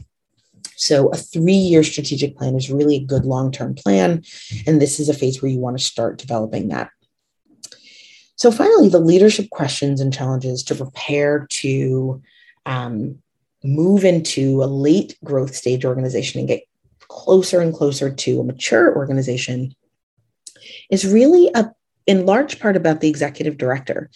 So, 0.76 1.08
a 1.08 1.16
three 1.16 1.52
year 1.52 1.82
strategic 1.82 2.36
plan 2.36 2.56
is 2.56 2.70
really 2.70 2.96
a 2.96 3.04
good 3.04 3.24
long 3.24 3.52
term 3.52 3.74
plan. 3.74 4.22
And 4.66 4.80
this 4.80 5.00
is 5.00 5.08
a 5.08 5.14
phase 5.14 5.40
where 5.40 5.50
you 5.50 5.58
want 5.58 5.78
to 5.78 5.84
start 5.84 6.18
developing 6.18 6.68
that. 6.68 6.90
So, 8.36 8.50
finally, 8.50 8.88
the 8.88 8.98
leadership 8.98 9.50
questions 9.50 10.00
and 10.00 10.12
challenges 10.12 10.62
to 10.64 10.74
prepare 10.74 11.46
to 11.50 12.22
um, 12.66 13.18
move 13.62 14.04
into 14.04 14.62
a 14.62 14.66
late 14.66 15.16
growth 15.24 15.54
stage 15.54 15.84
organization 15.84 16.40
and 16.40 16.48
get 16.48 16.64
closer 17.08 17.60
and 17.60 17.74
closer 17.74 18.12
to 18.12 18.40
a 18.40 18.44
mature 18.44 18.94
organization 18.96 19.74
is 20.90 21.06
really 21.06 21.50
a, 21.54 21.72
in 22.06 22.26
large 22.26 22.60
part 22.60 22.76
about 22.76 23.00
the 23.00 23.08
executive 23.08 23.56
director. 23.56 24.10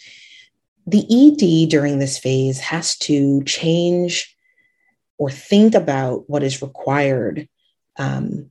The 0.85 1.05
ED 1.09 1.69
during 1.69 1.99
this 1.99 2.17
phase 2.17 2.59
has 2.59 2.97
to 2.99 3.43
change 3.43 4.35
or 5.19 5.29
think 5.29 5.75
about 5.75 6.27
what 6.29 6.41
is 6.41 6.61
required 6.61 7.47
um, 7.97 8.49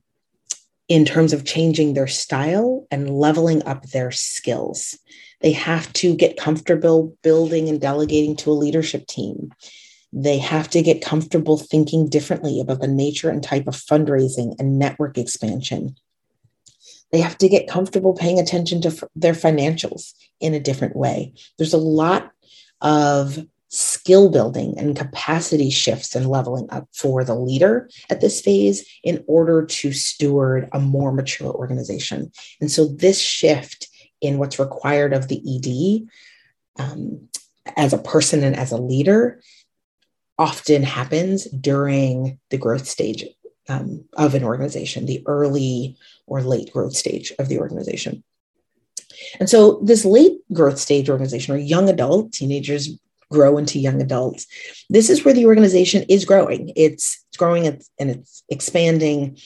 in 0.87 1.03
terms 1.03 1.33
of 1.33 1.45
changing 1.45 1.93
their 1.93 2.07
style 2.07 2.87
and 2.89 3.09
leveling 3.09 3.63
up 3.63 3.83
their 3.87 4.11
skills. 4.11 4.97
They 5.41 5.51
have 5.51 5.91
to 5.93 6.15
get 6.15 6.37
comfortable 6.37 7.15
building 7.23 7.67
and 7.67 7.81
delegating 7.81 8.35
to 8.37 8.51
a 8.51 8.53
leadership 8.53 9.07
team. 9.07 9.51
They 10.13 10.37
have 10.37 10.69
to 10.71 10.81
get 10.81 11.03
comfortable 11.03 11.57
thinking 11.57 12.07
differently 12.07 12.59
about 12.59 12.81
the 12.81 12.87
nature 12.87 13.29
and 13.29 13.43
type 13.43 13.67
of 13.67 13.75
fundraising 13.75 14.55
and 14.59 14.79
network 14.79 15.17
expansion. 15.17 15.95
They 17.11 17.21
have 17.21 17.37
to 17.39 17.49
get 17.49 17.67
comfortable 17.67 18.13
paying 18.13 18.39
attention 18.39 18.81
to 18.81 18.89
f- 18.89 19.03
their 19.15 19.33
financials 19.33 20.13
in 20.39 20.53
a 20.53 20.59
different 20.59 20.95
way. 20.95 21.33
There's 21.57 21.73
a 21.73 21.77
lot 21.77 22.31
of 22.81 23.39
skill 23.69 24.29
building 24.29 24.73
and 24.77 24.97
capacity 24.97 25.69
shifts 25.69 26.15
and 26.15 26.27
leveling 26.27 26.67
up 26.71 26.87
for 26.91 27.23
the 27.23 27.35
leader 27.35 27.89
at 28.09 28.19
this 28.19 28.41
phase 28.41 28.87
in 29.03 29.23
order 29.27 29.65
to 29.65 29.93
steward 29.93 30.67
a 30.73 30.79
more 30.79 31.13
mature 31.13 31.51
organization. 31.51 32.31
And 32.59 32.71
so, 32.71 32.87
this 32.87 33.21
shift 33.21 33.87
in 34.21 34.37
what's 34.37 34.59
required 34.59 35.13
of 35.13 35.27
the 35.27 36.07
ED 36.77 36.83
um, 36.83 37.29
as 37.77 37.93
a 37.93 37.99
person 37.99 38.43
and 38.43 38.55
as 38.55 38.71
a 38.71 38.77
leader 38.77 39.41
often 40.37 40.83
happens 40.83 41.45
during 41.45 42.39
the 42.49 42.57
growth 42.57 42.87
stage 42.87 43.25
um, 43.67 44.03
of 44.13 44.33
an 44.33 44.43
organization, 44.43 45.05
the 45.05 45.21
early 45.27 45.95
or 46.25 46.41
late 46.41 46.73
growth 46.73 46.95
stage 46.95 47.31
of 47.37 47.49
the 47.49 47.59
organization. 47.59 48.23
And 49.39 49.49
so, 49.49 49.79
this 49.83 50.05
late 50.05 50.39
growth 50.51 50.79
stage 50.79 51.09
organization 51.09 51.53
or 51.53 51.57
young 51.57 51.87
adult, 51.87 52.33
teenagers 52.33 52.89
grow 53.31 53.57
into 53.57 53.79
young 53.79 54.01
adults, 54.01 54.47
this 54.89 55.09
is 55.09 55.23
where 55.23 55.33
the 55.33 55.45
organization 55.45 56.03
is 56.09 56.25
growing. 56.25 56.71
It's, 56.75 57.25
it's 57.29 57.37
growing 57.37 57.67
and 57.67 58.09
it's 58.09 58.43
expanding 58.49 59.37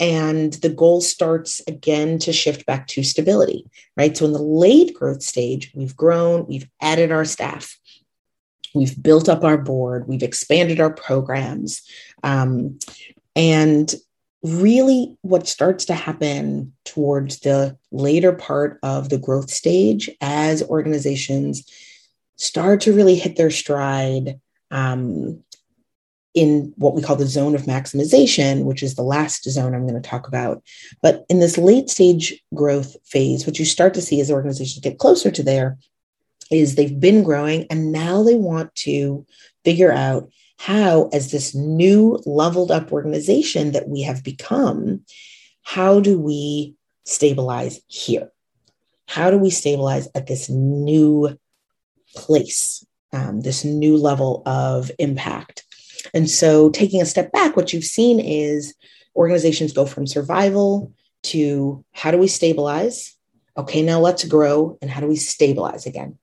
and 0.00 0.54
the 0.54 0.70
goal 0.70 1.02
starts 1.02 1.60
again 1.66 2.18
to 2.20 2.32
shift 2.32 2.64
back 2.64 2.86
to 2.88 3.02
stability, 3.02 3.66
right? 3.96 4.16
So 4.16 4.24
in 4.24 4.32
the 4.32 4.42
late 4.42 4.94
growth 4.94 5.22
stage, 5.22 5.72
we've 5.74 5.96
grown, 5.96 6.46
we've 6.46 6.68
added 6.80 7.12
our 7.12 7.26
staff, 7.26 7.78
we've 8.74 9.00
built 9.00 9.28
up 9.28 9.44
our 9.44 9.58
board, 9.58 10.08
we've 10.08 10.22
expanded 10.22 10.80
our 10.80 10.92
programs. 10.92 11.82
Um, 12.22 12.78
and 13.36 13.94
really, 14.42 15.18
what 15.20 15.46
starts 15.46 15.84
to 15.86 15.94
happen 15.94 16.72
towards 16.86 17.40
the 17.40 17.76
later 17.92 18.32
part 18.32 18.78
of 18.82 19.10
the 19.10 19.18
growth 19.18 19.50
stage 19.50 20.08
as 20.22 20.62
organizations 20.62 21.70
start 22.40 22.82
to 22.82 22.92
really 22.92 23.14
hit 23.14 23.36
their 23.36 23.50
stride. 23.50 24.40
Um, 24.70 25.42
in 26.32 26.72
what 26.76 26.94
we 26.94 27.02
call 27.02 27.16
the 27.16 27.26
zone 27.26 27.54
of 27.54 27.62
maximization, 27.62 28.64
which 28.64 28.82
is 28.82 28.94
the 28.94 29.02
last 29.02 29.42
zone 29.50 29.74
I'm 29.74 29.86
going 29.86 30.00
to 30.00 30.08
talk 30.08 30.28
about. 30.28 30.62
But 31.02 31.24
in 31.28 31.40
this 31.40 31.58
late 31.58 31.90
stage 31.90 32.40
growth 32.54 32.96
phase, 33.04 33.46
what 33.46 33.58
you 33.58 33.64
start 33.64 33.94
to 33.94 34.02
see 34.02 34.20
as 34.20 34.30
organizations 34.30 34.80
get 34.80 34.98
closer 34.98 35.30
to 35.30 35.42
there 35.42 35.78
is 36.50 36.74
they've 36.74 37.00
been 37.00 37.22
growing 37.24 37.66
and 37.68 37.92
now 37.92 38.22
they 38.22 38.36
want 38.36 38.74
to 38.76 39.26
figure 39.64 39.92
out 39.92 40.30
how, 40.58 41.08
as 41.12 41.30
this 41.30 41.54
new 41.54 42.20
leveled 42.26 42.70
up 42.70 42.92
organization 42.92 43.72
that 43.72 43.88
we 43.88 44.02
have 44.02 44.22
become, 44.22 45.04
how 45.62 46.00
do 46.00 46.18
we 46.18 46.74
stabilize 47.04 47.80
here? 47.88 48.30
How 49.06 49.30
do 49.30 49.38
we 49.38 49.50
stabilize 49.50 50.06
at 50.14 50.26
this 50.26 50.48
new 50.48 51.36
place, 52.14 52.84
um, 53.12 53.40
this 53.40 53.64
new 53.64 53.96
level 53.96 54.42
of 54.46 54.90
impact? 54.98 55.64
And 56.14 56.28
so, 56.30 56.70
taking 56.70 57.00
a 57.00 57.06
step 57.06 57.32
back, 57.32 57.56
what 57.56 57.72
you've 57.72 57.84
seen 57.84 58.20
is 58.20 58.74
organizations 59.16 59.72
go 59.72 59.86
from 59.86 60.06
survival 60.06 60.92
to 61.22 61.84
how 61.92 62.10
do 62.10 62.18
we 62.18 62.28
stabilize? 62.28 63.14
Okay, 63.56 63.82
now 63.82 64.00
let's 64.00 64.24
grow. 64.24 64.78
And 64.80 64.90
how 64.90 65.00
do 65.00 65.06
we 65.06 65.16
stabilize 65.16 65.86
again? 65.86 66.18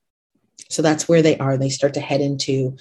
So 0.69 0.81
that's 0.81 1.07
where 1.07 1.21
they 1.21 1.37
are. 1.37 1.57
They 1.57 1.69
start 1.69 1.93
to 1.95 2.01
head 2.01 2.21
into 2.21 2.77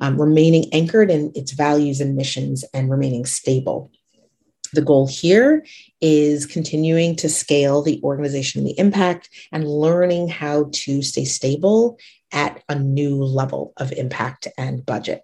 um, 0.00 0.20
remaining 0.20 0.72
anchored 0.72 1.10
in 1.10 1.32
its 1.34 1.52
values 1.52 2.00
and 2.00 2.16
missions 2.16 2.64
and 2.72 2.90
remaining 2.90 3.26
stable. 3.26 3.90
The 4.72 4.82
goal 4.82 5.06
here 5.06 5.64
is 6.00 6.44
continuing 6.44 7.16
to 7.16 7.28
scale 7.28 7.82
the 7.82 8.00
organization, 8.02 8.64
the 8.64 8.78
impact, 8.78 9.30
and 9.52 9.68
learning 9.68 10.28
how 10.28 10.70
to 10.72 11.02
stay 11.02 11.24
stable 11.24 11.98
at 12.32 12.62
a 12.68 12.78
new 12.78 13.16
level 13.22 13.72
of 13.76 13.92
impact 13.92 14.48
and 14.58 14.84
budget 14.84 15.22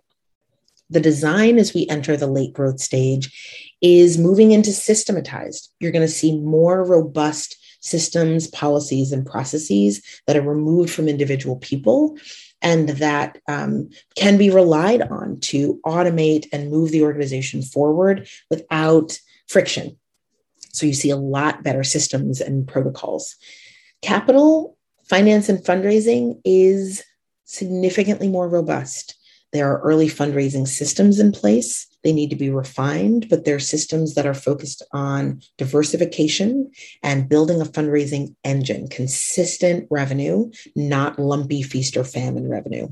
the 0.93 1.01
design 1.01 1.59
as 1.59 1.73
we 1.73 1.87
enter 1.89 2.17
the 2.17 2.27
late 2.27 2.53
growth 2.53 2.79
stage 2.79 3.75
is 3.81 4.19
moving 4.19 4.53
into 4.53 4.73
systematized. 4.73 5.73
You're 5.81 5.93
going 5.93 6.07
to 6.07 6.13
see 6.13 6.39
more 6.39 6.85
robust 6.85 7.57
systems, 7.81 8.47
policies, 8.47 9.11
and 9.11 9.27
processes 9.27 10.03
that 10.27 10.37
are 10.37 10.43
removed 10.43 10.91
from 10.91 11.09
individual 11.09 11.57
people 11.57 12.17
and 12.61 12.91
that 12.91 13.39
um, 13.49 13.89
can 14.15 14.39
be 14.39 14.51
relied 14.51 15.03
on 15.03 15.41
to 15.41 15.81
automate 15.85 16.47
and 16.53 16.71
move 16.71 16.93
the 16.93 17.03
organization 17.03 17.63
forward 17.63 18.29
without 18.51 19.19
friction. 19.49 19.99
So 20.73 20.87
you 20.87 20.95
see 20.95 21.11
a 21.11 21.17
lot 21.17 21.65
better 21.65 21.83
systems 21.83 22.41
and 22.41 22.69
protocols. 22.69 23.35
Capital, 24.01 24.77
finance, 25.09 25.49
and 25.49 25.59
fundraising 25.59 26.41
is 26.45 27.03
significantly 27.45 28.29
more 28.29 28.49
robust. 28.49 29.17
There 29.53 29.71
are 29.71 29.81
early 29.83 30.09
fundraising 30.09 30.67
systems 30.67 31.21
in 31.21 31.33
place. 31.33 31.87
They 32.03 32.13
need 32.13 32.31
to 32.31 32.37
be 32.37 32.51
refined, 32.51 33.29
but 33.29 33.45
they're 33.45 33.59
systems 33.59 34.15
that 34.15 34.27
are 34.27 34.35
focused 34.35 34.83
on 34.93 35.43
diversification 35.59 36.71
and 37.03 37.29
building 37.29 37.61
a 37.61 37.65
fundraising 37.65 38.35
engine, 38.45 38.89
consistent 38.89 39.87
revenue, 39.91 40.51
not 40.75 41.19
lumpy 41.19 41.63
feast 41.63 41.97
or 41.97 42.05
famine 42.05 42.49
revenue. 42.49 42.89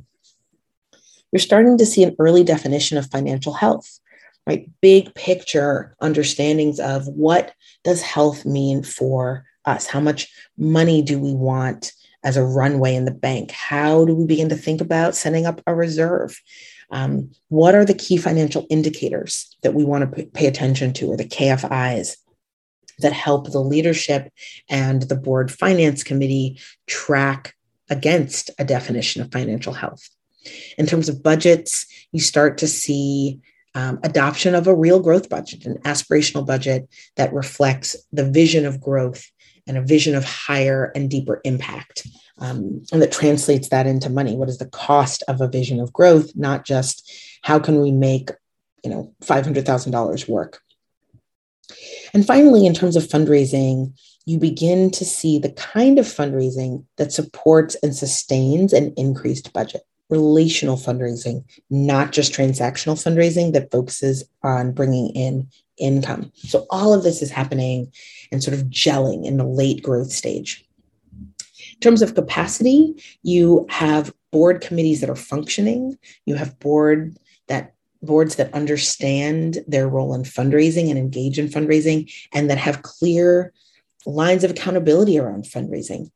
You're 1.32 1.40
starting 1.40 1.78
to 1.78 1.86
see 1.86 2.02
an 2.02 2.14
early 2.18 2.44
definition 2.44 2.98
of 2.98 3.10
financial 3.10 3.54
health, 3.54 3.98
right? 4.46 4.68
Big 4.80 5.14
picture 5.14 5.96
understandings 6.02 6.78
of 6.78 7.06
what 7.08 7.54
does 7.84 8.02
health 8.02 8.44
mean 8.44 8.82
for 8.82 9.46
us? 9.64 9.86
How 9.86 10.00
much 10.00 10.28
money 10.58 11.02
do 11.02 11.18
we 11.18 11.32
want 11.32 11.92
as 12.22 12.36
a 12.36 12.44
runway 12.44 12.94
in 12.94 13.04
the 13.04 13.10
bank? 13.10 13.50
How 13.50 14.04
do 14.04 14.14
we 14.14 14.26
begin 14.26 14.48
to 14.50 14.56
think 14.56 14.80
about 14.80 15.14
setting 15.14 15.46
up 15.46 15.60
a 15.66 15.74
reserve? 15.74 16.40
Um, 16.90 17.30
what 17.48 17.74
are 17.74 17.84
the 17.84 17.94
key 17.94 18.16
financial 18.16 18.66
indicators 18.68 19.56
that 19.62 19.74
we 19.74 19.84
want 19.84 20.14
to 20.14 20.26
pay 20.26 20.46
attention 20.46 20.92
to, 20.94 21.08
or 21.08 21.16
the 21.16 21.24
KFIs 21.24 22.16
that 22.98 23.12
help 23.12 23.50
the 23.50 23.60
leadership 23.60 24.32
and 24.68 25.02
the 25.02 25.16
board 25.16 25.50
finance 25.50 26.02
committee 26.02 26.60
track 26.86 27.54
against 27.88 28.50
a 28.58 28.64
definition 28.64 29.22
of 29.22 29.32
financial 29.32 29.72
health? 29.72 30.08
In 30.78 30.86
terms 30.86 31.08
of 31.08 31.22
budgets, 31.22 31.86
you 32.12 32.20
start 32.20 32.58
to 32.58 32.66
see 32.66 33.40
um, 33.74 34.00
adoption 34.02 34.54
of 34.54 34.66
a 34.66 34.74
real 34.74 35.00
growth 35.00 35.28
budget, 35.28 35.64
an 35.64 35.78
aspirational 35.82 36.46
budget 36.46 36.88
that 37.16 37.32
reflects 37.32 37.96
the 38.12 38.28
vision 38.28 38.66
of 38.66 38.80
growth 38.80 39.30
and 39.66 39.76
a 39.76 39.82
vision 39.82 40.14
of 40.14 40.24
higher 40.24 40.92
and 40.94 41.10
deeper 41.10 41.40
impact. 41.44 42.06
Um, 42.38 42.82
and 42.92 43.02
that 43.02 43.12
translates 43.12 43.68
that 43.68 43.86
into 43.86 44.08
money. 44.08 44.36
What 44.36 44.48
is 44.48 44.58
the 44.58 44.66
cost 44.66 45.22
of 45.28 45.40
a 45.40 45.48
vision 45.48 45.78
of 45.78 45.92
growth? 45.92 46.32
Not 46.34 46.64
just 46.64 47.10
how 47.42 47.58
can 47.58 47.80
we 47.80 47.92
make, 47.92 48.30
you 48.82 48.90
know, 48.90 49.14
five 49.22 49.44
hundred 49.44 49.66
thousand 49.66 49.92
dollars 49.92 50.26
work. 50.26 50.60
And 52.14 52.26
finally, 52.26 52.66
in 52.66 52.74
terms 52.74 52.96
of 52.96 53.04
fundraising, 53.04 53.92
you 54.26 54.38
begin 54.38 54.90
to 54.92 55.04
see 55.04 55.38
the 55.38 55.52
kind 55.52 55.98
of 55.98 56.06
fundraising 56.06 56.84
that 56.96 57.12
supports 57.12 57.76
and 57.82 57.94
sustains 57.94 58.72
an 58.72 58.92
increased 58.96 59.52
budget 59.52 59.82
relational 60.08 60.76
fundraising, 60.76 61.44
not 61.70 62.10
just 62.10 62.32
transactional 62.32 62.96
fundraising 62.96 63.52
that 63.52 63.70
focuses 63.70 64.24
on 64.42 64.72
bringing 64.72 65.10
in 65.14 65.48
income. 65.80 66.30
So 66.34 66.66
all 66.70 66.94
of 66.94 67.02
this 67.02 67.22
is 67.22 67.30
happening 67.30 67.92
and 68.30 68.42
sort 68.42 68.56
of 68.56 68.66
gelling 68.66 69.24
in 69.24 69.36
the 69.36 69.44
late 69.44 69.82
growth 69.82 70.12
stage. 70.12 70.64
In 71.74 71.80
terms 71.80 72.02
of 72.02 72.14
capacity, 72.14 73.02
you 73.22 73.66
have 73.70 74.12
board 74.30 74.60
committees 74.60 75.00
that 75.00 75.10
are 75.10 75.16
functioning, 75.16 75.98
you 76.26 76.34
have 76.34 76.58
board 76.60 77.16
that 77.48 77.74
boards 78.02 78.36
that 78.36 78.54
understand 78.54 79.58
their 79.66 79.88
role 79.88 80.14
in 80.14 80.22
fundraising 80.22 80.88
and 80.88 80.98
engage 80.98 81.38
in 81.38 81.48
fundraising 81.48 82.10
and 82.32 82.48
that 82.48 82.56
have 82.56 82.82
clear 82.82 83.52
lines 84.06 84.42
of 84.42 84.50
accountability 84.50 85.18
around 85.18 85.44
fundraising 85.44 86.10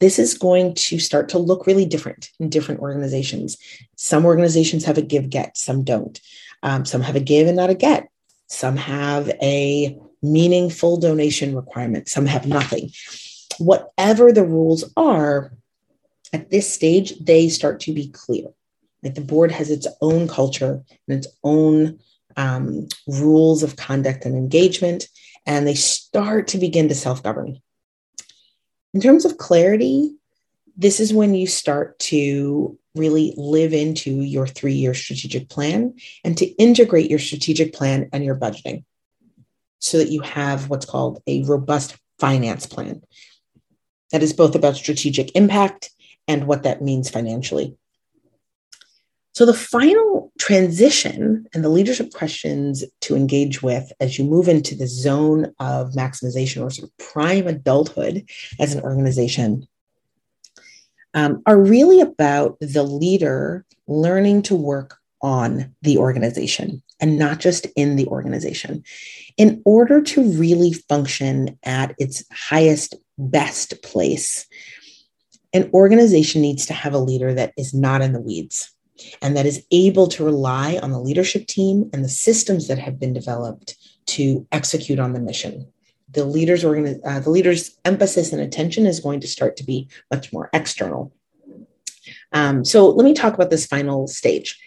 this 0.00 0.18
is 0.18 0.36
going 0.36 0.74
to 0.74 0.98
start 0.98 1.28
to 1.28 1.38
look 1.38 1.66
really 1.66 1.84
different 1.84 2.30
in 2.40 2.48
different 2.48 2.80
organizations. 2.80 3.58
Some 3.96 4.24
organizations 4.24 4.84
have 4.86 4.98
a 4.98 5.02
give 5.02 5.30
get, 5.30 5.56
some 5.56 5.84
don't. 5.84 6.18
Um, 6.62 6.84
some 6.84 7.02
have 7.02 7.16
a 7.16 7.20
give 7.20 7.46
and 7.46 7.56
not 7.56 7.70
a 7.70 7.74
get. 7.74 8.08
Some 8.50 8.76
have 8.76 9.28
a 9.40 9.96
meaningful 10.22 10.98
donation 10.98 11.54
requirement, 11.54 12.08
some 12.08 12.26
have 12.26 12.46
nothing. 12.46 12.90
Whatever 13.58 14.32
the 14.32 14.44
rules 14.44 14.92
are, 14.96 15.52
at 16.32 16.50
this 16.50 16.72
stage, 16.72 17.18
they 17.18 17.48
start 17.48 17.80
to 17.80 17.92
be 17.92 18.08
clear. 18.08 18.48
Like 19.02 19.14
the 19.14 19.20
board 19.20 19.50
has 19.52 19.70
its 19.70 19.86
own 20.00 20.28
culture 20.28 20.82
and 21.08 21.18
its 21.18 21.28
own 21.42 22.00
um, 22.36 22.88
rules 23.06 23.62
of 23.62 23.76
conduct 23.76 24.24
and 24.24 24.36
engagement, 24.36 25.08
and 25.46 25.66
they 25.66 25.74
start 25.74 26.48
to 26.48 26.58
begin 26.58 26.88
to 26.88 26.94
self 26.94 27.22
govern. 27.22 27.60
In 28.92 29.00
terms 29.00 29.24
of 29.24 29.38
clarity, 29.38 30.16
this 30.76 31.00
is 31.00 31.12
when 31.12 31.34
you 31.34 31.46
start 31.46 31.98
to 31.98 32.78
really 32.94 33.34
live 33.36 33.72
into 33.72 34.10
your 34.10 34.46
three 34.46 34.74
year 34.74 34.94
strategic 34.94 35.48
plan 35.48 35.94
and 36.24 36.36
to 36.38 36.46
integrate 36.46 37.10
your 37.10 37.18
strategic 37.18 37.72
plan 37.72 38.08
and 38.12 38.24
your 38.24 38.36
budgeting 38.36 38.84
so 39.78 39.98
that 39.98 40.10
you 40.10 40.20
have 40.20 40.68
what's 40.68 40.86
called 40.86 41.22
a 41.26 41.44
robust 41.44 41.96
finance 42.18 42.66
plan 42.66 43.02
that 44.12 44.22
is 44.22 44.32
both 44.32 44.54
about 44.54 44.76
strategic 44.76 45.34
impact 45.36 45.90
and 46.26 46.46
what 46.46 46.64
that 46.64 46.82
means 46.82 47.10
financially. 47.10 47.76
So, 49.32 49.46
the 49.46 49.54
final 49.54 50.32
transition 50.38 51.46
and 51.54 51.64
the 51.64 51.68
leadership 51.68 52.12
questions 52.12 52.84
to 53.02 53.14
engage 53.14 53.62
with 53.62 53.92
as 54.00 54.18
you 54.18 54.24
move 54.24 54.48
into 54.48 54.74
the 54.74 54.88
zone 54.88 55.54
of 55.60 55.92
maximization 55.92 56.62
or 56.62 56.70
sort 56.70 56.90
of 56.90 56.98
prime 56.98 57.46
adulthood 57.46 58.28
as 58.58 58.74
an 58.74 58.82
organization 58.82 59.68
um, 61.14 61.42
are 61.46 61.60
really 61.60 62.00
about 62.00 62.56
the 62.60 62.82
leader 62.82 63.64
learning 63.86 64.42
to 64.42 64.54
work 64.54 64.98
on 65.22 65.74
the 65.82 65.98
organization 65.98 66.82
and 67.00 67.18
not 67.18 67.38
just 67.38 67.66
in 67.76 67.96
the 67.96 68.06
organization. 68.06 68.84
In 69.36 69.62
order 69.64 70.02
to 70.02 70.22
really 70.32 70.72
function 70.72 71.58
at 71.64 71.94
its 71.98 72.24
highest, 72.32 72.94
best 73.18 73.82
place, 73.82 74.46
an 75.52 75.70
organization 75.74 76.42
needs 76.42 76.66
to 76.66 76.74
have 76.74 76.94
a 76.94 76.98
leader 76.98 77.34
that 77.34 77.52
is 77.56 77.74
not 77.74 78.02
in 78.02 78.12
the 78.12 78.20
weeds 78.20 78.72
and 79.22 79.36
that 79.36 79.46
is 79.46 79.64
able 79.72 80.06
to 80.08 80.24
rely 80.24 80.78
on 80.82 80.90
the 80.90 81.00
leadership 81.00 81.46
team 81.46 81.88
and 81.92 82.04
the 82.04 82.08
systems 82.08 82.68
that 82.68 82.78
have 82.78 83.00
been 83.00 83.12
developed 83.12 83.76
to 84.06 84.46
execute 84.52 84.98
on 84.98 85.12
the 85.12 85.20
mission. 85.20 85.66
The 86.12 86.24
leader's, 86.24 86.64
organi- 86.64 87.00
uh, 87.04 87.20
the 87.20 87.30
leader's 87.30 87.78
emphasis 87.84 88.32
and 88.32 88.42
attention 88.42 88.86
is 88.86 89.00
going 89.00 89.20
to 89.20 89.28
start 89.28 89.56
to 89.58 89.64
be 89.64 89.88
much 90.10 90.32
more 90.32 90.50
external. 90.52 91.12
Um, 92.32 92.64
so 92.64 92.88
let 92.88 93.04
me 93.04 93.14
talk 93.14 93.34
about 93.34 93.50
this 93.50 93.66
final 93.66 94.06
stage. 94.06 94.58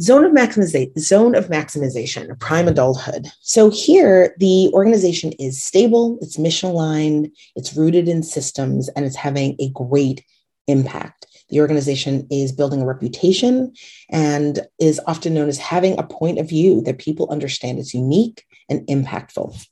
Zone 0.00 0.24
of 0.24 0.32
maximization, 0.32 0.98
zone 0.98 1.34
of 1.34 1.48
maximization, 1.48 2.38
prime 2.40 2.66
adulthood. 2.66 3.28
So 3.40 3.68
here, 3.68 4.34
the 4.38 4.70
organization 4.72 5.32
is 5.32 5.62
stable, 5.62 6.18
it's 6.22 6.38
mission 6.38 6.70
aligned, 6.70 7.30
it's 7.56 7.76
rooted 7.76 8.08
in 8.08 8.22
systems, 8.22 8.88
and 8.90 9.04
it's 9.04 9.16
having 9.16 9.54
a 9.60 9.68
great 9.70 10.24
impact. 10.66 11.26
The 11.50 11.60
organization 11.60 12.26
is 12.30 12.52
building 12.52 12.80
a 12.80 12.86
reputation 12.86 13.74
and 14.08 14.66
is 14.78 14.98
often 15.06 15.34
known 15.34 15.48
as 15.48 15.58
having 15.58 15.98
a 15.98 16.02
point 16.02 16.38
of 16.38 16.48
view 16.48 16.80
that 16.82 16.96
people 16.96 17.28
understand 17.28 17.78
is 17.78 17.92
unique 17.92 18.46
and 18.70 18.86
impactful. 18.86 19.62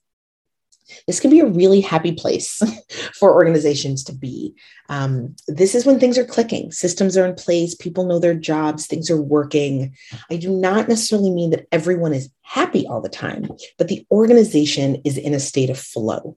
This 1.07 1.21
can 1.21 1.31
be 1.31 1.41
a 1.41 1.47
really 1.47 1.81
happy 1.81 2.13
place 2.13 2.61
for 3.15 3.35
organizations 3.35 4.05
to 4.05 4.15
be. 4.15 4.55
Um, 4.89 5.37
this 5.47 5.75
is 5.75 5.87
when 5.87 6.01
things 6.01 6.19
are 6.19 6.25
clicking, 6.25 6.73
systems 6.73 7.17
are 7.17 7.27
in 7.27 7.35
place, 7.35 7.75
people 7.75 8.07
know 8.07 8.19
their 8.19 8.35
jobs, 8.35 8.87
things 8.87 9.11
are 9.11 9.21
working. 9.21 9.97
I 10.31 10.37
do 10.37 10.51
not 10.51 10.89
necessarily 10.89 11.31
mean 11.31 11.51
that 11.51 11.67
everyone 11.71 12.13
is 12.13 12.31
happy 12.43 12.87
all 12.87 13.01
the 13.01 13.09
time, 13.09 13.51
but 13.79 13.89
the 13.89 14.07
organization 14.11 15.03
is 15.05 15.17
in 15.17 15.35
a 15.35 15.41
state 15.41 15.71
of 15.71 15.79
flow. 15.79 16.37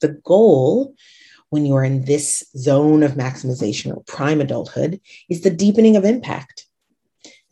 The 0.00 0.20
goal 0.24 0.94
when 1.50 1.64
you 1.64 1.74
are 1.76 1.84
in 1.84 2.04
this 2.04 2.44
zone 2.56 3.02
of 3.02 3.12
maximization 3.12 3.96
or 3.96 4.02
prime 4.04 4.40
adulthood 4.40 5.00
is 5.28 5.42
the 5.42 5.50
deepening 5.50 5.96
of 5.96 6.04
impact. 6.04 6.66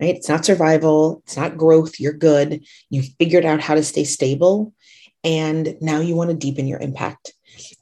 Right? 0.00 0.16
It's 0.16 0.28
not 0.28 0.44
survival, 0.44 1.22
it's 1.24 1.36
not 1.36 1.56
growth. 1.56 2.00
You're 2.00 2.12
good. 2.12 2.64
You've 2.90 3.08
figured 3.18 3.44
out 3.44 3.60
how 3.60 3.74
to 3.74 3.82
stay 3.82 4.04
stable. 4.04 4.74
And 5.24 5.76
now 5.80 6.00
you 6.00 6.14
want 6.14 6.30
to 6.30 6.36
deepen 6.36 6.66
your 6.66 6.78
impact. 6.80 7.32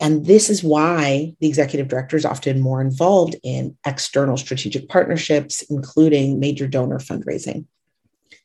And 0.01 0.26
this 0.26 0.49
is 0.49 0.62
why 0.62 1.34
the 1.40 1.49
executive 1.49 1.88
director 1.88 2.16
is 2.16 2.24
often 2.24 2.61
more 2.61 2.80
involved 2.80 3.36
in 3.43 3.76
external 3.86 4.36
strategic 4.36 4.88
partnerships, 4.88 5.62
including 5.62 6.38
major 6.38 6.68
donor 6.68 6.99
fundraising. 6.99 7.66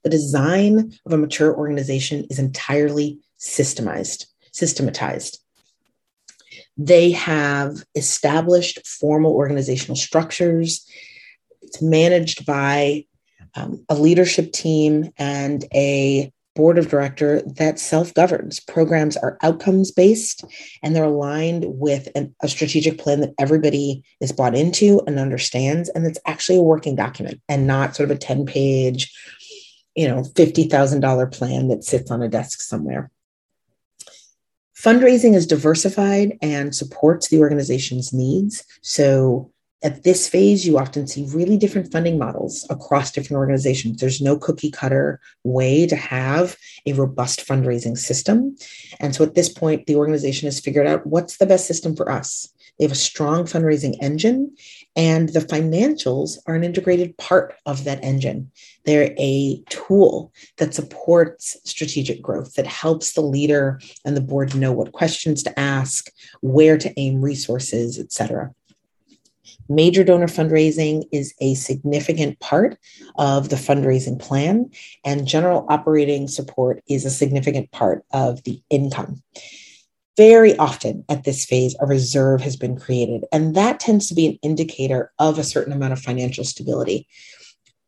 The 0.03 0.09
design 0.09 0.93
of 1.05 1.13
a 1.13 1.17
mature 1.17 1.55
organization 1.55 2.25
is 2.29 2.39
entirely 2.39 3.19
systemized, 3.39 4.25
systematized. 4.51 5.39
They 6.77 7.11
have 7.11 7.83
established 7.95 8.85
formal 8.87 9.33
organizational 9.33 9.95
structures. 9.95 10.87
It's 11.61 11.81
managed 11.81 12.45
by 12.45 13.05
um, 13.55 13.83
a 13.89 13.95
leadership 13.95 14.53
team 14.53 15.11
and 15.17 15.65
a 15.73 16.31
board 16.57 16.79
of 16.79 16.89
director 16.89 17.41
that 17.43 17.79
self 17.79 18.13
governs. 18.15 18.59
Programs 18.59 19.15
are 19.15 19.37
outcomes 19.43 19.91
based 19.91 20.43
and 20.81 20.95
they're 20.95 21.03
aligned 21.03 21.63
with 21.67 22.09
an, 22.15 22.35
a 22.41 22.49
strategic 22.49 22.97
plan 22.97 23.21
that 23.21 23.35
everybody 23.39 24.03
is 24.19 24.31
bought 24.31 24.55
into 24.55 25.01
and 25.05 25.19
understands. 25.19 25.87
And 25.89 26.05
it's 26.05 26.19
actually 26.25 26.57
a 26.57 26.63
working 26.63 26.95
document 26.95 27.39
and 27.47 27.67
not 27.67 27.95
sort 27.95 28.09
of 28.09 28.17
a 28.17 28.19
10 28.19 28.47
page, 28.47 29.13
you 29.95 30.07
know, 30.07 30.23
$50,000 30.23 31.31
plan 31.31 31.67
that 31.67 31.83
sits 31.83 32.09
on 32.09 32.23
a 32.23 32.27
desk 32.27 32.59
somewhere. 32.59 33.11
Fundraising 34.75 35.35
is 35.35 35.47
diversified 35.47 36.37
and 36.41 36.75
supports 36.75 37.29
the 37.29 37.39
organization's 37.39 38.11
needs. 38.11 38.63
So 38.81 39.51
at 39.83 40.03
this 40.03 40.27
phase, 40.27 40.65
you 40.65 40.77
often 40.77 41.05
see 41.05 41.27
really 41.31 41.55
different 41.55 41.91
funding 41.91 42.17
models 42.17 42.65
across 42.69 43.11
different 43.11 43.37
organizations. 43.37 43.99
There's 43.99 44.21
no 44.21 44.37
cookie 44.37 44.71
cutter 44.71 45.19
way 45.43 45.85
to 45.85 45.95
have 45.95 46.57
a 46.85 46.93
robust 46.93 47.45
fundraising 47.45 47.97
system. 47.97 48.55
And 48.99 49.15
so 49.15 49.23
at 49.23 49.35
this 49.35 49.49
point, 49.49 49.85
the 49.85 49.95
organization 49.95 50.47
has 50.47 50.59
figured 50.59 50.87
out 50.87 51.05
what's 51.05 51.37
the 51.37 51.45
best 51.45 51.67
system 51.67 51.95
for 51.95 52.11
us. 52.11 52.49
They 52.77 52.85
have 52.85 52.91
a 52.91 52.95
strong 52.95 53.45
fundraising 53.45 53.95
engine, 54.01 54.55
and 54.95 55.29
the 55.29 55.39
financials 55.39 56.37
are 56.45 56.53
an 56.53 56.63
integrated 56.63 57.17
part 57.17 57.55
of 57.65 57.85
that 57.85 58.03
engine. 58.03 58.51
They're 58.85 59.15
a 59.17 59.63
tool 59.69 60.31
that 60.57 60.75
supports 60.75 61.57
strategic 61.63 62.21
growth, 62.21 62.53
that 62.53 62.67
helps 62.67 63.13
the 63.13 63.21
leader 63.21 63.79
and 64.05 64.15
the 64.15 64.21
board 64.21 64.55
know 64.55 64.71
what 64.71 64.91
questions 64.91 65.41
to 65.43 65.59
ask, 65.59 66.11
where 66.41 66.77
to 66.77 66.93
aim 66.99 67.21
resources, 67.21 67.97
et 67.97 68.11
cetera. 68.11 68.53
Major 69.69 70.03
donor 70.03 70.27
fundraising 70.27 71.03
is 71.11 71.33
a 71.39 71.55
significant 71.55 72.39
part 72.39 72.77
of 73.17 73.49
the 73.49 73.55
fundraising 73.57 74.19
plan, 74.19 74.69
and 75.03 75.27
general 75.27 75.65
operating 75.69 76.27
support 76.27 76.81
is 76.87 77.05
a 77.05 77.09
significant 77.09 77.71
part 77.71 78.03
of 78.11 78.43
the 78.43 78.61
income. 78.69 79.21
very 80.17 80.57
often 80.57 81.05
at 81.07 81.23
this 81.23 81.45
phase, 81.45 81.75
a 81.79 81.85
reserve 81.85 82.41
has 82.41 82.57
been 82.57 82.77
created, 82.77 83.23
and 83.31 83.55
that 83.55 83.79
tends 83.79 84.07
to 84.07 84.15
be 84.15 84.25
an 84.25 84.39
indicator 84.41 85.13
of 85.19 85.37
a 85.37 85.43
certain 85.43 85.71
amount 85.71 85.93
of 85.93 85.99
financial 85.99 86.43
stability. 86.43 87.07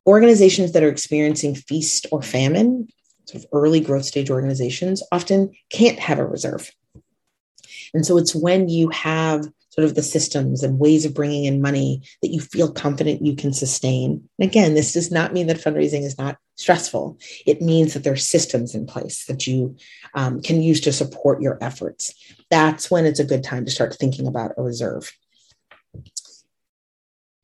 Organizations 0.05 0.71
that 0.71 0.83
are 0.83 0.89
experiencing 0.89 1.55
feast 1.55 2.05
or 2.11 2.21
famine, 2.21 2.87
sort 3.25 3.43
of 3.43 3.49
early 3.51 3.79
growth 3.79 4.05
stage 4.05 4.29
organizations, 4.29 5.01
often 5.11 5.51
can't 5.71 5.99
have 5.99 6.19
a 6.19 6.25
reserve. 6.25 6.71
And 7.93 8.05
so 8.05 8.17
it's 8.17 8.35
when 8.35 8.69
you 8.69 8.89
have 8.89 9.47
sort 9.69 9.85
of 9.85 9.95
the 9.95 10.03
systems 10.03 10.63
and 10.63 10.79
ways 10.79 11.05
of 11.05 11.13
bringing 11.13 11.45
in 11.45 11.61
money 11.61 12.01
that 12.21 12.29
you 12.29 12.41
feel 12.41 12.71
confident 12.71 13.25
you 13.25 13.35
can 13.35 13.53
sustain. 13.53 14.27
And 14.39 14.49
again, 14.49 14.73
this 14.73 14.93
does 14.93 15.11
not 15.11 15.33
mean 15.33 15.47
that 15.47 15.57
fundraising 15.57 16.03
is 16.03 16.17
not 16.17 16.37
stressful. 16.57 17.17
It 17.45 17.61
means 17.61 17.93
that 17.93 18.03
there 18.03 18.13
are 18.13 18.17
systems 18.17 18.75
in 18.75 18.85
place 18.85 19.25
that 19.25 19.47
you 19.47 19.77
um, 20.13 20.41
can 20.41 20.61
use 20.61 20.81
to 20.81 20.91
support 20.91 21.41
your 21.41 21.57
efforts. 21.61 22.13
That's 22.49 22.91
when 22.91 23.05
it's 23.05 23.19
a 23.19 23.25
good 23.25 23.43
time 23.43 23.65
to 23.65 23.71
start 23.71 23.95
thinking 23.95 24.27
about 24.27 24.51
a 24.57 24.61
reserve. 24.61 25.11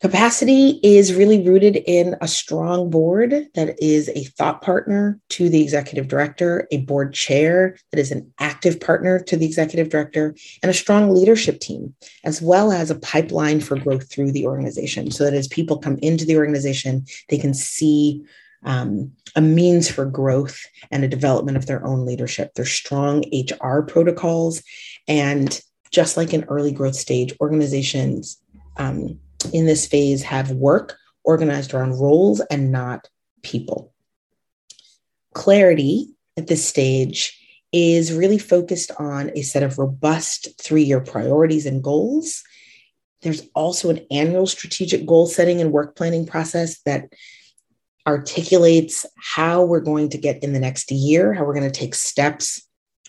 Capacity 0.02 0.82
is 0.84 1.14
really 1.14 1.48
rooted 1.48 1.78
in 1.78 2.16
a 2.20 2.28
strong 2.28 2.90
board 2.90 3.48
that 3.56 3.82
is 3.82 4.10
a 4.10 4.26
thought 4.26 4.62
partner 4.62 5.20
to 5.30 5.48
the 5.48 5.64
executive 5.64 6.10
director, 6.10 6.68
a 6.72 6.80
board 6.80 7.14
chair 7.14 7.78
that 7.92 8.00
is 8.00 8.12
an 8.12 8.30
active 8.40 8.82
partner 8.82 9.20
to 9.20 9.38
the 9.38 9.46
executive 9.46 9.88
director, 9.88 10.36
and 10.62 10.70
a 10.70 10.74
strong 10.74 11.12
leadership 11.12 11.62
team, 11.62 11.96
as 12.26 12.42
well 12.42 12.74
as 12.74 12.92
a 12.92 13.00
pipeline 13.00 13.62
for 13.62 13.80
growth 13.80 14.12
through 14.12 14.34
the 14.34 14.46
organization. 14.46 15.12
So 15.12 15.24
that 15.24 15.34
as 15.34 15.48
people 15.48 15.78
come 15.78 15.98
into 16.02 16.26
the 16.26 16.38
organization, 16.38 17.06
they 17.30 17.38
can 17.38 17.54
see 17.54 18.26
um, 18.66 19.14
a 19.38 19.42
means 19.42 19.90
for 19.90 20.06
growth 20.06 20.60
and 20.92 21.06
a 21.06 21.08
development 21.08 21.56
of 21.56 21.68
their 21.68 21.86
own 21.86 22.06
leadership. 22.06 22.52
There's 22.54 22.72
strong 22.72 23.24
HR 23.32 23.82
protocols. 23.82 24.62
And 25.08 25.60
just 25.90 26.18
like 26.18 26.34
in 26.34 26.44
early 26.46 26.74
growth 26.74 26.96
stage, 26.96 27.34
organizations 27.40 28.42
um, 28.78 29.20
in 29.54 29.66
this 29.66 29.86
phase 29.86 30.24
have 30.24 30.52
work 30.52 30.98
organized 31.24 31.74
around 31.74 32.00
roles 32.00 32.40
and 32.52 32.72
not 32.72 33.08
people. 33.42 33.94
Clarity 35.34 36.16
at 36.38 36.48
this 36.48 36.66
stage 36.66 37.40
is 37.72 38.14
really 38.14 38.38
focused 38.38 38.92
on 39.00 39.32
a 39.36 39.42
set 39.42 39.64
of 39.64 39.78
robust 39.78 40.62
three 40.62 40.84
year 40.84 41.02
priorities 41.02 41.66
and 41.66 41.84
goals. 41.84 42.44
There's 43.22 43.44
also 43.54 43.90
an 43.90 44.06
annual 44.12 44.48
strategic 44.48 45.06
goal 45.06 45.28
setting 45.28 45.60
and 45.60 45.72
work 45.72 45.96
planning 45.96 46.26
process 46.26 46.80
that 46.82 47.10
articulates 48.08 49.06
how 49.18 49.66
we're 49.66 49.80
going 49.80 50.10
to 50.10 50.18
get 50.18 50.44
in 50.44 50.54
the 50.54 50.60
next 50.60 50.92
year, 50.92 51.34
how 51.34 51.44
we're 51.44 51.56
going 51.56 51.70
to 51.70 51.80
take 51.80 51.96
steps 51.96 52.66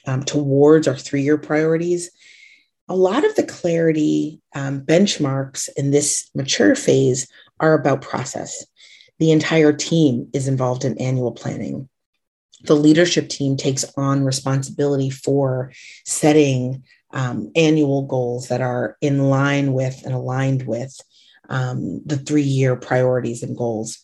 um, 0.06 0.22
towards 0.22 0.88
our 0.88 0.96
three 0.96 1.22
year 1.22 1.36
priorities, 1.36 2.10
a 2.88 2.96
lot 2.96 3.24
of 3.24 3.34
the 3.34 3.42
clarity 3.42 4.40
um, 4.54 4.80
benchmarks 4.80 5.68
in 5.76 5.90
this 5.90 6.30
mature 6.34 6.74
phase 6.74 7.26
are 7.58 7.74
about 7.74 8.02
process. 8.02 8.64
The 9.18 9.32
entire 9.32 9.72
team 9.72 10.28
is 10.32 10.46
involved 10.46 10.84
in 10.84 10.98
annual 10.98 11.32
planning. 11.32 11.88
The 12.62 12.76
leadership 12.76 13.28
team 13.28 13.56
takes 13.56 13.84
on 13.96 14.24
responsibility 14.24 15.10
for 15.10 15.72
setting 16.04 16.84
um, 17.12 17.50
annual 17.56 18.02
goals 18.02 18.48
that 18.48 18.60
are 18.60 18.96
in 19.00 19.30
line 19.30 19.72
with 19.72 20.02
and 20.04 20.14
aligned 20.14 20.66
with 20.66 20.98
um, 21.48 22.02
the 22.04 22.18
three 22.18 22.42
year 22.42 22.76
priorities 22.76 23.42
and 23.42 23.56
goals. 23.56 23.98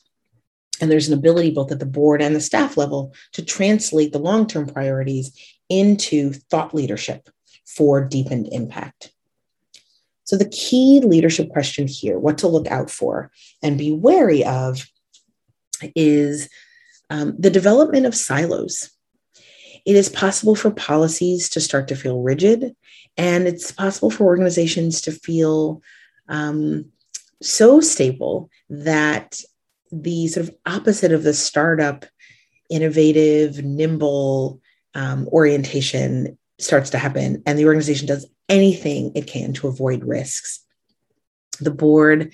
And 0.81 0.91
there's 0.91 1.09
an 1.09 1.19
ability 1.19 1.53
both 1.53 1.71
at 1.71 1.79
the 1.79 1.87
board 1.87 2.23
and 2.23 2.35
the 2.35 2.41
staff 2.41 2.77
level 2.77 3.15
to 3.33 3.45
translate 3.45 4.13
the 4.13 4.19
long 4.19 4.47
term 4.47 4.67
priorities 4.67 5.37
into 5.69 6.33
thought 6.33 6.75
leadership 6.75 7.29
for 7.77 8.05
deepened 8.05 8.49
impact. 8.53 9.13
So, 10.25 10.37
the 10.37 10.49
key 10.49 11.01
leadership 11.01 11.51
question 11.51 11.87
here, 11.87 12.19
what 12.19 12.39
to 12.39 12.49
look 12.49 12.67
out 12.69 12.91
for 12.91 13.31
and 13.63 13.79
be 13.79 13.93
wary 13.93 14.45
of, 14.45 14.87
is 15.97 16.49
um, 17.11 17.35
the 17.39 17.51
development 17.51 18.07
of 18.07 18.15
silos. 18.15 18.91
It 19.85 19.97
is 19.97 20.09
possible 20.09 20.55
for 20.55 20.71
policies 20.71 21.49
to 21.51 21.61
start 21.61 21.89
to 21.89 21.97
feel 21.97 22.21
rigid, 22.21 22.75
and 23.17 23.49
it's 23.49 23.73
possible 23.73 24.11
for 24.11 24.25
organizations 24.25 25.01
to 25.03 25.13
feel 25.13 25.83
um, 26.29 26.87
so 27.43 27.81
stable 27.81 28.49
that 28.71 29.43
the 29.91 30.29
sort 30.29 30.49
of 30.49 30.55
opposite 30.65 31.13
of 31.13 31.25
the 31.25 31.35
startup, 31.35 32.07
innovative, 32.71 33.63
nimble 33.65 34.61
um, 34.95 35.29
orientation 35.29 36.39
starts 36.63 36.91
to 36.91 36.99
happen 36.99 37.43
and 37.47 37.59
the 37.59 37.67
organization 37.67 38.07
does 38.07 38.27
anything 38.49 39.13
it 39.15 39.27
can 39.27 39.53
to 39.55 39.69
avoid 39.69 40.05
risks. 40.05 40.65
The 41.61 41.71
board 41.71 42.33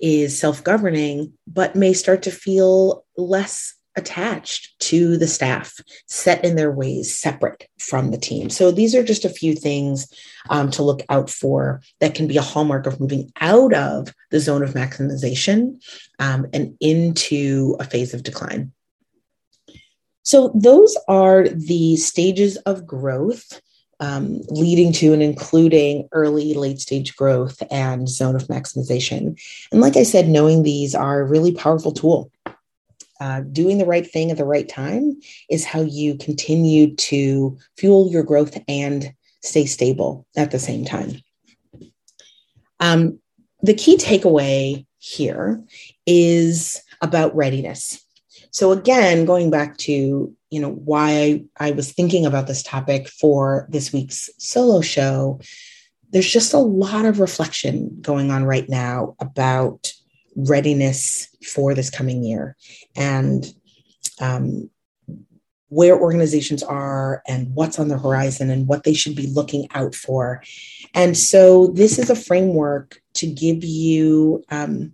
is 0.00 0.38
self 0.38 0.62
governing, 0.64 1.32
but 1.46 1.76
may 1.76 1.92
start 1.92 2.22
to 2.22 2.30
feel 2.30 3.04
less 3.16 3.74
attached 3.96 4.78
to 4.80 5.16
the 5.18 5.26
staff, 5.26 5.74
set 6.06 6.44
in 6.44 6.56
their 6.56 6.72
ways, 6.72 7.14
separate 7.14 7.68
from 7.78 8.10
the 8.10 8.18
team. 8.18 8.48
So 8.48 8.70
these 8.70 8.94
are 8.94 9.02
just 9.02 9.24
a 9.24 9.30
few 9.30 9.54
things 9.54 10.10
um, 10.48 10.70
to 10.72 10.82
look 10.82 11.02
out 11.08 11.28
for 11.28 11.82
that 12.00 12.14
can 12.14 12.26
be 12.26 12.38
a 12.38 12.42
hallmark 12.42 12.86
of 12.86 13.00
moving 13.00 13.30
out 13.40 13.74
of 13.74 14.14
the 14.30 14.40
zone 14.40 14.62
of 14.62 14.72
maximization 14.72 15.82
um, 16.18 16.46
and 16.52 16.74
into 16.80 17.76
a 17.80 17.84
phase 17.84 18.14
of 18.14 18.22
decline. 18.22 18.72
So, 20.22 20.52
those 20.54 20.96
are 21.08 21.48
the 21.48 21.96
stages 21.96 22.56
of 22.58 22.86
growth 22.86 23.60
um, 24.02 24.40
leading 24.48 24.92
to 24.94 25.12
and 25.12 25.22
including 25.22 26.08
early, 26.10 26.54
late 26.54 26.80
stage 26.80 27.14
growth 27.14 27.62
and 27.70 28.08
zone 28.08 28.34
of 28.34 28.48
maximization. 28.48 29.40
And 29.70 29.80
like 29.80 29.96
I 29.96 30.02
said, 30.02 30.28
knowing 30.28 30.64
these 30.64 30.92
are 30.92 31.20
a 31.20 31.24
really 31.24 31.52
powerful 31.52 31.92
tool. 31.92 32.32
Uh, 33.20 33.42
doing 33.52 33.78
the 33.78 33.86
right 33.86 34.10
thing 34.10 34.32
at 34.32 34.36
the 34.36 34.44
right 34.44 34.68
time 34.68 35.16
is 35.48 35.64
how 35.64 35.80
you 35.80 36.16
continue 36.16 36.92
to 36.96 37.56
fuel 37.76 38.10
your 38.10 38.24
growth 38.24 38.58
and 38.66 39.14
stay 39.42 39.64
stable 39.64 40.26
at 40.36 40.50
the 40.50 40.58
same 40.58 40.84
time. 40.84 41.22
Um, 42.80 43.20
the 43.60 43.74
key 43.74 43.96
takeaway 43.96 44.84
here 44.98 45.62
is 46.04 46.82
about 47.00 47.36
readiness. 47.36 48.04
So 48.52 48.70
again, 48.70 49.24
going 49.24 49.50
back 49.50 49.78
to 49.78 50.32
you 50.50 50.60
know 50.60 50.70
why 50.70 51.44
I, 51.58 51.70
was 51.72 51.92
thinking 51.92 52.26
about 52.26 52.46
this 52.46 52.62
topic 52.62 53.08
for 53.08 53.66
this 53.70 53.92
week's 53.92 54.28
solo 54.38 54.82
show, 54.82 55.40
there's 56.10 56.30
just 56.30 56.52
a 56.52 56.58
lot 56.58 57.06
of 57.06 57.18
reflection 57.18 57.98
going 58.02 58.30
on 58.30 58.44
right 58.44 58.68
now 58.68 59.16
about 59.18 59.92
readiness 60.36 61.28
for 61.54 61.74
this 61.74 61.90
coming 61.90 62.22
year 62.22 62.56
and 62.94 63.46
um, 64.20 64.70
where 65.68 65.98
organizations 65.98 66.62
are 66.62 67.22
and 67.26 67.54
what's 67.54 67.78
on 67.78 67.88
the 67.88 67.98
horizon 67.98 68.50
and 68.50 68.66
what 68.66 68.84
they 68.84 68.92
should 68.92 69.16
be 69.16 69.26
looking 69.28 69.66
out 69.72 69.94
for. 69.94 70.42
And 70.94 71.16
so, 71.16 71.68
this 71.68 71.98
is 71.98 72.10
a 72.10 72.14
framework 72.14 73.00
to 73.14 73.26
give 73.26 73.64
you 73.64 74.44
um, 74.50 74.92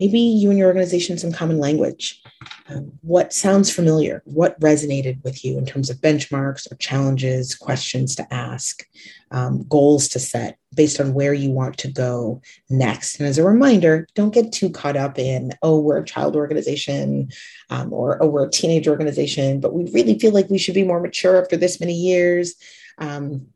maybe 0.00 0.18
you 0.18 0.50
and 0.50 0.58
your 0.58 0.68
organization 0.68 1.18
some 1.18 1.32
common 1.32 1.58
language 1.58 2.22
um, 2.70 2.92
what 3.02 3.32
sounds 3.32 3.70
familiar? 3.70 4.22
What 4.24 4.58
resonated 4.60 5.22
with 5.24 5.44
you 5.44 5.58
in 5.58 5.66
terms 5.66 5.90
of 5.90 5.98
benchmarks 5.98 6.70
or 6.70 6.76
challenges, 6.76 7.54
questions 7.54 8.14
to 8.16 8.32
ask, 8.32 8.86
um, 9.30 9.64
goals 9.68 10.08
to 10.08 10.18
set 10.18 10.58
based 10.74 11.00
on 11.00 11.14
where 11.14 11.34
you 11.34 11.50
want 11.50 11.78
to 11.78 11.90
go 11.90 12.40
next? 12.68 13.18
And 13.18 13.28
as 13.28 13.38
a 13.38 13.44
reminder, 13.44 14.06
don't 14.14 14.32
get 14.32 14.52
too 14.52 14.70
caught 14.70 14.96
up 14.96 15.18
in, 15.18 15.52
oh, 15.62 15.80
we're 15.80 15.98
a 15.98 16.04
child 16.04 16.36
organization 16.36 17.30
um, 17.70 17.92
or, 17.92 18.22
oh, 18.22 18.28
we're 18.28 18.46
a 18.46 18.50
teenage 18.50 18.86
organization, 18.86 19.60
but 19.60 19.74
we 19.74 19.90
really 19.90 20.18
feel 20.18 20.32
like 20.32 20.48
we 20.48 20.58
should 20.58 20.74
be 20.74 20.84
more 20.84 21.00
mature 21.00 21.40
after 21.40 21.56
this 21.56 21.80
many 21.80 21.94
years. 21.94 22.54
Um, 22.98 23.48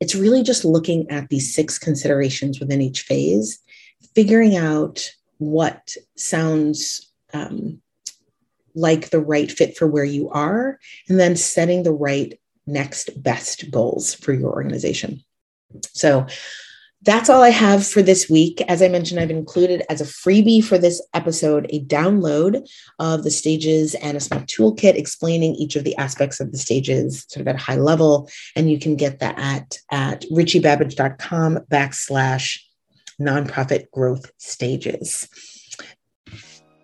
it's 0.00 0.14
really 0.14 0.42
just 0.42 0.64
looking 0.64 1.10
at 1.10 1.28
these 1.28 1.54
six 1.54 1.78
considerations 1.78 2.60
within 2.60 2.80
each 2.80 3.02
phase, 3.02 3.58
figuring 4.14 4.56
out 4.56 5.12
what 5.38 5.96
sounds 6.16 7.12
um, 7.32 7.80
like 8.74 9.10
the 9.10 9.20
right 9.20 9.50
fit 9.50 9.76
for 9.76 9.86
where 9.86 10.04
you 10.04 10.30
are, 10.30 10.78
and 11.08 11.18
then 11.18 11.36
setting 11.36 11.82
the 11.82 11.92
right 11.92 12.38
next 12.66 13.22
best 13.22 13.70
goals 13.70 14.14
for 14.14 14.32
your 14.32 14.52
organization. 14.52 15.22
So 15.92 16.26
that's 17.04 17.28
all 17.28 17.42
I 17.42 17.48
have 17.48 17.84
for 17.84 18.00
this 18.00 18.30
week. 18.30 18.60
As 18.68 18.80
I 18.80 18.88
mentioned, 18.88 19.18
I've 19.18 19.30
included 19.30 19.82
as 19.90 20.00
a 20.00 20.04
freebie 20.04 20.62
for 20.62 20.78
this 20.78 21.04
episode 21.14 21.66
a 21.70 21.84
download 21.84 22.68
of 23.00 23.24
the 23.24 23.30
stages 23.30 23.94
and 23.96 24.16
a 24.16 24.20
small 24.20 24.40
toolkit 24.40 24.94
explaining 24.94 25.56
each 25.56 25.74
of 25.74 25.82
the 25.82 25.96
aspects 25.96 26.38
of 26.38 26.52
the 26.52 26.58
stages 26.58 27.26
sort 27.28 27.40
of 27.40 27.48
at 27.48 27.56
a 27.56 27.62
high 27.64 27.76
level. 27.76 28.30
And 28.54 28.70
you 28.70 28.78
can 28.78 28.94
get 28.94 29.18
that 29.18 29.36
at, 29.36 29.78
at 29.90 30.22
richiebabbage.com 30.30 31.60
backslash 31.70 32.60
nonprofit 33.24 33.90
growth 33.90 34.30
stages 34.38 35.28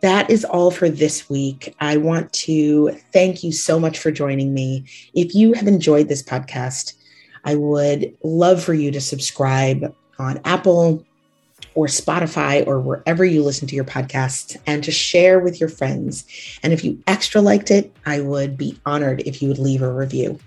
that 0.01 0.31
is 0.31 0.45
all 0.45 0.71
for 0.71 0.89
this 0.89 1.29
week. 1.29 1.75
I 1.81 1.97
want 1.97 2.33
to 2.35 2.91
thank 3.13 3.43
you 3.43 3.53
so 3.53 3.81
much 3.81 3.99
for 3.99 4.11
joining 4.11 4.55
me. 4.55 4.85
If 5.15 5.35
you 5.35 5.53
have 5.55 5.67
enjoyed 5.67 6.09
this 6.09 6.23
podcast, 6.23 6.95
I 7.45 7.57
would 7.57 8.17
love 8.23 8.63
for 8.63 8.75
you 8.75 8.91
to 8.93 9.01
subscribe 9.01 9.95
on 10.19 10.41
Apple 10.45 11.05
or 11.75 11.87
Spotify 11.87 12.67
or 12.67 12.81
wherever 12.81 13.25
you 13.25 13.43
listen 13.43 13.67
to 13.69 13.75
your 13.75 13.85
podcasts 13.85 14.57
and 14.67 14.85
to 14.85 14.93
share 14.93 15.41
with 15.41 15.59
your 15.59 15.69
friends. 15.69 16.25
And 16.63 16.73
if 16.73 16.85
you 16.85 17.03
extra 17.07 17.41
liked 17.41 17.71
it, 17.71 17.93
I 18.07 18.21
would 18.21 18.57
be 18.57 18.79
honored 18.87 19.23
if 19.27 19.43
you 19.43 19.49
would 19.49 19.59
leave 19.59 19.83
a 19.83 19.93
review. 19.93 20.39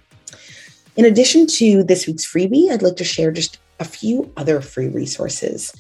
In 0.95 1.05
addition 1.05 1.47
to 1.47 1.83
this 1.83 2.05
week's 2.05 2.25
freebie, 2.25 2.69
I'd 2.69 2.81
like 2.81 2.97
to 2.97 3.03
share 3.03 3.31
just 3.31 3.59
a 3.81 3.85
few 3.85 4.31
other 4.37 4.61
free 4.61 4.87
resources. 4.87 5.73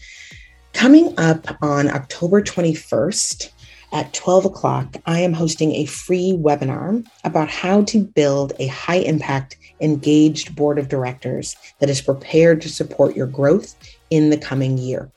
Coming 0.73 1.13
up 1.17 1.45
on 1.61 1.87
October 1.87 2.41
21st 2.41 3.51
at 3.93 4.13
12 4.13 4.45
o'clock, 4.45 4.97
I 5.05 5.19
am 5.19 5.33
hosting 5.33 5.73
a 5.73 5.85
free 5.85 6.33
webinar 6.35 7.05
about 7.23 7.49
how 7.49 7.83
to 7.83 8.03
build 8.03 8.53
a 8.57 8.67
high 8.67 8.97
impact, 8.97 9.57
engaged 9.81 10.55
board 10.55 10.79
of 10.79 10.89
directors 10.89 11.55
that 11.79 11.89
is 11.89 12.01
prepared 12.01 12.61
to 12.61 12.69
support 12.69 13.15
your 13.15 13.27
growth 13.27 13.75
in 14.09 14.31
the 14.31 14.37
coming 14.37 14.77
year. 14.77 15.11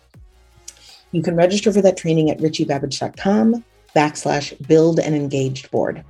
You 1.13 1.23
can 1.23 1.37
register 1.37 1.73
for 1.73 1.81
that 1.81 1.97
training 1.97 2.31
at 2.31 2.39
richiebabbage.com 2.39 3.65
backslash 3.97 4.67
build 4.67 4.99
an 4.99 5.15
engaged 5.15 5.71
board. 5.71 6.05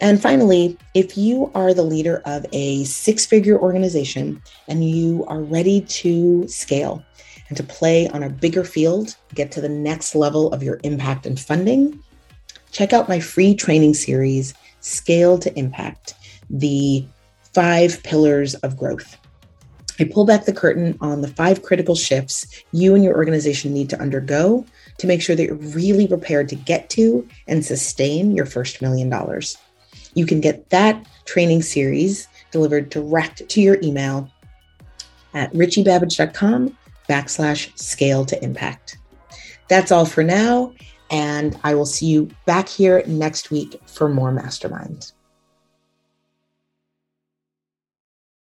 And 0.00 0.20
finally, 0.20 0.78
if 0.94 1.16
you 1.16 1.50
are 1.54 1.74
the 1.74 1.82
leader 1.82 2.22
of 2.24 2.46
a 2.52 2.84
six 2.84 3.26
figure 3.26 3.58
organization 3.58 4.42
and 4.68 4.88
you 4.88 5.24
are 5.26 5.40
ready 5.40 5.82
to 5.82 6.46
scale 6.48 7.04
and 7.48 7.56
to 7.56 7.62
play 7.62 8.08
on 8.08 8.22
a 8.22 8.30
bigger 8.30 8.64
field, 8.64 9.16
get 9.34 9.52
to 9.52 9.60
the 9.60 9.68
next 9.68 10.14
level 10.14 10.52
of 10.52 10.62
your 10.62 10.80
impact 10.84 11.26
and 11.26 11.38
funding, 11.38 12.02
check 12.72 12.92
out 12.92 13.08
my 13.08 13.20
free 13.20 13.54
training 13.54 13.94
series, 13.94 14.54
Scale 14.80 15.38
to 15.38 15.56
Impact 15.58 16.14
The 16.48 17.04
Five 17.52 18.02
Pillars 18.02 18.54
of 18.56 18.76
Growth. 18.76 19.18
I 19.98 20.04
pull 20.04 20.24
back 20.24 20.46
the 20.46 20.52
curtain 20.52 20.96
on 21.02 21.20
the 21.20 21.28
five 21.28 21.62
critical 21.62 21.94
shifts 21.94 22.64
you 22.72 22.94
and 22.94 23.04
your 23.04 23.14
organization 23.16 23.74
need 23.74 23.90
to 23.90 24.00
undergo 24.00 24.64
to 25.00 25.06
make 25.06 25.22
sure 25.22 25.34
that 25.34 25.44
you're 25.44 25.54
really 25.54 26.06
prepared 26.06 26.48
to 26.50 26.54
get 26.54 26.90
to 26.90 27.26
and 27.46 27.64
sustain 27.64 28.32
your 28.32 28.44
first 28.44 28.82
million 28.82 29.08
dollars. 29.08 29.56
You 30.14 30.26
can 30.26 30.40
get 30.40 30.68
that 30.70 31.06
training 31.24 31.62
series 31.62 32.28
delivered 32.50 32.90
direct 32.90 33.48
to 33.48 33.60
your 33.62 33.78
email 33.82 34.30
at 35.32 35.50
richiebabbage.com 35.54 36.76
backslash 37.08 37.78
scale 37.78 38.26
to 38.26 38.44
impact. 38.44 38.98
That's 39.68 39.90
all 39.90 40.04
for 40.04 40.22
now. 40.22 40.74
And 41.10 41.58
I 41.64 41.74
will 41.74 41.86
see 41.86 42.06
you 42.06 42.30
back 42.44 42.68
here 42.68 43.02
next 43.06 43.50
week 43.50 43.80
for 43.86 44.08
more 44.08 44.32
masterminds. 44.32 45.12